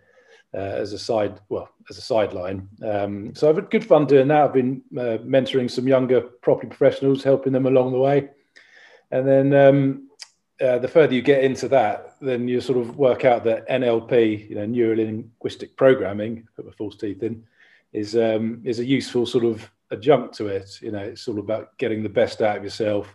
uh, 0.54 0.58
as 0.58 0.92
a 0.92 0.98
side 0.98 1.40
well 1.48 1.68
as 1.90 1.98
a 1.98 2.02
sideline. 2.02 2.68
Um, 2.84 3.34
so 3.34 3.48
I've 3.48 3.56
had 3.56 3.70
good 3.70 3.84
fun 3.84 4.06
doing 4.06 4.28
that. 4.28 4.42
I've 4.42 4.52
been 4.52 4.82
uh, 4.96 5.18
mentoring 5.24 5.70
some 5.70 5.86
younger 5.86 6.20
property 6.20 6.68
professionals, 6.68 7.22
helping 7.22 7.52
them 7.52 7.66
along 7.66 7.92
the 7.92 7.98
way. 7.98 8.28
And 9.10 9.26
then 9.26 9.54
um, 9.54 10.08
uh, 10.60 10.78
the 10.78 10.88
further 10.88 11.14
you 11.14 11.22
get 11.22 11.44
into 11.44 11.68
that, 11.68 12.16
then 12.20 12.48
you 12.48 12.60
sort 12.60 12.78
of 12.78 12.96
work 12.96 13.24
out 13.24 13.44
that 13.44 13.68
NLP, 13.68 14.48
you 14.48 14.56
know, 14.56 14.66
neuro 14.66 14.96
linguistic 14.96 15.76
programming, 15.76 16.48
put 16.56 16.66
my 16.66 16.72
false 16.72 16.96
teeth 16.96 17.22
in, 17.22 17.44
is 17.92 18.16
um, 18.16 18.60
is 18.64 18.80
a 18.80 18.84
useful 18.84 19.24
sort 19.24 19.44
of 19.44 19.70
adjunct 19.90 20.34
to 20.34 20.48
it. 20.48 20.80
You 20.82 20.92
know, 20.92 20.98
it's 20.98 21.28
all 21.28 21.38
about 21.38 21.76
getting 21.78 22.02
the 22.02 22.08
best 22.08 22.42
out 22.42 22.58
of 22.58 22.64
yourself. 22.64 23.14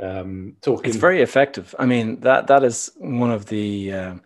Um, 0.00 0.56
talking. 0.60 0.88
It's 0.88 0.98
very 0.98 1.22
effective. 1.22 1.74
I 1.78 1.86
mean, 1.86 2.20
that 2.20 2.46
that 2.46 2.62
is 2.62 2.92
one 2.98 3.32
of 3.32 3.46
the 3.46 3.92
um, 3.92 4.22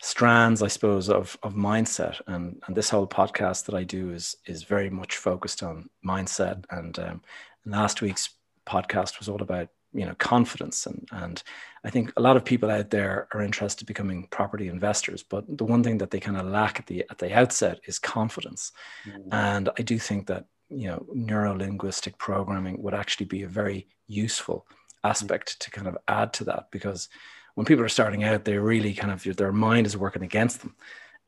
strands, 0.00 0.62
I 0.62 0.68
suppose, 0.68 1.08
of 1.08 1.36
of 1.42 1.54
mindset, 1.54 2.20
and 2.26 2.62
and 2.66 2.76
this 2.76 2.90
whole 2.90 3.06
podcast 3.06 3.64
that 3.66 3.74
I 3.74 3.82
do 3.82 4.12
is 4.12 4.36
is 4.46 4.62
very 4.62 4.90
much 4.90 5.16
focused 5.16 5.62
on 5.62 5.88
mindset. 6.06 6.64
And 6.70 6.96
um, 6.98 7.22
last 7.64 8.02
week's 8.02 8.30
podcast 8.66 9.18
was 9.18 9.28
all 9.28 9.42
about 9.42 9.68
you 9.92 10.06
know 10.06 10.14
confidence 10.18 10.86
and 10.86 11.08
and 11.12 11.42
i 11.84 11.90
think 11.90 12.12
a 12.16 12.20
lot 12.20 12.36
of 12.36 12.44
people 12.44 12.70
out 12.70 12.90
there 12.90 13.28
are 13.34 13.42
interested 13.42 13.82
in 13.82 13.86
becoming 13.86 14.28
property 14.30 14.68
investors 14.68 15.22
but 15.22 15.44
the 15.58 15.64
one 15.64 15.82
thing 15.82 15.98
that 15.98 16.10
they 16.10 16.20
kind 16.20 16.36
of 16.36 16.46
lack 16.46 16.78
at 16.78 16.86
the 16.86 17.04
at 17.10 17.18
the 17.18 17.32
outset 17.34 17.80
is 17.86 17.98
confidence 17.98 18.72
mm-hmm. 19.04 19.28
and 19.32 19.68
i 19.78 19.82
do 19.82 19.98
think 19.98 20.26
that 20.26 20.44
you 20.68 20.86
know 20.86 21.04
neuro 21.12 21.54
linguistic 21.56 22.16
programming 22.18 22.80
would 22.82 22.94
actually 22.94 23.26
be 23.26 23.42
a 23.42 23.48
very 23.48 23.86
useful 24.06 24.66
aspect 25.02 25.50
mm-hmm. 25.50 25.58
to 25.58 25.70
kind 25.70 25.88
of 25.88 25.98
add 26.08 26.32
to 26.32 26.44
that 26.44 26.70
because 26.70 27.08
when 27.54 27.66
people 27.66 27.84
are 27.84 27.88
starting 27.88 28.22
out 28.22 28.44
they 28.44 28.56
really 28.56 28.94
kind 28.94 29.12
of 29.12 29.36
their 29.36 29.52
mind 29.52 29.86
is 29.86 29.96
working 29.96 30.22
against 30.22 30.60
them 30.60 30.76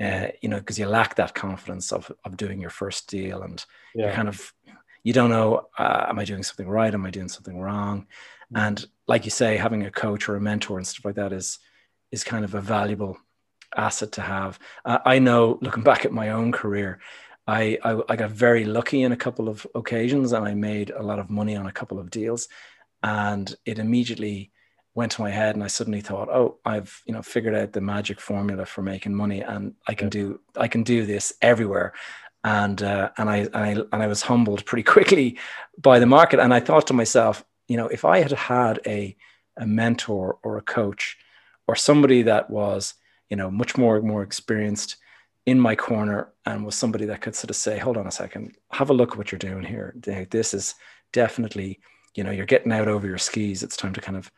uh, 0.00 0.28
you 0.40 0.48
know 0.48 0.58
because 0.58 0.78
you 0.78 0.86
lack 0.86 1.16
that 1.16 1.34
confidence 1.34 1.92
of 1.92 2.10
of 2.24 2.36
doing 2.36 2.60
your 2.60 2.70
first 2.70 3.08
deal 3.08 3.42
and 3.42 3.64
yeah. 3.94 4.06
you 4.06 4.12
kind 4.12 4.28
of 4.28 4.52
you 5.02 5.12
don't 5.12 5.30
know 5.30 5.66
uh, 5.78 6.06
am 6.08 6.18
i 6.18 6.24
doing 6.24 6.42
something 6.42 6.68
right 6.68 6.94
am 6.94 7.04
i 7.04 7.10
doing 7.10 7.28
something 7.28 7.60
wrong 7.60 8.06
and 8.54 8.86
like 9.06 9.24
you 9.24 9.30
say 9.30 9.56
having 9.56 9.84
a 9.84 9.90
coach 9.90 10.28
or 10.28 10.36
a 10.36 10.40
mentor 10.40 10.78
and 10.78 10.86
stuff 10.86 11.04
like 11.04 11.14
that 11.14 11.32
is 11.32 11.58
is 12.10 12.24
kind 12.24 12.44
of 12.44 12.54
a 12.54 12.60
valuable 12.60 13.16
asset 13.76 14.12
to 14.12 14.20
have. 14.20 14.58
Uh, 14.84 14.98
i 15.04 15.18
know 15.18 15.58
looking 15.62 15.82
back 15.82 16.04
at 16.04 16.12
my 16.12 16.30
own 16.30 16.52
career 16.52 17.00
I, 17.46 17.78
I, 17.82 18.00
I 18.08 18.16
got 18.16 18.30
very 18.30 18.64
lucky 18.64 19.02
in 19.02 19.10
a 19.10 19.16
couple 19.16 19.48
of 19.48 19.66
occasions 19.74 20.32
and 20.32 20.46
i 20.46 20.54
made 20.54 20.90
a 20.90 21.02
lot 21.02 21.18
of 21.18 21.28
money 21.28 21.56
on 21.56 21.66
a 21.66 21.72
couple 21.72 21.98
of 21.98 22.10
deals. 22.10 22.48
And 23.02 23.52
it 23.64 23.80
immediately 23.80 24.52
went 24.94 25.12
to 25.12 25.22
my 25.22 25.30
head 25.30 25.54
and 25.54 25.64
I 25.64 25.68
suddenly 25.68 26.00
thought, 26.00 26.28
oh, 26.28 26.58
I've 26.64 27.02
you 27.06 27.14
know 27.14 27.22
figured 27.22 27.54
out 27.54 27.72
the 27.72 27.80
magic 27.80 28.20
formula 28.20 28.66
for 28.66 28.82
making 28.82 29.14
money, 29.14 29.40
and 29.40 29.74
I 29.86 29.94
can 29.94 30.08
do 30.08 30.40
I 30.56 30.68
can 30.68 30.82
do 30.82 31.06
this 31.06 31.32
everywhere. 31.42 31.92
And 32.44 32.82
uh, 32.82 33.10
and 33.18 33.30
I 33.30 33.36
and 33.38 33.56
I 33.56 33.70
and 33.92 34.02
I 34.02 34.06
was 34.06 34.22
humbled 34.22 34.64
pretty 34.66 34.82
quickly 34.94 35.38
by 35.78 35.98
the 35.98 36.06
market, 36.06 36.40
and 36.40 36.52
I 36.52 36.60
thought 36.60 36.86
to 36.88 36.94
myself, 36.94 37.44
you 37.68 37.76
know, 37.76 37.88
if 37.88 38.04
I 38.04 38.18
had 38.18 38.32
had 38.32 38.80
a 38.86 39.16
a 39.58 39.66
mentor 39.66 40.38
or 40.42 40.56
a 40.56 40.62
coach 40.62 41.18
or 41.68 41.76
somebody 41.76 42.22
that 42.22 42.48
was 42.48 42.94
you 43.28 43.36
know 43.36 43.50
much 43.50 43.76
more 43.76 44.00
more 44.00 44.22
experienced 44.22 44.96
in 45.46 45.58
my 45.58 45.74
corner 45.74 46.32
and 46.46 46.64
was 46.64 46.74
somebody 46.74 47.06
that 47.06 47.20
could 47.20 47.34
sort 47.34 47.50
of 47.50 47.56
say, 47.56 47.78
hold 47.78 47.96
on 47.96 48.06
a 48.06 48.12
second, 48.12 48.56
have 48.70 48.90
a 48.90 48.94
look 48.94 49.12
at 49.12 49.18
what 49.18 49.32
you're 49.32 49.38
doing 49.38 49.64
here. 49.64 49.94
This 50.30 50.54
is 50.54 50.74
definitely, 51.12 51.80
you 52.14 52.22
know, 52.22 52.30
you're 52.30 52.46
getting 52.46 52.72
out 52.72 52.88
over 52.88 53.06
your 53.06 53.18
skis. 53.18 53.62
It's 53.62 53.76
time 53.76 53.92
to 53.94 54.00
kind 54.00 54.16
of 54.16 54.30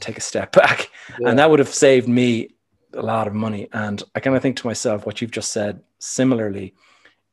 take 0.00 0.16
a 0.16 0.20
step 0.20 0.52
back. 0.52 0.90
Yeah. 1.20 1.30
And 1.30 1.38
that 1.38 1.50
would 1.50 1.58
have 1.58 1.68
saved 1.68 2.08
me 2.08 2.54
a 2.92 3.02
lot 3.02 3.26
of 3.26 3.34
money. 3.34 3.68
And 3.72 4.02
I 4.14 4.20
kind 4.20 4.36
of 4.36 4.42
think 4.42 4.56
to 4.58 4.66
myself, 4.66 5.06
what 5.06 5.20
you've 5.20 5.32
just 5.32 5.52
said, 5.52 5.80
similarly, 5.98 6.74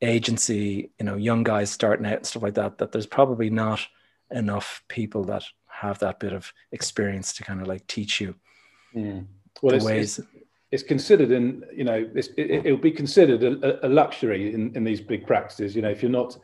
agency, 0.01 0.89
you 0.99 1.05
know, 1.05 1.15
young 1.15 1.43
guys 1.43 1.69
starting 1.69 2.07
out 2.07 2.17
and 2.17 2.25
stuff 2.25 2.41
like 2.41 2.55
that, 2.55 2.79
that 2.79 2.91
there's 2.91 3.05
probably 3.05 3.51
not 3.51 3.85
enough 4.31 4.83
people 4.87 5.23
that 5.25 5.43
have 5.67 5.99
that 5.99 6.19
bit 6.19 6.33
of 6.33 6.51
experience 6.71 7.33
to 7.33 7.43
kind 7.43 7.61
of 7.61 7.67
like 7.67 7.85
teach 7.87 8.21
you 8.21 8.35
mm. 8.95 9.25
well, 9.61 9.71
the 9.71 9.75
it's, 9.77 9.85
ways. 9.85 10.19
It's, 10.19 10.27
it's, 10.71 10.83
considered 10.83 11.31
in, 11.31 11.63
you 11.73 11.83
know, 11.83 12.09
it, 12.15 12.63
will 12.65 12.77
be 12.77 12.91
considered 12.91 13.43
a, 13.43 13.85
a 13.85 13.89
luxury 13.89 14.53
in, 14.53 14.75
in 14.75 14.83
these 14.83 15.01
big 15.01 15.25
practices. 15.25 15.75
You 15.75 15.81
know, 15.81 15.89
if 15.89 16.01
you're 16.01 16.11
not, 16.11 16.37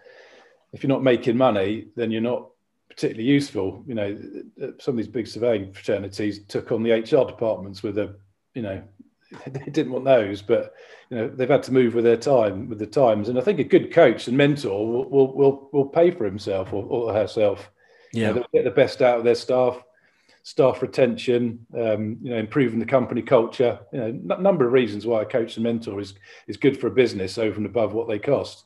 if 0.73 0.83
you're 0.83 0.89
not 0.89 1.03
making 1.03 1.37
money, 1.37 1.87
then 1.95 2.11
you're 2.11 2.21
not 2.21 2.49
particularly 2.89 3.27
useful. 3.27 3.83
You 3.87 3.95
know, 3.95 4.17
some 4.79 4.93
of 4.93 4.97
these 4.97 5.07
big 5.07 5.27
surveying 5.27 5.71
fraternities 5.71 6.43
took 6.45 6.71
on 6.71 6.83
the 6.83 6.91
HR 6.91 7.25
departments 7.25 7.83
with 7.83 7.97
a, 7.97 8.15
you 8.53 8.63
know, 8.63 8.81
they 9.47 9.71
didn't 9.71 9.91
want 9.91 10.05
those, 10.05 10.41
but 10.41 10.73
you 11.09 11.17
know 11.17 11.27
they've 11.27 11.49
had 11.49 11.63
to 11.63 11.73
move 11.73 11.93
with 11.93 12.03
their 12.03 12.17
time, 12.17 12.69
with 12.69 12.79
the 12.79 12.87
times. 12.87 13.29
And 13.29 13.37
I 13.37 13.41
think 13.41 13.59
a 13.59 13.63
good 13.63 13.91
coach 13.93 14.27
and 14.27 14.37
mentor 14.37 14.87
will 14.87 15.09
will 15.09 15.33
will, 15.35 15.69
will 15.73 15.85
pay 15.85 16.11
for 16.11 16.25
himself 16.25 16.73
or, 16.73 16.83
or 16.85 17.13
herself. 17.13 17.69
Yeah, 18.13 18.29
you 18.29 18.33
know, 18.35 18.45
get 18.53 18.63
the 18.63 18.71
best 18.71 19.01
out 19.01 19.19
of 19.19 19.23
their 19.23 19.35
staff, 19.35 19.81
staff 20.43 20.81
retention, 20.81 21.65
um, 21.73 22.17
you 22.21 22.31
know, 22.31 22.37
improving 22.37 22.79
the 22.79 22.85
company 22.85 23.21
culture. 23.21 23.79
You 23.91 23.99
know, 23.99 24.35
a 24.35 24.41
number 24.41 24.65
of 24.65 24.73
reasons 24.73 25.05
why 25.05 25.21
a 25.21 25.25
coach 25.25 25.57
and 25.57 25.63
mentor 25.63 25.99
is 25.99 26.15
is 26.47 26.57
good 26.57 26.79
for 26.79 26.87
a 26.87 26.91
business 26.91 27.37
over 27.37 27.57
and 27.57 27.65
above 27.65 27.93
what 27.93 28.07
they 28.07 28.19
cost. 28.19 28.65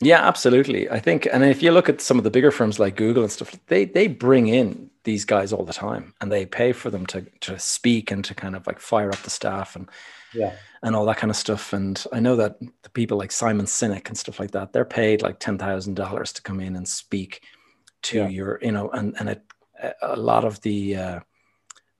Yeah, 0.00 0.26
absolutely. 0.26 0.90
I 0.90 0.98
think, 0.98 1.28
and 1.32 1.44
if 1.44 1.62
you 1.62 1.70
look 1.70 1.88
at 1.88 2.00
some 2.00 2.18
of 2.18 2.24
the 2.24 2.30
bigger 2.30 2.50
firms 2.50 2.80
like 2.80 2.96
Google 2.96 3.22
and 3.22 3.30
stuff, 3.30 3.54
they 3.68 3.84
they 3.84 4.08
bring 4.08 4.48
in 4.48 4.90
these 5.04 5.24
guys 5.24 5.52
all 5.52 5.64
the 5.64 5.72
time, 5.72 6.12
and 6.20 6.30
they 6.30 6.44
pay 6.44 6.72
for 6.72 6.90
them 6.90 7.06
to 7.06 7.22
to 7.40 7.58
speak 7.58 8.10
and 8.10 8.24
to 8.24 8.34
kind 8.34 8.56
of 8.56 8.66
like 8.66 8.80
fire 8.80 9.10
up 9.10 9.22
the 9.22 9.30
staff 9.30 9.76
and 9.76 9.88
yeah 10.34 10.54
and 10.82 10.96
all 10.96 11.06
that 11.06 11.16
kind 11.16 11.30
of 11.30 11.36
stuff. 11.36 11.72
And 11.72 12.04
I 12.12 12.20
know 12.20 12.36
that 12.36 12.58
the 12.82 12.90
people 12.90 13.16
like 13.16 13.32
Simon 13.32 13.66
Sinek 13.66 14.08
and 14.08 14.18
stuff 14.18 14.40
like 14.40 14.50
that, 14.50 14.72
they're 14.72 14.84
paid 14.84 15.22
like 15.22 15.38
ten 15.38 15.58
thousand 15.58 15.94
dollars 15.94 16.32
to 16.32 16.42
come 16.42 16.60
in 16.60 16.76
and 16.76 16.86
speak 16.86 17.42
to 18.02 18.18
yeah. 18.18 18.28
your, 18.28 18.58
you 18.62 18.72
know, 18.72 18.90
and 18.90 19.14
and 19.18 19.28
it, 19.30 19.42
a 20.00 20.16
lot 20.16 20.44
of 20.44 20.60
the 20.62 20.96
uh, 20.96 21.20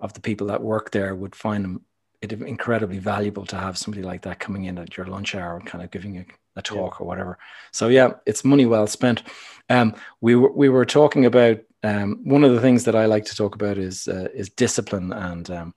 of 0.00 0.12
the 0.14 0.20
people 0.20 0.48
that 0.48 0.62
work 0.62 0.90
there 0.90 1.14
would 1.14 1.34
find 1.34 1.64
them 1.64 1.82
it 2.22 2.32
incredibly 2.32 2.98
valuable 2.98 3.44
to 3.44 3.56
have 3.56 3.76
somebody 3.76 4.02
like 4.02 4.22
that 4.22 4.38
coming 4.38 4.64
in 4.64 4.78
at 4.78 4.96
your 4.96 5.06
lunch 5.06 5.34
hour 5.34 5.56
and 5.56 5.66
kind 5.66 5.82
of 5.82 5.90
giving 5.90 6.14
you 6.14 6.24
a 6.54 6.62
talk 6.62 6.94
yeah. 6.94 7.04
or 7.04 7.06
whatever. 7.06 7.38
So 7.72 7.88
yeah, 7.88 8.12
it's 8.26 8.44
money 8.44 8.64
well 8.64 8.86
spent. 8.86 9.24
Um, 9.68 9.94
we 10.20 10.36
were 10.36 10.52
we 10.52 10.68
were 10.68 10.84
talking 10.84 11.26
about 11.26 11.58
um, 11.82 12.20
one 12.22 12.44
of 12.44 12.52
the 12.52 12.60
things 12.60 12.84
that 12.84 12.94
I 12.94 13.06
like 13.06 13.24
to 13.26 13.34
talk 13.34 13.56
about 13.56 13.76
is 13.76 14.06
uh, 14.06 14.28
is 14.32 14.48
discipline 14.50 15.12
and 15.12 15.50
um, 15.50 15.74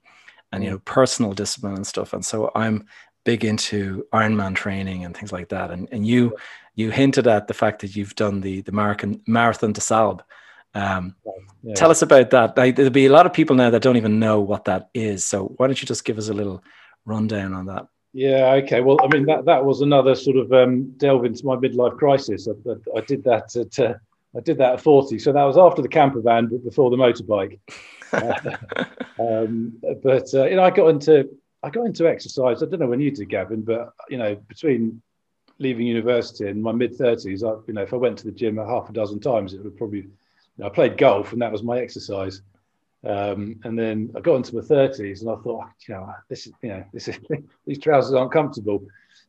and 0.52 0.62
you 0.62 0.70
mm. 0.70 0.72
know 0.74 0.78
personal 0.80 1.32
discipline 1.32 1.74
and 1.74 1.86
stuff. 1.86 2.12
And 2.12 2.24
so 2.24 2.52
I'm 2.54 2.86
big 3.24 3.44
into 3.44 4.06
Ironman 4.12 4.54
training 4.54 5.04
and 5.04 5.16
things 5.16 5.32
like 5.32 5.48
that. 5.48 5.72
And 5.72 5.88
and 5.90 6.06
you 6.06 6.36
you 6.76 6.90
hinted 6.90 7.26
at 7.26 7.48
the 7.48 7.54
fact 7.54 7.80
that 7.80 7.96
you've 7.96 8.14
done 8.14 8.40
the 8.42 8.60
the 8.60 8.72
marathon 8.72 9.20
marathon 9.26 9.72
des 9.72 9.80
Sables. 9.80 10.20
Um, 10.74 11.16
yeah. 11.62 11.74
Tell 11.74 11.90
us 11.90 12.02
about 12.02 12.30
that. 12.30 12.54
there'll 12.54 12.90
be 12.90 13.06
a 13.06 13.12
lot 13.12 13.24
of 13.24 13.32
people 13.32 13.56
now 13.56 13.70
that 13.70 13.82
don't 13.82 13.96
even 13.96 14.20
know 14.20 14.40
what 14.40 14.66
that 14.66 14.90
is. 14.92 15.24
So 15.24 15.46
why 15.56 15.66
don't 15.66 15.80
you 15.80 15.88
just 15.88 16.04
give 16.04 16.18
us 16.18 16.28
a 16.28 16.34
little 16.34 16.62
rundown 17.06 17.54
on 17.54 17.66
that? 17.66 17.88
Yeah. 18.12 18.52
Okay. 18.62 18.82
Well, 18.82 18.98
I 19.02 19.08
mean 19.08 19.26
that 19.26 19.46
that 19.46 19.64
was 19.64 19.80
another 19.80 20.14
sort 20.14 20.36
of 20.36 20.52
um, 20.52 20.92
delve 20.98 21.24
into 21.24 21.44
my 21.46 21.56
midlife 21.56 21.96
crisis. 21.96 22.46
I, 22.46 22.70
I, 22.70 22.98
I 22.98 23.00
did 23.00 23.24
that 23.24 23.56
at 23.56 23.78
uh, 23.78 23.94
I 24.36 24.40
did 24.40 24.58
that 24.58 24.74
at 24.74 24.80
forty. 24.80 25.18
So 25.18 25.32
that 25.32 25.44
was 25.44 25.56
after 25.56 25.80
the 25.80 25.88
camper 25.88 26.20
van, 26.20 26.46
but 26.46 26.62
before 26.62 26.90
the 26.90 26.96
motorbike. 26.96 27.58
uh, 28.12 28.84
um, 29.18 29.72
but 30.02 30.32
uh, 30.34 30.44
you 30.44 30.56
know, 30.56 30.62
I 30.62 30.70
got 30.70 30.88
into 30.88 31.28
I 31.62 31.70
got 31.70 31.86
into 31.86 32.06
exercise. 32.06 32.62
I 32.62 32.66
don't 32.66 32.80
know 32.80 32.86
when 32.86 33.00
you 33.00 33.10
did, 33.10 33.30
Gavin, 33.30 33.62
but 33.62 33.92
you 34.08 34.18
know, 34.18 34.34
between 34.34 35.02
leaving 35.58 35.86
university 35.86 36.48
in 36.48 36.60
my 36.60 36.72
mid 36.72 36.96
thirties, 36.96 37.42
I 37.42 37.52
you 37.66 37.74
know, 37.74 37.82
if 37.82 37.92
I 37.92 37.96
went 37.96 38.18
to 38.18 38.24
the 38.24 38.32
gym 38.32 38.58
a 38.58 38.66
half 38.66 38.88
a 38.88 38.92
dozen 38.92 39.20
times, 39.20 39.54
it 39.54 39.62
would 39.62 39.76
probably. 39.76 40.00
You 40.58 40.62
know, 40.64 40.66
I 40.66 40.70
played 40.70 40.96
golf, 40.96 41.34
and 41.34 41.42
that 41.42 41.52
was 41.52 41.62
my 41.62 41.78
exercise. 41.78 42.40
Um, 43.04 43.60
and 43.64 43.78
then 43.78 44.10
I 44.16 44.20
got 44.20 44.36
into 44.36 44.56
my 44.56 44.62
thirties, 44.62 45.22
and 45.22 45.30
I 45.30 45.36
thought, 45.36 45.66
you 45.86 45.94
know, 45.94 46.12
this 46.28 46.46
is, 46.46 46.52
you 46.62 46.70
know, 46.70 46.84
this 46.92 47.08
is 47.08 47.18
these 47.66 47.78
trousers 47.78 48.14
aren't 48.14 48.32
comfortable. 48.32 48.86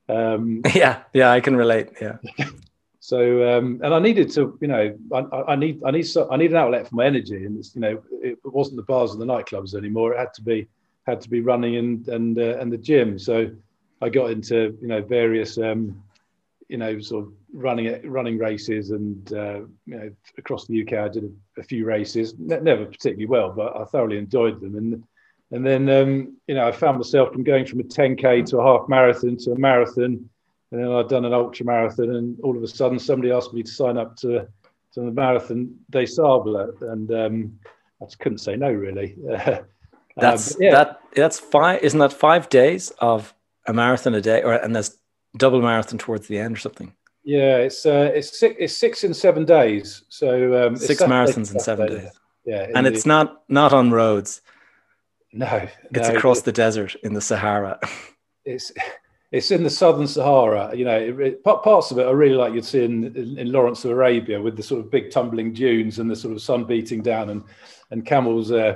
Um, 0.09 0.61
yeah, 0.73 1.03
yeah, 1.13 1.31
I 1.31 1.39
can 1.39 1.55
relate. 1.55 1.89
Yeah. 2.01 2.17
so, 2.99 3.57
um, 3.57 3.79
and 3.83 3.93
I 3.93 3.99
needed 3.99 4.31
to, 4.31 4.57
you 4.61 4.67
know, 4.67 4.97
I, 5.13 5.51
I, 5.53 5.55
need, 5.55 5.81
I 5.85 5.91
need, 5.91 6.03
so, 6.03 6.29
I 6.31 6.37
need 6.37 6.51
an 6.51 6.57
outlet 6.57 6.87
for 6.87 6.95
my 6.95 7.05
energy, 7.05 7.45
and 7.45 7.57
it's, 7.59 7.75
you 7.75 7.81
know, 7.81 8.01
it 8.11 8.39
wasn't 8.43 8.77
the 8.77 8.83
bars 8.83 9.11
and 9.11 9.21
the 9.21 9.25
nightclubs 9.25 9.75
anymore. 9.75 10.13
It 10.13 10.19
had 10.19 10.33
to 10.35 10.41
be, 10.41 10.67
had 11.05 11.21
to 11.21 11.29
be 11.29 11.41
running 11.41 11.75
and 11.75 12.07
and 12.07 12.37
uh, 12.39 12.57
and 12.59 12.71
the 12.71 12.77
gym. 12.77 13.19
So, 13.19 13.51
I 14.01 14.09
got 14.09 14.31
into, 14.31 14.77
you 14.81 14.87
know, 14.87 15.01
various 15.01 15.57
um, 15.57 16.01
you 16.69 16.77
know, 16.77 16.99
sort 16.99 17.25
of 17.25 17.33
running 17.53 18.09
running 18.09 18.37
races 18.37 18.91
and 18.91 19.33
uh, 19.33 19.59
you 19.85 19.97
know 19.97 20.11
across 20.37 20.67
the 20.67 20.81
UK. 20.81 20.93
I 20.93 21.07
did 21.07 21.23
a, 21.23 21.61
a 21.61 21.63
few 21.63 21.85
races, 21.85 22.33
never 22.37 22.85
particularly 22.85 23.25
well, 23.25 23.51
but 23.51 23.75
I 23.75 23.85
thoroughly 23.85 24.17
enjoyed 24.17 24.59
them. 24.59 24.75
And 24.75 25.03
and 25.51 25.65
then 25.65 25.89
um, 25.89 26.37
you 26.47 26.55
know 26.55 26.67
I 26.67 26.71
found 26.71 26.97
myself 26.97 27.31
from 27.31 27.43
going 27.43 27.65
from 27.65 27.79
a 27.79 27.83
10k 27.83 28.45
to 28.47 28.59
a 28.59 28.63
half 28.63 28.89
marathon 28.89 29.37
to 29.37 29.51
a 29.51 29.57
marathon, 29.57 30.29
and 30.71 30.81
then 30.81 30.91
I'd 30.91 31.07
done 31.07 31.25
an 31.25 31.33
ultra 31.33 31.65
marathon, 31.65 32.15
and 32.15 32.39
all 32.41 32.57
of 32.57 32.63
a 32.63 32.67
sudden 32.67 32.99
somebody 32.99 33.31
asked 33.31 33.53
me 33.53 33.63
to 33.63 33.71
sign 33.71 33.97
up 33.97 34.17
to 34.17 34.47
to 34.93 35.01
the 35.01 35.11
marathon 35.11 35.73
des 35.89 36.07
Sables, 36.07 36.81
and 36.81 37.11
um, 37.13 37.59
I 38.01 38.05
just 38.05 38.19
couldn't 38.19 38.39
say 38.39 38.57
no 38.57 38.71
really. 38.71 39.15
that's 40.17 40.55
um, 40.55 40.61
yeah. 40.61 40.71
that 40.71 40.99
that's 41.15 41.39
five. 41.39 41.81
Isn't 41.81 41.99
that 41.99 42.11
five 42.11 42.49
days 42.49 42.91
of 42.99 43.33
a 43.65 43.73
marathon 43.73 44.15
a 44.15 44.21
day, 44.21 44.43
or 44.43 44.53
and 44.53 44.75
there's 44.75 44.97
double 45.37 45.61
marathon 45.61 45.97
towards 45.97 46.27
the 46.27 46.39
end 46.39 46.55
or 46.55 46.59
something. 46.59 46.93
Yeah, 47.23 47.57
it's 47.57 47.85
uh, 47.85 48.11
it's 48.15 48.39
six 48.39 48.55
it's 48.57 48.77
six 48.77 49.03
in 49.03 49.13
seven 49.13 49.45
days. 49.45 50.03
So 50.09 50.67
um, 50.67 50.75
six 50.77 51.01
marathons 51.01 51.53
in 51.53 51.59
seven 51.59 51.87
days. 51.89 52.09
Yeah, 52.45 52.67
and 52.73 52.87
it's 52.87 53.05
not 53.05 53.43
not 53.49 53.73
on 53.73 53.91
roads. 53.91 54.41
No, 55.33 55.67
it's 55.91 56.09
no, 56.09 56.15
across 56.15 56.41
the 56.41 56.53
desert 56.53 56.95
in 57.03 57.13
the 57.13 57.21
Sahara. 57.21 57.79
It's 58.49 58.71
it's 59.33 59.51
in 59.51 59.63
the 59.63 59.69
southern 59.69 60.07
Sahara. 60.07 60.73
You 60.73 60.85
know, 60.85 60.97
it, 60.97 61.19
it, 61.19 61.43
parts 61.43 61.91
of 61.91 61.99
it 61.99 62.05
are 62.05 62.15
really 62.15 62.35
like 62.35 62.53
you'd 62.53 62.63
see 62.63 62.85
in, 62.85 63.13
in, 63.13 63.37
in, 63.37 63.51
Lawrence 63.51 63.83
of 63.83 63.91
Arabia 63.91 64.41
with 64.41 64.55
the 64.55 64.63
sort 64.63 64.79
of 64.79 64.89
big 64.89 65.11
tumbling 65.11 65.51
dunes 65.51 65.99
and 65.99 66.09
the 66.09 66.15
sort 66.15 66.33
of 66.33 66.41
sun 66.41 66.63
beating 66.63 67.01
down 67.01 67.29
and 67.29 67.43
and 67.91 68.05
camels 68.05 68.53
uh, 68.53 68.75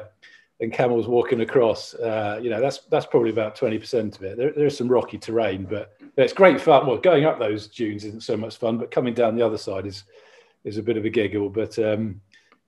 and 0.62 0.72
camels 0.72 1.08
walking 1.08 1.42
across. 1.42 1.96
Uh, 1.96 2.40
you 2.42 2.50
know, 2.50 2.62
that's 2.62 2.80
that's 2.90 3.08
probably 3.08 3.32
about 3.32 3.56
twenty 3.56 3.80
percent 3.80 4.16
of 4.16 4.24
it. 4.24 4.38
There, 4.38 4.54
there's 4.54 4.78
some 4.78 4.88
rocky 4.88 5.18
terrain, 5.18 5.66
but 5.66 5.98
it's 6.16 6.34
great 6.34 6.62
fun. 6.62 6.86
Well, 6.86 6.98
going 6.98 7.26
up 7.26 7.40
those 7.40 7.68
dunes 7.68 8.06
isn't 8.06 8.24
so 8.24 8.38
much 8.38 8.58
fun, 8.58 8.78
but 8.78 8.92
coming 8.92 9.14
down 9.14 9.36
the 9.36 9.46
other 9.46 9.58
side 9.58 9.86
is 9.86 10.04
is 10.64 10.78
a 10.78 10.84
bit 10.84 10.98
of 10.98 11.06
a 11.06 11.10
giggle. 11.10 11.50
But 11.50 11.78
um, 11.80 12.22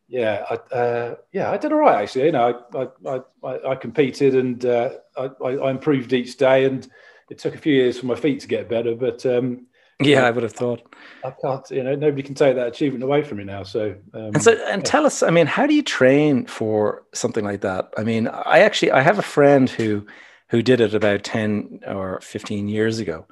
yeah, 0.08 0.44
I, 0.50 0.76
uh, 0.76 1.16
yeah, 1.32 1.52
I 1.52 1.58
did 1.58 1.72
all 1.72 1.80
right 1.80 2.02
actually. 2.02 2.26
You 2.26 2.32
know, 2.32 2.64
I 2.74 3.10
I, 3.10 3.22
I, 3.44 3.72
I 3.72 3.76
competed 3.76 4.36
and 4.36 4.66
uh, 4.66 4.90
I, 5.16 5.30
I, 5.46 5.70
improved 5.70 6.14
each 6.14 6.38
day, 6.38 6.66
and 6.66 6.88
it 7.30 7.38
took 7.38 7.54
a 7.54 7.60
few 7.60 7.74
years 7.74 8.00
for 8.00 8.08
my 8.08 8.16
feet 8.16 8.40
to 8.42 8.48
get 8.48 8.68
better. 8.68 8.96
But 8.96 9.24
um, 9.28 9.68
yeah, 10.02 10.26
I 10.26 10.32
would 10.32 10.44
have 10.44 10.54
thought. 10.54 10.82
I 11.24 11.32
can't, 11.32 11.70
you 11.72 11.84
know, 11.84 11.96
nobody 11.96 12.24
can 12.24 12.36
take 12.36 12.56
that 12.56 12.68
achievement 12.68 13.04
away 13.04 13.24
from 13.24 13.38
me 13.38 13.44
now. 13.44 13.64
So, 13.64 13.96
um, 14.14 14.26
and 14.34 14.44
so, 14.44 14.52
and 14.68 14.82
yeah. 14.82 14.90
tell 14.90 15.06
us, 15.06 15.24
I 15.24 15.30
mean, 15.30 15.48
how 15.48 15.66
do 15.66 15.74
you 15.74 15.84
train 15.84 16.46
for 16.46 17.04
something 17.14 17.44
like 17.44 17.62
that? 17.62 17.94
I 17.98 18.04
mean, 18.04 18.28
I 18.28 18.60
actually, 18.60 18.92
I 18.92 19.02
have 19.02 19.20
a 19.20 19.24
friend 19.24 19.70
who 19.70 20.06
who 20.50 20.62
did 20.62 20.82
it 20.82 20.94
about 20.94 21.24
10 21.24 21.80
or 21.88 22.22
15 22.22 22.68
years 22.68 23.00
ago 23.00 23.26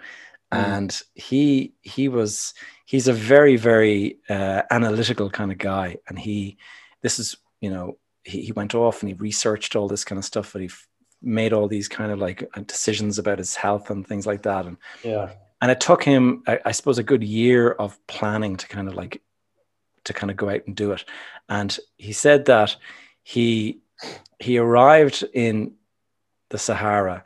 mm. 0.51 0.57
and 0.57 1.01
he 1.16 1.74
he 1.82 2.07
was 2.07 2.53
he's 2.86 3.07
a 3.07 3.14
very 3.14 3.55
very 3.55 4.18
uh, 4.30 4.64
analytical 4.72 5.30
kind 5.30 5.51
of 5.51 5.57
guy 5.57 5.97
and 6.07 6.20
he 6.20 6.57
this 7.01 7.20
is 7.20 7.36
you 7.62 7.70
know 7.70 7.97
he, 8.24 8.41
he 8.41 8.51
went 8.51 8.76
off 8.76 9.01
and 9.01 9.09
he 9.09 9.16
researched 9.16 9.76
all 9.76 9.88
this 9.88 10.03
kind 10.03 10.18
of 10.18 10.26
stuff 10.26 10.53
and 10.55 10.64
he 10.64 10.68
f- 10.68 10.88
made 11.22 11.53
all 11.53 11.68
these 11.68 11.88
kind 11.88 12.12
of 12.12 12.20
like 12.20 12.49
decisions 12.66 13.20
about 13.20 13.38
his 13.38 13.55
health 13.55 13.89
and 13.89 14.07
things 14.07 14.26
like 14.26 14.41
that 14.43 14.66
and 14.66 14.78
yeah 15.03 15.32
and 15.62 15.72
it 15.72 15.80
took 15.80 16.03
him 16.03 16.43
I, 16.47 16.59
I 16.66 16.72
suppose 16.72 16.97
a 16.97 17.03
good 17.03 17.24
year 17.24 17.72
of 17.72 17.97
planning 18.07 18.57
to 18.57 18.68
kind 18.68 18.88
of 18.88 18.95
like 18.95 19.22
to 20.03 20.14
kind 20.14 20.32
of 20.32 20.38
go 20.38 20.49
out 20.49 20.66
and 20.66 20.76
do 20.76 20.91
it 20.91 21.05
and 21.49 21.78
he 21.97 22.14
said 22.14 22.45
that 22.45 22.76
he 23.24 23.82
he 24.39 24.57
arrived 24.57 25.24
in 25.34 25.74
the 26.49 26.57
Sahara, 26.57 27.24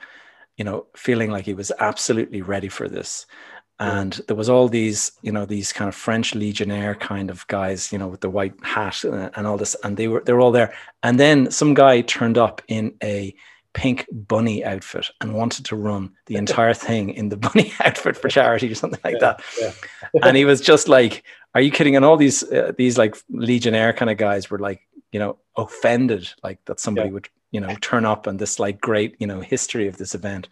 you 0.57 0.63
know, 0.63 0.85
feeling 0.95 1.31
like 1.31 1.45
he 1.45 1.53
was 1.53 1.71
absolutely 1.79 2.41
ready 2.41 2.69
for 2.69 2.87
this. 2.87 3.25
And 3.79 4.13
there 4.27 4.37
was 4.37 4.49
all 4.49 4.69
these, 4.69 5.11
you 5.21 5.33
know, 5.33 5.45
these 5.45 5.73
kind 5.73 5.89
of 5.89 5.95
French 5.95 6.33
legionnaire 6.33 6.95
kind 6.95 7.29
of 7.29 7.45
guys, 7.47 7.91
you 7.91 7.97
know, 7.97 8.07
with 8.07 8.21
the 8.21 8.29
white 8.29 8.53
hat 8.63 9.03
uh, 9.03 9.29
and 9.35 9.45
all 9.45 9.57
this, 9.57 9.75
and 9.83 9.97
they 9.97 10.07
were 10.07 10.23
they 10.25 10.31
were 10.31 10.39
all 10.39 10.53
there. 10.53 10.73
And 11.03 11.19
then 11.19 11.51
some 11.51 11.73
guy 11.73 12.01
turned 12.01 12.37
up 12.37 12.61
in 12.69 12.95
a 13.03 13.35
pink 13.75 14.07
bunny 14.11 14.65
outfit 14.65 15.11
and 15.21 15.35
wanted 15.35 15.65
to 15.65 15.75
run 15.75 16.11
the 16.25 16.35
entire 16.43 16.73
thing 16.73 17.11
in 17.11 17.29
the 17.29 17.37
bunny 17.37 17.71
outfit 17.83 18.17
for 18.17 18.29
charity 18.29 18.71
or 18.71 18.75
something 18.75 18.99
like 19.03 19.15
yeah, 19.15 19.19
that. 19.19 19.43
Yeah. 19.61 19.71
and 20.23 20.35
he 20.35 20.45
was 20.45 20.61
just 20.61 20.87
like, 20.87 21.23
"Are 21.53 21.61
you 21.61 21.69
kidding?" 21.69 21.95
And 21.95 22.03
all 22.03 22.17
these 22.17 22.41
uh, 22.43 22.71
these 22.75 22.97
like 22.97 23.15
legionnaire 23.29 23.93
kind 23.93 24.09
of 24.09 24.17
guys 24.17 24.49
were 24.49 24.57
like, 24.57 24.81
you 25.11 25.19
know, 25.19 25.37
offended 25.55 26.27
like 26.43 26.59
that 26.65 26.79
somebody 26.79 27.09
yeah. 27.09 27.13
would 27.13 27.29
you 27.51 27.59
know 27.59 27.75
turn 27.81 28.05
up 28.05 28.27
and 28.27 28.39
this 28.39 28.59
like 28.59 28.81
great 28.81 29.15
you 29.19 29.27
know 29.27 29.41
history 29.41 29.87
of 29.87 29.97
this 29.97 30.15
event. 30.15 30.49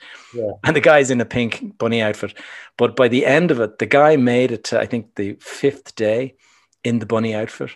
And 0.63 0.75
the 0.75 0.81
guy's 0.81 1.09
in 1.09 1.21
a 1.21 1.25
pink 1.25 1.77
bunny 1.77 2.01
outfit, 2.01 2.37
but 2.77 2.95
by 2.95 3.07
the 3.07 3.25
end 3.25 3.51
of 3.51 3.59
it, 3.59 3.79
the 3.79 3.85
guy 3.85 4.15
made 4.17 4.51
it 4.51 4.65
to 4.65 4.79
I 4.79 4.85
think 4.85 5.15
the 5.15 5.37
fifth 5.39 5.95
day 5.95 6.35
in 6.83 6.99
the 6.99 7.05
bunny 7.05 7.33
outfit, 7.33 7.71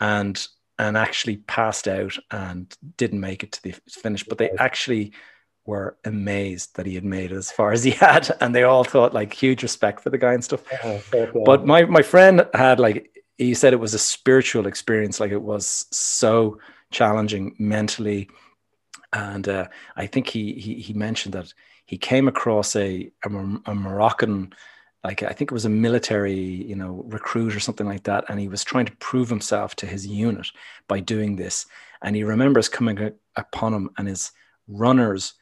and 0.00 0.46
and 0.78 0.96
actually 0.96 1.36
passed 1.36 1.86
out 1.86 2.16
and 2.30 2.74
didn't 2.96 3.20
make 3.20 3.42
it 3.42 3.52
to 3.52 3.62
the 3.62 3.74
finish. 3.88 4.24
But 4.24 4.38
they 4.38 4.50
actually 4.50 5.12
were 5.64 5.96
amazed 6.04 6.76
that 6.76 6.86
he 6.86 6.94
had 6.94 7.04
made 7.04 7.30
it 7.30 7.36
as 7.36 7.52
far 7.52 7.72
as 7.72 7.84
he 7.84 7.90
had, 7.90 8.34
and 8.40 8.54
they 8.54 8.64
all 8.64 8.84
thought 8.84 9.14
like 9.14 9.32
huge 9.32 9.62
respect 9.62 10.00
for 10.00 10.10
the 10.10 10.18
guy 10.18 10.34
and 10.34 10.44
stuff. 10.44 10.62
Oh, 10.84 11.00
but 11.44 11.66
my 11.66 11.84
my 11.84 12.02
friend 12.02 12.46
had 12.54 12.80
like 12.80 13.10
he 13.38 13.54
said 13.54 13.72
it 13.72 13.80
was 13.80 13.94
a 13.94 13.98
spiritual 13.98 14.66
experience, 14.66 15.20
like 15.20 15.32
it 15.32 15.42
was 15.42 15.86
so 15.90 16.58
challenging 16.90 17.54
mentally, 17.58 18.28
and 19.12 19.48
uh, 19.48 19.68
I 19.96 20.06
think 20.06 20.28
he, 20.28 20.54
he 20.54 20.74
he 20.74 20.92
mentioned 20.92 21.34
that 21.34 21.52
he 21.86 21.98
came 21.98 22.28
across 22.28 22.76
a 22.76 23.10
a, 23.24 23.28
a 23.66 23.74
Moroccan 23.74 24.52
like 25.04 25.22
I 25.22 25.32
think 25.32 25.50
it 25.50 25.54
was 25.54 25.64
a 25.64 25.70
military, 25.70 26.34
you 26.34 26.76
know, 26.76 27.04
recruit 27.08 27.56
or 27.56 27.60
something 27.60 27.86
like 27.86 28.04
that, 28.04 28.24
and 28.28 28.38
he 28.38 28.48
was 28.48 28.62
trying 28.62 28.86
to 28.86 28.96
prove 28.96 29.28
himself 29.28 29.74
to 29.76 29.86
his 29.86 30.06
unit 30.06 30.46
by 30.86 31.00
doing 31.00 31.36
this. 31.36 31.66
And 32.02 32.14
he 32.14 32.24
remembers 32.24 32.68
coming 32.68 33.12
upon 33.36 33.74
him, 33.74 33.90
and 33.98 34.06
his 34.08 34.30
runners 34.68 35.34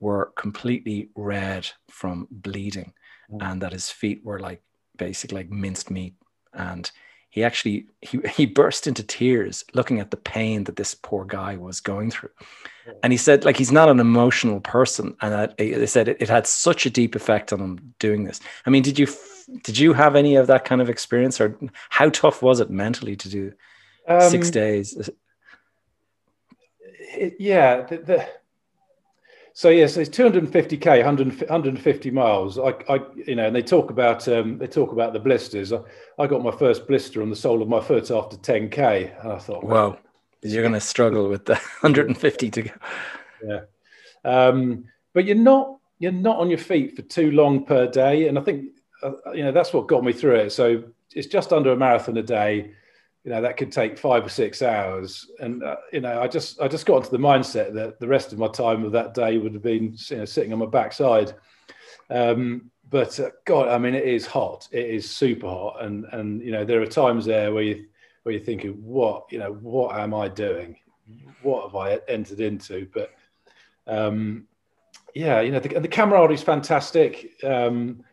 were 0.00 0.32
completely 0.36 1.10
red 1.14 1.68
from 1.90 2.26
bleeding, 2.30 2.94
mm. 3.30 3.42
and 3.42 3.60
that 3.60 3.72
his 3.72 3.90
feet 3.90 4.24
were 4.24 4.40
like 4.40 4.62
basically 4.96 5.36
like 5.36 5.50
minced 5.50 5.90
meat. 5.90 6.14
And 6.54 6.90
he 7.32 7.42
actually 7.42 7.86
he, 8.02 8.20
he 8.36 8.44
burst 8.44 8.86
into 8.86 9.02
tears 9.02 9.64
looking 9.72 10.00
at 10.00 10.10
the 10.10 10.18
pain 10.18 10.64
that 10.64 10.76
this 10.76 10.94
poor 10.94 11.24
guy 11.24 11.56
was 11.56 11.80
going 11.80 12.10
through. 12.10 12.28
And 13.02 13.10
he 13.10 13.16
said 13.16 13.46
like 13.46 13.56
he's 13.56 13.72
not 13.72 13.88
an 13.88 14.00
emotional 14.00 14.60
person 14.60 15.16
and 15.22 15.32
that, 15.32 15.56
they 15.56 15.86
said 15.86 16.08
it, 16.08 16.18
it, 16.20 16.28
had 16.28 16.46
such 16.46 16.84
a 16.84 16.90
deep 16.90 17.14
effect 17.14 17.50
on 17.50 17.58
him 17.58 17.94
doing 17.98 18.24
this. 18.24 18.38
I 18.66 18.70
mean 18.70 18.82
did 18.82 18.98
you 18.98 19.08
did 19.62 19.78
you 19.78 19.94
have 19.94 20.14
any 20.14 20.36
of 20.36 20.46
that 20.48 20.66
kind 20.66 20.82
of 20.82 20.90
experience 20.90 21.40
or 21.40 21.58
how 21.88 22.10
tough 22.10 22.42
was 22.42 22.60
it 22.60 22.68
mentally 22.68 23.16
to 23.16 23.28
do 23.30 23.52
um, 24.06 24.20
six 24.20 24.50
days? 24.50 25.08
it, 27.16 27.36
yeah 27.38 27.80
the, 27.80 27.96
the, 27.96 28.28
so 29.54 29.68
yes 29.68 29.96
it's 29.96 30.10
250k 30.10 31.04
100, 31.04 31.40
150 31.40 32.10
miles 32.10 32.58
I, 32.58 32.74
I 32.88 33.00
you 33.14 33.36
know 33.36 33.46
and 33.46 33.56
they 33.56 33.62
talk 33.62 33.90
about 33.90 34.26
um, 34.28 34.58
they 34.58 34.66
talk 34.66 34.92
about 34.92 35.12
the 35.12 35.20
blisters 35.20 35.72
I, 35.72 35.80
I 36.18 36.26
got 36.26 36.42
my 36.42 36.50
first 36.50 36.86
blister 36.86 37.22
on 37.22 37.30
the 37.30 37.36
sole 37.36 37.62
of 37.62 37.68
my 37.68 37.80
foot 37.80 38.10
after 38.10 38.36
10k 38.36 39.22
and 39.22 39.32
i 39.32 39.38
thought 39.38 39.64
wow 39.64 39.98
you're 40.42 40.62
going 40.62 40.74
to 40.74 40.80
struggle 40.80 41.28
with 41.28 41.46
the 41.46 41.54
150 41.80 42.50
to 42.50 42.62
go. 42.62 42.70
Yeah, 43.44 43.60
um, 44.24 44.84
but 45.12 45.24
you're 45.24 45.36
not 45.36 45.78
you're 45.98 46.12
not 46.12 46.38
on 46.38 46.50
your 46.50 46.58
feet 46.58 46.96
for 46.96 47.02
too 47.02 47.30
long 47.30 47.64
per 47.64 47.86
day, 47.86 48.28
and 48.28 48.38
I 48.38 48.42
think 48.42 48.70
uh, 49.02 49.12
you 49.32 49.44
know 49.44 49.52
that's 49.52 49.72
what 49.72 49.86
got 49.86 50.04
me 50.04 50.12
through 50.12 50.36
it. 50.36 50.50
So 50.50 50.84
it's 51.14 51.26
just 51.26 51.52
under 51.52 51.72
a 51.72 51.76
marathon 51.76 52.16
a 52.16 52.22
day. 52.22 52.72
You 53.24 53.30
know 53.30 53.42
that 53.42 53.56
could 53.56 53.70
take 53.70 53.98
five 53.98 54.26
or 54.26 54.28
six 54.28 54.62
hours, 54.62 55.30
and 55.38 55.62
uh, 55.62 55.76
you 55.92 56.00
know 56.00 56.20
I 56.20 56.26
just 56.26 56.60
I 56.60 56.66
just 56.66 56.86
got 56.86 56.98
into 56.98 57.10
the 57.10 57.18
mindset 57.18 57.72
that 57.74 58.00
the 58.00 58.08
rest 58.08 58.32
of 58.32 58.38
my 58.38 58.48
time 58.48 58.84
of 58.84 58.92
that 58.92 59.14
day 59.14 59.38
would 59.38 59.54
have 59.54 59.62
been 59.62 59.96
you 60.08 60.16
know, 60.16 60.24
sitting 60.24 60.52
on 60.52 60.58
my 60.58 60.66
backside. 60.66 61.32
Um, 62.10 62.70
but 62.90 63.18
uh, 63.20 63.30
God, 63.44 63.68
I 63.68 63.78
mean, 63.78 63.94
it 63.94 64.04
is 64.04 64.26
hot. 64.26 64.68
It 64.72 64.86
is 64.86 65.08
super 65.08 65.46
hot, 65.46 65.84
and 65.84 66.04
and 66.12 66.42
you 66.42 66.50
know 66.50 66.64
there 66.64 66.82
are 66.82 66.86
times 66.86 67.24
there 67.24 67.54
where 67.54 67.62
you 67.62 67.86
where 68.22 68.34
you're 68.34 68.44
thinking, 68.44 68.72
what, 68.82 69.24
you 69.30 69.38
know, 69.38 69.52
what 69.52 69.96
am 69.98 70.14
I 70.14 70.28
doing? 70.28 70.76
What 71.42 71.66
have 71.66 71.76
I 71.76 71.98
entered 72.08 72.40
into? 72.40 72.88
But 72.92 73.12
um, 73.86 74.46
yeah, 75.14 75.40
you 75.40 75.50
know, 75.50 75.60
the, 75.60 75.80
the 75.80 75.88
camaraderie 75.88 76.34
is 76.34 76.42
fantastic. 76.42 77.32
Um, 77.42 78.04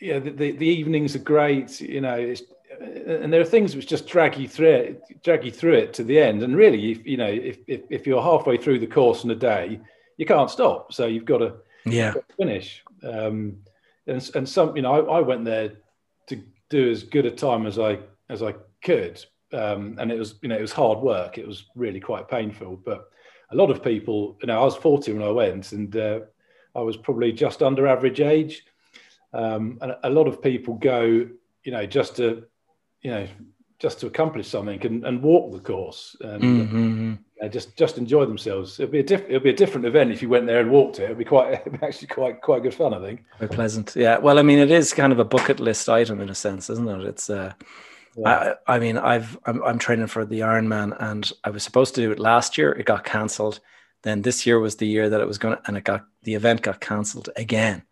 yeah, 0.00 0.18
the, 0.18 0.30
the, 0.30 0.52
the, 0.52 0.66
evenings 0.66 1.14
are 1.16 1.20
great. 1.20 1.80
You 1.80 2.00
know, 2.00 2.34
and 2.80 3.32
there 3.32 3.40
are 3.40 3.44
things 3.44 3.74
which 3.74 3.86
just 3.86 4.06
drag 4.06 4.36
you 4.36 4.48
through 4.48 4.70
it, 4.70 5.22
drag 5.22 5.44
you 5.44 5.50
through 5.50 5.74
it 5.74 5.92
to 5.94 6.04
the 6.04 6.18
end. 6.18 6.42
And 6.42 6.56
really, 6.56 6.92
if, 6.92 7.06
you 7.06 7.16
know, 7.16 7.26
if, 7.26 7.58
if, 7.66 7.82
if 7.90 8.06
you're 8.06 8.22
halfway 8.22 8.56
through 8.56 8.78
the 8.78 8.86
course 8.86 9.24
in 9.24 9.30
a 9.30 9.34
day, 9.34 9.80
you 10.16 10.26
can't 10.26 10.50
stop. 10.50 10.92
So 10.92 11.06
you've 11.06 11.24
got 11.24 11.38
to, 11.38 11.54
yeah, 11.84 12.14
got 12.14 12.28
to 12.28 12.34
finish. 12.36 12.84
Um, 13.02 13.58
and, 14.06 14.30
and 14.34 14.48
some, 14.48 14.76
you 14.76 14.82
know, 14.82 15.06
I, 15.08 15.18
I 15.18 15.20
went 15.20 15.44
there 15.44 15.72
to 16.28 16.42
do 16.68 16.90
as 16.90 17.02
good 17.02 17.26
a 17.26 17.30
time 17.30 17.66
as 17.66 17.78
I 17.78 17.98
as 18.28 18.42
I 18.42 18.54
could. 18.82 19.24
Um, 19.52 19.96
and 19.98 20.12
it 20.12 20.18
was, 20.18 20.34
you 20.42 20.48
know, 20.48 20.56
it 20.56 20.60
was 20.60 20.72
hard 20.72 20.98
work. 20.98 21.38
It 21.38 21.46
was 21.46 21.64
really 21.74 22.00
quite 22.00 22.28
painful. 22.28 22.76
But 22.76 23.08
a 23.50 23.56
lot 23.56 23.70
of 23.70 23.82
people, 23.82 24.36
you 24.42 24.46
know, 24.46 24.60
I 24.60 24.64
was 24.64 24.76
40 24.76 25.12
when 25.12 25.22
I 25.22 25.30
went, 25.30 25.72
and 25.72 25.96
uh, 25.96 26.20
I 26.74 26.80
was 26.80 26.96
probably 26.96 27.32
just 27.32 27.62
under 27.62 27.86
average 27.86 28.20
age. 28.20 28.64
Um, 29.32 29.78
and 29.80 29.96
a 30.04 30.10
lot 30.10 30.28
of 30.28 30.42
people 30.42 30.74
go, 30.74 31.28
you 31.64 31.72
know, 31.72 31.86
just 31.86 32.16
to, 32.16 32.44
you 33.02 33.10
know, 33.10 33.26
just 33.78 34.00
to 34.00 34.06
accomplish 34.06 34.48
something 34.48 34.84
and, 34.84 35.04
and 35.04 35.22
walk 35.22 35.52
the 35.52 35.60
course 35.60 36.16
and 36.20 36.42
mm-hmm. 36.42 37.14
uh, 37.42 37.48
just 37.48 37.76
just 37.76 37.96
enjoy 37.96 38.24
themselves. 38.24 38.78
It'll 38.80 38.90
be 38.90 38.98
a 38.98 39.04
different 39.04 39.30
it'll 39.30 39.44
be 39.44 39.50
a 39.50 39.56
different 39.56 39.86
event 39.86 40.10
if 40.10 40.20
you 40.20 40.28
went 40.28 40.46
there 40.46 40.60
and 40.60 40.70
walked 40.70 40.98
it. 40.98 41.04
It'll 41.04 41.16
be 41.16 41.24
quite 41.24 41.52
it'll 41.66 41.78
be 41.78 41.86
actually 41.86 42.08
quite 42.08 42.40
quite 42.40 42.62
good 42.62 42.74
fun, 42.74 42.94
I 42.94 43.00
think. 43.00 43.24
Very 43.38 43.50
pleasant, 43.50 43.94
yeah. 43.94 44.18
Well, 44.18 44.38
I 44.38 44.42
mean, 44.42 44.58
it 44.58 44.70
is 44.70 44.92
kind 44.92 45.12
of 45.12 45.18
a 45.18 45.24
bucket 45.24 45.60
list 45.60 45.88
item 45.88 46.20
in 46.20 46.28
a 46.28 46.34
sense, 46.34 46.70
isn't 46.70 46.88
it? 46.88 47.06
It's 47.06 47.30
uh, 47.30 47.52
yeah. 48.16 48.54
I, 48.66 48.74
I, 48.74 48.78
mean, 48.78 48.98
I've 48.98 49.38
I'm, 49.46 49.62
I'm, 49.62 49.78
training 49.78 50.08
for 50.08 50.24
the 50.24 50.40
Ironman, 50.40 50.96
and 50.98 51.30
I 51.44 51.50
was 51.50 51.62
supposed 51.62 51.94
to 51.94 52.00
do 52.00 52.10
it 52.10 52.18
last 52.18 52.58
year. 52.58 52.72
It 52.72 52.86
got 52.86 53.04
cancelled. 53.04 53.60
Then 54.02 54.22
this 54.22 54.46
year 54.46 54.58
was 54.58 54.76
the 54.76 54.86
year 54.86 55.08
that 55.08 55.20
it 55.20 55.26
was 55.26 55.38
going 55.38 55.56
to, 55.56 55.62
and 55.66 55.76
it 55.76 55.84
got 55.84 56.04
the 56.22 56.34
event 56.34 56.62
got 56.62 56.80
cancelled 56.80 57.30
again. 57.36 57.82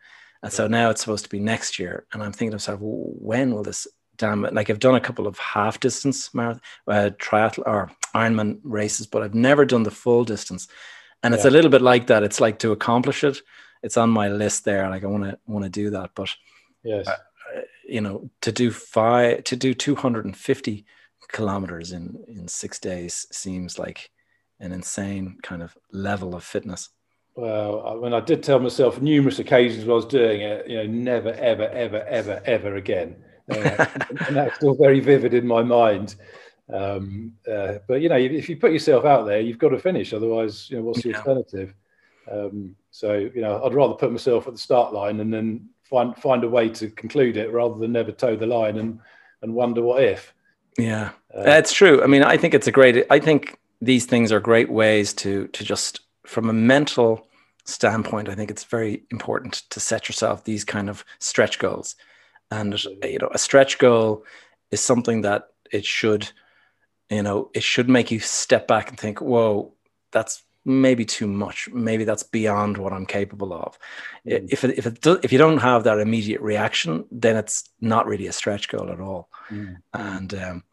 And 0.42 0.52
so 0.52 0.68
now 0.68 0.90
it's 0.90 1.00
supposed 1.00 1.24
to 1.24 1.30
be 1.30 1.40
next 1.40 1.78
year. 1.78 2.06
And 2.12 2.22
I'm 2.22 2.30
thinking 2.30 2.50
to 2.50 2.56
myself, 2.56 2.78
when 2.80 3.52
will 3.52 3.64
this 3.64 3.86
damn 4.16 4.44
it? 4.44 4.54
Like 4.54 4.70
I've 4.70 4.78
done 4.78 4.94
a 4.94 5.00
couple 5.00 5.26
of 5.26 5.38
half 5.38 5.80
distance 5.80 6.32
marathon, 6.34 6.62
uh, 6.86 7.10
triathlon 7.18 7.66
or 7.66 7.90
Ironman 8.14 8.60
races, 8.62 9.06
but 9.06 9.22
I've 9.22 9.34
never 9.34 9.64
done 9.64 9.82
the 9.82 9.90
full 9.90 10.24
distance. 10.24 10.68
And 11.22 11.34
it's 11.34 11.44
yeah. 11.44 11.50
a 11.50 11.52
little 11.52 11.70
bit 11.70 11.82
like 11.82 12.06
that. 12.08 12.22
It's 12.22 12.40
like 12.40 12.58
to 12.60 12.72
accomplish 12.72 13.24
it. 13.24 13.40
It's 13.82 13.96
on 13.96 14.10
my 14.10 14.28
list 14.28 14.64
there. 14.64 14.88
Like 14.88 15.04
I 15.04 15.06
want 15.06 15.24
to 15.24 15.38
want 15.46 15.64
to 15.64 15.70
do 15.70 15.90
that, 15.90 16.10
but 16.14 16.30
yes, 16.82 17.08
you 17.88 18.00
know, 18.00 18.30
to 18.42 18.52
do 18.52 18.70
five, 18.70 19.44
to 19.44 19.56
do 19.56 19.74
250 19.74 20.84
kilometers 21.28 21.92
in, 21.92 22.22
in 22.28 22.48
six 22.48 22.78
days 22.78 23.26
seems 23.30 23.78
like 23.78 24.10
an 24.60 24.72
insane 24.72 25.38
kind 25.42 25.62
of 25.62 25.76
level 25.92 26.34
of 26.34 26.44
fitness. 26.44 26.90
Well, 27.34 27.86
I 27.86 27.94
mean, 27.96 28.14
I 28.14 28.20
did 28.20 28.42
tell 28.42 28.58
myself 28.58 29.00
numerous 29.00 29.38
occasions 29.38 29.84
when 29.84 29.92
I 29.92 29.96
was 29.96 30.06
doing 30.06 30.40
it, 30.40 30.68
you 30.68 30.78
know, 30.78 30.86
never, 30.86 31.32
ever, 31.32 31.68
ever, 31.68 32.02
ever, 32.04 32.42
ever 32.44 32.76
again. 32.76 33.16
Uh, 33.50 33.86
and 34.26 34.36
that's 34.36 34.56
still 34.56 34.74
very 34.74 35.00
vivid 35.00 35.34
in 35.34 35.46
my 35.46 35.62
mind. 35.62 36.16
Um, 36.72 37.32
uh, 37.50 37.74
but 37.86 38.00
you 38.00 38.08
know, 38.08 38.16
if 38.16 38.48
you 38.48 38.56
put 38.56 38.72
yourself 38.72 39.04
out 39.04 39.26
there, 39.26 39.40
you've 39.40 39.58
got 39.58 39.68
to 39.68 39.78
finish. 39.78 40.12
Otherwise, 40.12 40.68
you 40.70 40.76
know, 40.76 40.82
what's 40.82 41.02
the 41.02 41.10
yeah. 41.10 41.18
alternative? 41.18 41.74
Um, 42.30 42.74
so 42.90 43.14
you 43.14 43.40
know, 43.40 43.62
I'd 43.64 43.74
rather 43.74 43.94
put 43.94 44.10
myself 44.10 44.46
at 44.46 44.52
the 44.54 44.58
start 44.58 44.92
line 44.92 45.20
and 45.20 45.32
then 45.32 45.68
find 45.84 46.16
find 46.16 46.44
a 46.44 46.48
way 46.48 46.68
to 46.70 46.88
conclude 46.90 47.36
it 47.36 47.52
rather 47.52 47.78
than 47.78 47.92
never 47.92 48.12
toe 48.12 48.36
the 48.36 48.46
line 48.46 48.78
and 48.78 48.98
and 49.42 49.54
wonder 49.54 49.82
what 49.82 50.02
if. 50.02 50.34
Yeah, 50.78 51.10
uh, 51.34 51.42
that's 51.42 51.72
true. 51.72 52.02
I 52.02 52.06
mean, 52.06 52.22
I 52.22 52.36
think 52.36 52.54
it's 52.54 52.66
a 52.66 52.72
great. 52.72 53.06
I 53.10 53.18
think 53.18 53.58
these 53.80 54.06
things 54.06 54.32
are 54.32 54.40
great 54.40 54.70
ways 54.70 55.12
to 55.14 55.46
to 55.48 55.64
just 55.64 56.00
from 56.24 56.50
a 56.50 56.52
mental 56.52 57.26
standpoint. 57.64 58.28
I 58.28 58.34
think 58.34 58.50
it's 58.50 58.64
very 58.64 59.04
important 59.10 59.62
to 59.70 59.80
set 59.80 60.08
yourself 60.08 60.44
these 60.44 60.64
kind 60.64 60.90
of 60.90 61.04
stretch 61.18 61.58
goals, 61.58 61.96
and 62.50 62.82
you 63.02 63.18
know, 63.18 63.30
a 63.32 63.38
stretch 63.38 63.78
goal 63.78 64.24
is 64.70 64.80
something 64.80 65.22
that 65.22 65.48
it 65.72 65.84
should, 65.84 66.30
you 67.10 67.22
know, 67.22 67.50
it 67.54 67.62
should 67.62 67.88
make 67.88 68.10
you 68.10 68.20
step 68.20 68.66
back 68.68 68.88
and 68.88 68.98
think, 68.98 69.20
"Whoa, 69.20 69.72
that's 70.12 70.44
maybe 70.66 71.04
too 71.04 71.28
much. 71.28 71.68
Maybe 71.72 72.04
that's 72.04 72.24
beyond 72.24 72.76
what 72.76 72.92
I'm 72.92 73.06
capable 73.06 73.54
of. 73.54 73.78
Mm. 74.26 74.48
If 74.50 74.64
it, 74.64 74.76
if 74.76 74.84
it 74.84 75.00
do, 75.00 75.18
if 75.22 75.32
you 75.32 75.38
don't 75.38 75.58
have 75.58 75.84
that 75.84 76.00
immediate 76.00 76.40
reaction, 76.40 77.04
then 77.10 77.36
it's 77.36 77.70
not 77.80 78.06
really 78.06 78.26
a 78.26 78.32
stretch 78.32 78.68
goal 78.68 78.90
at 78.90 79.00
all. 79.00 79.28
Mm. 79.48 79.76
And 79.94 80.34
um, 80.34 80.64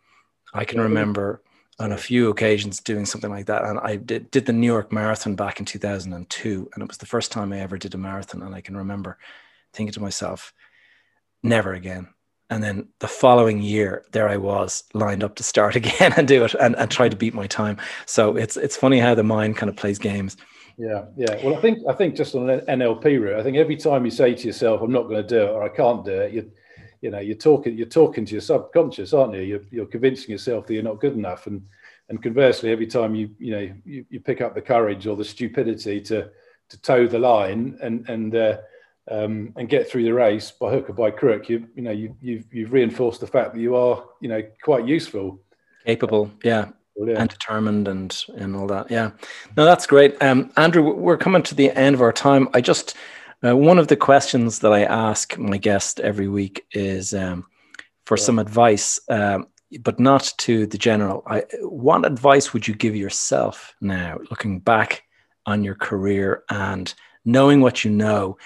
I 0.54 0.66
can 0.66 0.82
remember 0.82 1.44
on 1.80 1.92
a 1.92 1.98
few 1.98 2.30
occasions 2.30 2.80
doing 2.80 3.06
something 3.06 3.30
like 3.30 3.46
that. 3.46 3.64
And 3.64 3.80
I 3.80 3.98
did, 3.98 4.32
did 4.32 4.48
the 4.48 4.54
New 4.54 4.68
York 4.68 4.92
Marathon 4.92 5.36
back 5.36 5.60
in 5.60 5.66
2002. 5.66 6.70
And 6.74 6.84
it 6.84 6.88
was 6.88 6.98
the 6.98 7.06
first 7.06 7.32
time 7.32 7.54
I 7.54 7.60
ever 7.60 7.78
did 7.78 7.94
a 7.94 7.98
marathon. 7.98 8.42
And 8.42 8.56
I 8.56 8.62
can 8.62 8.76
remember 8.76 9.20
thinking 9.74 9.94
to 9.94 10.02
myself, 10.02 10.54
never 11.44 11.74
again. 11.74 12.08
And 12.50 12.64
then 12.64 12.90
the 13.00 13.08
following 13.08 13.62
year, 13.62 14.06
there 14.12 14.30
I 14.30 14.38
was 14.38 14.84
lined 14.94 15.24
up 15.24 15.36
to 15.36 15.44
start 15.44 15.76
again 15.82 16.14
and 16.16 16.28
do 16.28 16.44
it 16.44 16.54
and, 16.60 16.76
and 16.76 16.90
try 16.90 17.10
to 17.10 17.16
beat 17.16 17.34
my 17.34 17.48
time. 17.48 17.78
So 18.06 18.36
it's 18.36 18.58
it's 18.58 18.78
funny 18.78 19.00
how 19.00 19.16
the 19.16 19.24
mind 19.24 19.58
kind 19.58 19.70
of 19.70 19.76
plays 19.76 20.00
games. 20.00 20.38
Yeah, 20.78 21.06
yeah. 21.16 21.44
Well, 21.44 21.56
I 21.56 21.62
think 21.62 21.80
I 21.88 21.94
think 21.94 22.16
just 22.16 22.36
on 22.36 22.50
an 22.50 22.62
NLP 22.62 23.22
route, 23.22 23.40
I 23.40 23.44
think 23.44 23.58
every 23.58 23.78
time 23.78 24.06
you 24.06 24.12
say 24.12 24.34
to 24.34 24.48
yourself, 24.48 24.82
"I'm 24.82 24.92
not 24.92 25.04
going 25.04 25.22
to 25.22 25.28
do 25.28 25.44
it" 25.44 25.50
or 25.50 25.64
"I 25.64 25.70
can't 25.70 26.04
do 26.04 26.12
it," 26.12 26.34
you 26.34 26.52
you 27.02 27.12
know 27.12 27.20
you're 27.20 27.36
talking 27.36 27.78
you're 27.78 27.88
talking 27.88 28.26
to 28.26 28.32
your 28.32 28.42
subconscious, 28.42 29.14
aren't 29.14 29.36
you? 29.36 29.42
You're, 29.42 29.62
you're 29.70 29.86
convincing 29.86 30.32
yourself 30.32 30.66
that 30.68 30.74
you're 30.74 30.84
not 30.84 31.00
good 31.00 31.14
enough, 31.14 31.48
and 31.48 31.62
and 32.10 32.22
conversely, 32.22 32.72
every 32.72 32.88
time 32.88 33.14
you 33.14 33.30
you 33.38 33.52
know 33.52 33.74
you, 33.86 34.06
you 34.10 34.20
pick 34.20 34.42
up 34.42 34.56
the 34.56 34.62
courage 34.62 35.06
or 35.06 35.16
the 35.16 35.26
stupidity 35.26 36.02
to 36.02 36.30
to 36.70 36.82
toe 36.82 37.08
the 37.08 37.20
line 37.20 37.78
and 37.82 38.10
and 38.10 38.36
uh, 38.36 38.58
um, 39.10 39.54
and 39.58 39.68
get 39.70 39.90
through 39.90 40.04
the 40.04 40.14
race 40.14 40.52
by 40.52 40.72
hook 40.72 40.90
or 40.90 40.94
by 40.94 41.12
crook, 41.12 41.50
you 41.50 41.68
you 41.76 41.82
know 41.82 41.92
you 41.92 42.16
you've 42.22 42.46
you've 42.52 42.74
reinforced 42.74 43.20
the 43.22 43.28
fact 43.28 43.54
that 43.54 43.60
you 43.60 43.76
are 43.76 44.04
you 44.22 44.30
know 44.30 44.42
quite 44.64 44.88
useful, 44.88 45.40
capable, 45.86 46.32
yeah. 46.44 46.70
yeah. 46.98 47.20
and 47.20 47.30
determined 47.30 47.88
and 47.88 48.24
and 48.36 48.56
all 48.56 48.68
that. 48.68 48.90
Yeah, 48.90 49.12
no, 49.58 49.66
that's 49.66 49.88
great. 49.88 50.22
Um, 50.22 50.52
Andrew, 50.58 50.94
we're 50.94 51.18
coming 51.18 51.44
to 51.44 51.56
the 51.56 51.72
end 51.72 51.96
of 51.96 52.02
our 52.02 52.14
time. 52.14 52.48
I 52.54 52.62
just 52.62 52.96
uh, 53.46 53.58
one 53.58 53.78
of 53.78 53.90
the 53.90 53.98
questions 53.98 54.60
that 54.60 54.72
I 54.72 54.84
ask 54.84 55.38
my 55.38 55.58
guest 55.58 56.00
every 56.00 56.30
week 56.30 56.66
is 56.72 57.14
um, 57.14 57.46
for 58.06 58.18
yeah. 58.18 58.24
some 58.24 58.40
advice, 58.40 59.00
um, 59.10 59.48
but 59.82 60.00
not 60.00 60.34
to 60.38 60.66
the 60.66 60.78
general. 60.78 61.24
I, 61.28 61.44
what 61.62 62.06
advice 62.06 62.54
would 62.54 62.68
you 62.68 62.74
give 62.74 62.96
yourself 62.96 63.76
now, 63.82 64.20
looking 64.30 64.60
back 64.60 65.04
on 65.46 65.64
your 65.64 65.76
career 65.76 66.44
and 66.50 66.94
knowing 67.26 67.60
what 67.60 67.84
you 67.84 67.92
know? 67.92 68.38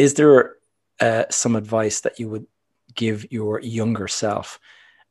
Is 0.00 0.14
there 0.14 0.56
uh, 0.98 1.24
some 1.28 1.56
advice 1.56 2.00
that 2.00 2.18
you 2.18 2.30
would 2.30 2.46
give 2.94 3.30
your 3.30 3.60
younger 3.60 4.08
self 4.08 4.58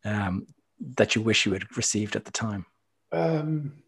um, 0.03 0.47
that 0.95 1.13
you 1.13 1.21
wish 1.21 1.45
you 1.45 1.53
had 1.53 1.77
received 1.77 2.15
at 2.15 2.25
the 2.25 2.31
time? 2.31 2.65
Um, 3.11 3.83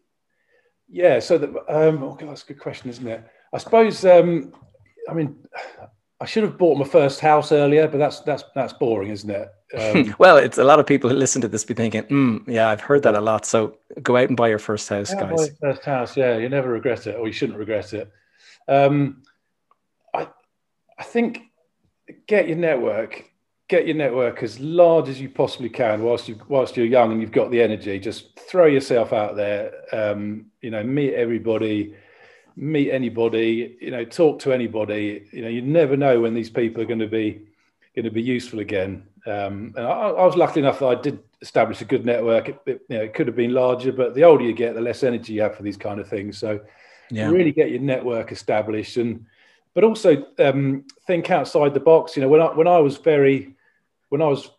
yeah, 0.88 1.18
so 1.18 1.38
the, 1.38 1.48
um, 1.68 2.04
oh 2.04 2.14
God, 2.14 2.28
that's 2.28 2.44
a 2.44 2.46
good 2.46 2.60
question, 2.60 2.88
isn't 2.88 3.08
it? 3.08 3.28
I 3.52 3.58
suppose 3.58 4.04
um, 4.04 4.52
I 5.10 5.12
mean, 5.12 5.34
I 6.20 6.24
should 6.24 6.44
have 6.44 6.56
bought 6.56 6.78
my 6.78 6.84
first 6.84 7.18
house 7.18 7.50
earlier, 7.50 7.88
but 7.88 7.98
that's 7.98 8.20
that's 8.20 8.44
that's 8.54 8.72
boring, 8.74 9.10
isn't 9.10 9.28
it? 9.28 9.48
Um, 9.76 10.14
well, 10.20 10.36
it's 10.36 10.58
a 10.58 10.64
lot 10.64 10.78
of 10.78 10.86
people 10.86 11.10
who 11.10 11.16
listen 11.16 11.42
to 11.42 11.48
this 11.48 11.64
be 11.64 11.74
thinking, 11.74 12.04
mm, 12.04 12.46
"Yeah, 12.46 12.68
I've 12.68 12.80
heard 12.80 13.02
that 13.02 13.16
a 13.16 13.20
lot." 13.20 13.44
So 13.44 13.78
go 14.04 14.16
out 14.16 14.28
and 14.28 14.36
buy 14.36 14.50
your 14.50 14.60
first 14.60 14.88
house, 14.88 15.12
yeah, 15.12 15.20
guys. 15.20 15.50
first 15.60 15.84
house, 15.84 16.16
yeah, 16.16 16.36
you 16.38 16.48
never 16.48 16.70
regret 16.70 17.08
it, 17.08 17.16
or 17.16 17.26
you 17.26 17.32
shouldn't 17.32 17.58
regret 17.58 17.92
it. 17.92 18.08
Um, 18.68 19.24
I 21.02 21.04
think 21.04 21.50
get 22.28 22.46
your 22.46 22.56
network, 22.56 23.24
get 23.66 23.88
your 23.88 23.96
network 23.96 24.44
as 24.44 24.60
large 24.60 25.08
as 25.08 25.20
you 25.20 25.28
possibly 25.28 25.68
can 25.68 26.04
whilst 26.04 26.28
you 26.28 26.40
whilst 26.46 26.76
you're 26.76 26.86
young 26.86 27.10
and 27.10 27.20
you've 27.20 27.32
got 27.32 27.50
the 27.50 27.60
energy. 27.60 27.98
Just 27.98 28.38
throw 28.38 28.66
yourself 28.66 29.12
out 29.12 29.34
there. 29.34 29.72
Um, 29.92 30.46
you 30.60 30.70
know, 30.70 30.84
meet 30.84 31.14
everybody 31.14 31.96
meet 32.54 32.90
anybody, 32.90 33.76
you 33.80 33.90
know, 33.90 34.04
talk 34.04 34.38
to 34.40 34.52
anybody. 34.52 35.26
You 35.32 35.42
know, 35.42 35.48
you 35.48 35.62
never 35.62 35.96
know 35.96 36.20
when 36.20 36.34
these 36.34 36.50
people 36.50 36.82
are 36.82 36.86
going 36.86 37.00
to 37.00 37.08
be 37.08 37.40
going 37.96 38.04
to 38.04 38.10
be 38.10 38.22
useful 38.22 38.60
again. 38.60 39.02
Um, 39.26 39.74
and 39.76 39.84
I, 39.84 39.90
I, 39.90 40.24
was 40.24 40.36
lucky 40.36 40.60
enough 40.60 40.78
that 40.78 40.86
I 40.86 40.94
did 40.94 41.18
establish 41.40 41.80
a 41.80 41.84
good 41.84 42.06
network. 42.06 42.48
It, 42.48 42.60
it, 42.66 42.82
you 42.88 42.98
know, 42.98 43.02
it 43.04 43.14
could 43.14 43.26
have 43.26 43.36
been 43.36 43.54
larger, 43.54 43.90
but 43.90 44.14
the 44.14 44.22
older 44.22 44.44
you 44.44 44.52
get, 44.52 44.74
the 44.74 44.80
less 44.80 45.02
energy 45.02 45.32
you 45.32 45.42
have 45.42 45.56
for 45.56 45.64
these 45.64 45.76
kind 45.76 45.98
of 45.98 46.08
things. 46.08 46.38
So, 46.38 46.60
yeah. 47.10 47.28
really 47.28 47.52
get 47.52 47.70
your 47.70 47.80
network 47.80 48.30
established, 48.30 48.98
and 48.98 49.26
but 49.74 49.84
also 49.84 50.26
um, 50.38 50.84
think 51.06 51.30
outside 51.30 51.74
the 51.74 51.80
box. 51.80 52.16
You 52.16 52.22
know, 52.22 52.28
when 52.28 52.40
I 52.40 52.46
when 52.46 52.68
I 52.68 52.78
was 52.78 52.96
very 52.96 53.54
when 54.08 54.22
I 54.22 54.26
was 54.26 54.50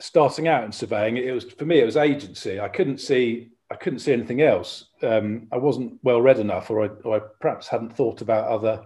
starting 0.00 0.48
out 0.48 0.64
in 0.64 0.72
surveying, 0.72 1.16
it 1.16 1.32
was 1.32 1.44
for 1.44 1.64
me 1.64 1.80
it 1.80 1.86
was 1.86 1.96
agency. 1.96 2.60
I 2.60 2.68
couldn't 2.68 2.98
see 2.98 3.52
I 3.72 3.76
couldn't 3.76 4.00
see 4.00 4.12
anything 4.12 4.42
else. 4.42 4.86
Um, 5.02 5.48
I 5.50 5.56
wasn't 5.56 5.98
well 6.02 6.20
read 6.20 6.38
enough, 6.38 6.70
or 6.70 6.84
I, 6.84 6.88
or 7.04 7.16
I, 7.16 7.20
perhaps 7.40 7.68
hadn't 7.68 7.96
thought 7.96 8.20
about 8.20 8.48
other 8.48 8.82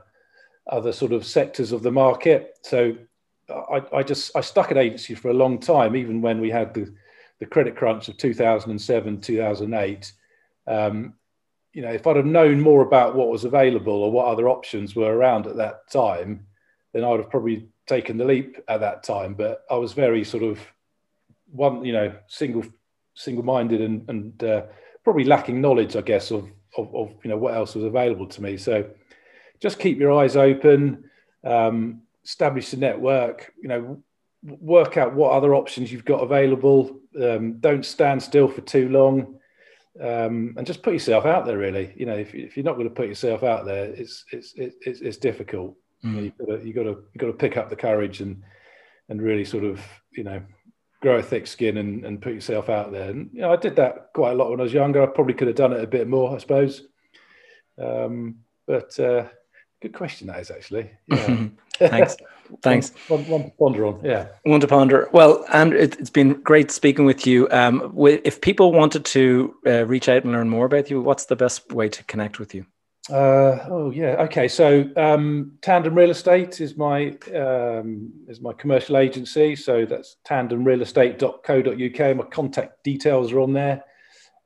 other 0.70 0.92
sort 0.92 1.12
of 1.12 1.26
sectors 1.26 1.72
of 1.72 1.82
the 1.82 1.90
market. 1.90 2.58
So 2.62 2.96
I, 3.48 3.82
I, 3.92 4.02
just 4.02 4.36
I 4.36 4.40
stuck 4.40 4.70
at 4.72 4.76
agency 4.76 5.14
for 5.14 5.30
a 5.30 5.34
long 5.34 5.58
time, 5.58 5.94
even 5.96 6.20
when 6.20 6.40
we 6.40 6.50
had 6.50 6.72
the 6.72 6.92
the 7.40 7.46
credit 7.46 7.76
crunch 7.76 8.08
of 8.08 8.16
2007, 8.16 9.20
2008. 9.20 10.12
Um, 10.68 11.14
you 11.76 11.82
know, 11.82 11.90
if 11.90 12.06
I'd 12.06 12.16
have 12.16 12.24
known 12.24 12.58
more 12.58 12.80
about 12.80 13.14
what 13.14 13.28
was 13.28 13.44
available 13.44 13.92
or 13.92 14.10
what 14.10 14.28
other 14.28 14.48
options 14.48 14.96
were 14.96 15.14
around 15.14 15.46
at 15.46 15.58
that 15.58 15.90
time, 15.90 16.46
then 16.94 17.04
I 17.04 17.10
would 17.10 17.20
have 17.20 17.28
probably 17.28 17.68
taken 17.86 18.16
the 18.16 18.24
leap 18.24 18.58
at 18.66 18.80
that 18.80 19.02
time. 19.02 19.34
But 19.34 19.62
I 19.70 19.74
was 19.74 19.92
very 19.92 20.24
sort 20.24 20.42
of 20.42 20.58
one, 21.52 21.84
you 21.84 21.92
know, 21.92 22.14
single 22.28 22.64
single-minded 23.12 23.82
and, 23.82 24.08
and 24.08 24.42
uh, 24.42 24.62
probably 25.04 25.24
lacking 25.24 25.60
knowledge, 25.60 25.96
I 25.96 26.00
guess, 26.00 26.30
of, 26.30 26.48
of, 26.78 26.94
of, 26.94 27.14
you 27.22 27.28
know 27.28 27.36
what 27.36 27.54
else 27.54 27.74
was 27.74 27.84
available 27.84 28.26
to 28.26 28.42
me. 28.42 28.56
So 28.56 28.88
just 29.60 29.78
keep 29.78 29.98
your 29.98 30.12
eyes 30.12 30.34
open, 30.34 31.04
um, 31.44 32.00
establish 32.24 32.70
the 32.70 32.78
network. 32.78 33.52
You 33.60 33.68
know, 33.68 34.02
work 34.42 34.96
out 34.96 35.14
what 35.14 35.32
other 35.32 35.54
options 35.54 35.92
you've 35.92 36.06
got 36.06 36.22
available. 36.22 36.98
Um, 37.22 37.58
don't 37.58 37.84
stand 37.84 38.22
still 38.22 38.48
for 38.48 38.62
too 38.62 38.88
long, 38.88 39.40
um, 40.00 40.54
and 40.56 40.66
just 40.66 40.82
put 40.82 40.92
yourself 40.92 41.24
out 41.24 41.46
there. 41.46 41.58
Really, 41.58 41.92
you 41.96 42.06
know, 42.06 42.16
if, 42.16 42.34
if 42.34 42.56
you're 42.56 42.64
not 42.64 42.74
going 42.74 42.88
to 42.88 42.94
put 42.94 43.08
yourself 43.08 43.42
out 43.42 43.64
there, 43.64 43.86
it's 43.86 44.24
it's 44.32 44.52
it's, 44.56 45.00
it's 45.00 45.16
difficult. 45.16 45.76
Mm. 46.04 46.10
You 46.10 46.16
know, 46.16 46.22
you've 46.22 46.38
got 46.38 46.46
to 46.46 46.66
you 46.66 46.72
got 46.72 46.82
to 46.82 47.04
you 47.12 47.18
got 47.18 47.26
to 47.26 47.32
pick 47.32 47.56
up 47.56 47.70
the 47.70 47.76
courage 47.76 48.20
and 48.20 48.42
and 49.08 49.22
really 49.22 49.44
sort 49.44 49.64
of 49.64 49.80
you 50.12 50.24
know 50.24 50.42
grow 51.02 51.16
a 51.16 51.22
thick 51.22 51.46
skin 51.46 51.76
and, 51.76 52.04
and 52.04 52.22
put 52.22 52.34
yourself 52.34 52.68
out 52.68 52.92
there. 52.92 53.10
And 53.10 53.30
you 53.32 53.42
know, 53.42 53.52
I 53.52 53.56
did 53.56 53.76
that 53.76 54.10
quite 54.14 54.32
a 54.32 54.34
lot 54.34 54.50
when 54.50 54.60
I 54.60 54.64
was 54.64 54.72
younger. 54.72 55.02
I 55.02 55.06
probably 55.06 55.34
could 55.34 55.48
have 55.48 55.56
done 55.56 55.72
it 55.72 55.84
a 55.84 55.86
bit 55.86 56.08
more, 56.08 56.34
I 56.34 56.38
suppose. 56.38 56.82
Um, 57.78 58.36
but 58.66 58.98
uh, 58.98 59.26
good 59.80 59.92
question 59.94 60.28
that 60.28 60.40
is 60.40 60.50
actually. 60.50 60.90
Yeah. 61.06 61.48
Thanks. 61.78 62.16
Thanks. 62.62 62.92
One, 63.08 63.20
one, 63.26 63.30
one, 63.30 63.44
to 63.44 63.50
ponder 63.58 63.86
on. 63.86 64.00
Yeah. 64.04 64.26
One 64.44 64.60
to 64.60 64.66
ponder. 64.66 65.08
Well, 65.12 65.44
and 65.52 65.72
it, 65.72 65.98
has 65.98 66.10
been 66.10 66.34
great 66.42 66.70
speaking 66.70 67.04
with 67.04 67.26
you. 67.26 67.48
Um, 67.50 67.94
if 67.98 68.40
people 68.40 68.72
wanted 68.72 69.04
to 69.06 69.54
uh, 69.66 69.86
reach 69.86 70.08
out 70.08 70.24
and 70.24 70.32
learn 70.32 70.48
more 70.48 70.66
about 70.66 70.90
you, 70.90 71.00
what's 71.00 71.26
the 71.26 71.36
best 71.36 71.72
way 71.72 71.88
to 71.88 72.04
connect 72.04 72.38
with 72.38 72.54
you? 72.54 72.66
Uh, 73.08 73.64
oh 73.70 73.90
yeah. 73.90 74.16
Okay. 74.22 74.48
So 74.48 74.88
um, 74.96 75.52
Tandem 75.62 75.94
Real 75.94 76.10
Estate 76.10 76.60
is 76.60 76.76
my 76.76 77.16
um, 77.34 78.12
is 78.26 78.40
my 78.40 78.52
commercial 78.52 78.96
agency. 78.96 79.54
So 79.54 79.86
that's 79.86 80.16
tandemrealestate.co.uk. 80.26 82.16
My 82.16 82.24
contact 82.24 82.82
details 82.82 83.32
are 83.32 83.40
on 83.40 83.52
there. 83.52 83.84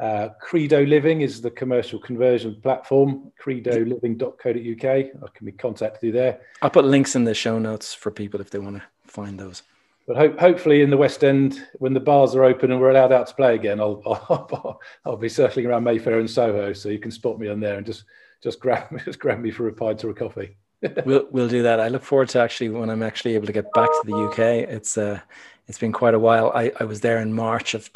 Uh, 0.01 0.31
Credo 0.41 0.83
Living 0.85 1.21
is 1.21 1.43
the 1.43 1.51
commercial 1.51 1.99
conversion 1.99 2.59
platform. 2.63 3.31
CredoLiving.co.uk. 3.43 4.85
I 4.85 5.29
can 5.35 5.45
be 5.45 5.53
contacted 5.53 6.01
through 6.01 6.13
there. 6.13 6.41
I'll 6.63 6.71
put 6.71 6.87
links 6.87 7.15
in 7.15 7.25
the 7.25 7.35
show 7.35 7.59
notes 7.59 7.93
for 7.93 8.11
people 8.11 8.41
if 8.41 8.49
they 8.51 8.59
want 8.59 8.77
to 8.77 8.83
find 9.07 9.39
those. 9.39 9.63
But 10.07 10.17
ho- 10.17 10.37
hopefully, 10.39 10.81
in 10.81 10.89
the 10.89 10.97
West 10.97 11.23
End, 11.23 11.67
when 11.75 11.93
the 11.93 12.01
bars 12.01 12.35
are 12.35 12.45
open 12.45 12.71
and 12.71 12.81
we're 12.81 12.91
allowed 12.91 13.13
out 13.13 13.27
to 13.27 13.35
play 13.35 13.55
again, 13.55 13.79
I'll, 13.79 14.03
I'll, 14.07 14.81
I'll 15.05 15.17
be 15.19 15.29
circling 15.29 15.67
around 15.67 15.85
Mayfair 15.85 16.19
and 16.19 16.31
Soho, 16.31 16.73
so 16.73 16.89
you 16.89 16.99
can 16.99 17.11
spot 17.11 17.39
me 17.39 17.49
on 17.49 17.61
there 17.61 17.77
and 17.77 17.85
just 17.85 18.05
just 18.43 18.59
grab 18.59 18.89
just 19.05 19.19
grab 19.19 19.39
me 19.39 19.51
for 19.51 19.69
a 19.69 19.73
pint 19.73 20.03
or 20.03 20.11
a 20.11 20.15
coffee. 20.15 20.57
we'll 21.05 21.29
we'll 21.31 21.49
do 21.49 21.63
that. 21.63 21.79
I 21.79 21.89
look 21.89 22.03
forward 22.03 22.31
to 22.31 22.41
actually 22.41 22.71
when 22.71 22.89
I'm 22.89 23.03
actually 23.03 23.35
able 23.35 23.47
to 23.47 23.53
get 23.53 23.71
back 23.75 23.89
to 23.89 24.03
the 24.07 24.17
UK. 24.17 24.39
It's 24.69 24.97
uh 24.97 25.21
it's 25.69 25.79
been 25.79 25.93
quite 25.93 26.15
a 26.15 26.19
while. 26.19 26.51
I, 26.55 26.73
I 26.81 26.85
was 26.85 27.03
there 27.03 27.19
in 27.19 27.35
March 27.35 27.75
of 27.75 27.93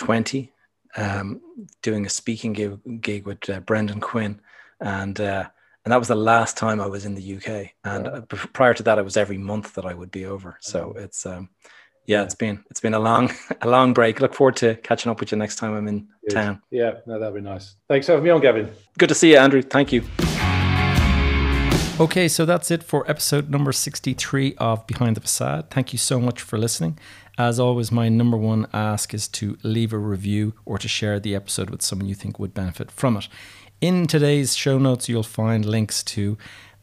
2020, 0.00 0.52
um, 0.96 1.40
doing 1.82 2.06
a 2.06 2.08
speaking 2.08 2.52
gig, 2.52 2.78
gig 3.00 3.26
with 3.26 3.48
uh, 3.48 3.60
Brendan 3.60 4.00
Quinn, 4.00 4.40
and 4.80 5.20
uh, 5.20 5.48
and 5.84 5.92
that 5.92 5.98
was 5.98 6.08
the 6.08 6.14
last 6.14 6.56
time 6.56 6.80
I 6.80 6.86
was 6.86 7.04
in 7.04 7.14
the 7.14 7.36
UK. 7.36 7.70
And 7.84 8.06
yeah. 8.06 8.20
prior 8.52 8.74
to 8.74 8.82
that, 8.82 8.98
it 8.98 9.04
was 9.04 9.16
every 9.16 9.38
month 9.38 9.74
that 9.74 9.86
I 9.86 9.94
would 9.94 10.10
be 10.10 10.24
over. 10.24 10.58
So 10.60 10.94
it's 10.96 11.24
um, 11.26 11.50
yeah, 12.06 12.22
it's 12.22 12.34
been 12.34 12.64
it's 12.70 12.80
been 12.80 12.94
a 12.94 12.98
long 12.98 13.30
a 13.60 13.68
long 13.68 13.92
break. 13.92 14.20
Look 14.20 14.34
forward 14.34 14.56
to 14.56 14.74
catching 14.76 15.10
up 15.10 15.20
with 15.20 15.32
you 15.32 15.38
next 15.38 15.56
time 15.56 15.74
I'm 15.74 15.86
in 15.86 16.08
Good. 16.28 16.34
town. 16.34 16.62
Yeah, 16.70 16.94
no, 17.06 17.18
that'd 17.18 17.34
be 17.34 17.40
nice. 17.40 17.76
Thanks 17.88 18.06
for 18.06 18.12
having 18.12 18.24
me 18.24 18.30
on, 18.30 18.40
Gavin. 18.40 18.70
Good 18.98 19.10
to 19.10 19.14
see 19.14 19.32
you, 19.32 19.38
Andrew. 19.38 19.62
Thank 19.62 19.92
you. 19.92 20.02
Okay, 22.00 22.28
so 22.28 22.46
that's 22.46 22.70
it 22.70 22.82
for 22.82 23.08
episode 23.10 23.50
number 23.50 23.72
63 23.72 24.54
of 24.56 24.86
Behind 24.86 25.14
the 25.14 25.20
Facade. 25.20 25.68
Thank 25.70 25.92
you 25.92 25.98
so 25.98 26.18
much 26.18 26.40
for 26.40 26.56
listening. 26.56 26.98
As 27.40 27.58
always, 27.58 27.90
my 27.90 28.10
number 28.10 28.36
one 28.36 28.66
ask 28.74 29.14
is 29.14 29.26
to 29.28 29.56
leave 29.62 29.94
a 29.94 29.98
review 29.98 30.52
or 30.66 30.76
to 30.76 30.86
share 30.86 31.18
the 31.18 31.34
episode 31.34 31.70
with 31.70 31.80
someone 31.80 32.06
you 32.06 32.14
think 32.14 32.38
would 32.38 32.52
benefit 32.52 32.90
from 32.90 33.16
it. 33.16 33.28
In 33.80 34.06
today's 34.06 34.54
show 34.54 34.76
notes, 34.76 35.08
you'll 35.08 35.22
find 35.22 35.64
links 35.64 36.02
to 36.02 36.36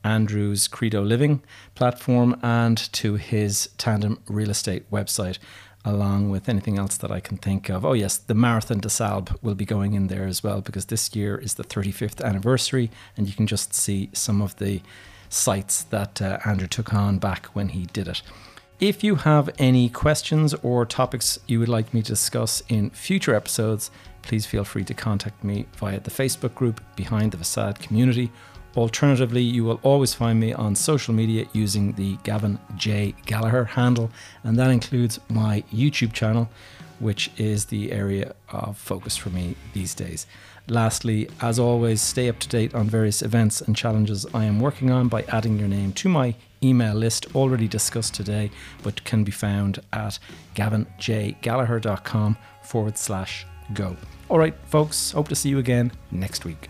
Andrew's 0.03 0.67
Credo 0.67 1.03
Living 1.03 1.43
platform 1.75 2.39
and 2.41 2.75
to 2.93 3.17
his 3.17 3.69
Tandem 3.77 4.19
Real 4.27 4.49
Estate 4.49 4.89
website. 4.89 5.37
along 5.85 6.31
with 6.31 6.49
anything 6.49 6.79
else 6.79 6.97
that 6.97 7.11
I 7.11 7.19
can 7.19 7.37
think 7.37 7.69
of. 7.69 7.85
Oh, 7.85 7.93
yes, 7.93 8.17
the 8.17 8.33
Marathon 8.33 8.79
des 8.79 8.89
Sables 8.89 9.37
will 9.43 9.55
be 9.55 9.63
going 9.63 9.93
in 9.93 10.07
there 10.07 10.25
as 10.25 10.43
well 10.43 10.59
because 10.59 10.85
this 10.85 11.15
year 11.15 11.37
is 11.37 11.53
the 11.53 11.63
35th 11.63 12.21
anniversary, 12.21 12.89
and 13.15 13.27
you 13.27 13.33
can 13.33 13.47
just 13.47 13.75
see 13.75 14.09
some 14.11 14.41
of 14.41 14.55
the 14.57 14.81
sites 15.29 15.83
that 15.83 16.21
uh, 16.21 16.39
Andrew 16.45 16.67
took 16.67 16.93
on 16.93 17.19
back 17.19 17.45
when 17.55 17.69
he 17.69 17.85
did 17.85 18.07
it. 18.07 18.21
If 18.79 19.03
you 19.03 19.15
have 19.15 19.49
any 19.57 19.89
questions 19.89 20.53
or 20.61 20.85
topics 20.85 21.39
you 21.47 21.59
would 21.59 21.67
like 21.67 21.95
me 21.95 22.03
to 22.03 22.09
discuss 22.09 22.61
in 22.69 22.91
future 22.91 23.33
episodes, 23.33 23.89
please 24.21 24.45
feel 24.45 24.63
free 24.63 24.83
to 24.83 24.93
contact 24.93 25.43
me 25.43 25.65
via 25.77 25.99
the 25.99 26.11
Facebook 26.11 26.53
group 26.53 26.79
Behind 26.95 27.31
the 27.31 27.39
Facade 27.39 27.79
Community. 27.79 28.31
Alternatively, 28.77 29.41
you 29.41 29.63
will 29.63 29.79
always 29.81 30.13
find 30.13 30.39
me 30.39 30.53
on 30.53 30.75
social 30.75 31.11
media 31.11 31.47
using 31.51 31.93
the 31.93 32.15
Gavin 32.17 32.59
J. 32.75 33.15
Gallagher 33.25 33.65
handle, 33.65 34.11
and 34.43 34.57
that 34.59 34.69
includes 34.69 35.19
my 35.29 35.63
YouTube 35.73 36.13
channel, 36.13 36.47
which 36.99 37.31
is 37.37 37.65
the 37.65 37.91
area 37.91 38.35
of 38.49 38.77
focus 38.77 39.17
for 39.17 39.31
me 39.31 39.55
these 39.73 39.95
days. 39.95 40.27
Lastly, 40.67 41.27
as 41.41 41.57
always, 41.57 42.01
stay 42.01 42.29
up 42.29 42.37
to 42.37 42.47
date 42.47 42.75
on 42.75 42.87
various 42.87 43.23
events 43.23 43.61
and 43.61 43.75
challenges 43.75 44.27
I 44.31 44.45
am 44.45 44.59
working 44.59 44.91
on 44.91 45.07
by 45.07 45.23
adding 45.23 45.57
your 45.57 45.69
name 45.69 45.91
to 45.93 46.07
my 46.07 46.35
email 46.61 46.93
list 46.93 47.33
already 47.33 47.67
discussed 47.67 48.13
today, 48.13 48.51
but 48.83 49.03
can 49.05 49.23
be 49.23 49.31
found 49.31 49.79
at 49.91 50.19
gavinjgallagher.com 50.53 52.37
forward 52.61 52.97
slash 52.99 53.47
go. 53.73 53.97
All 54.29 54.37
right, 54.37 54.53
folks, 54.65 55.13
hope 55.13 55.29
to 55.29 55.35
see 55.35 55.49
you 55.49 55.57
again 55.57 55.91
next 56.11 56.45
week. 56.45 56.69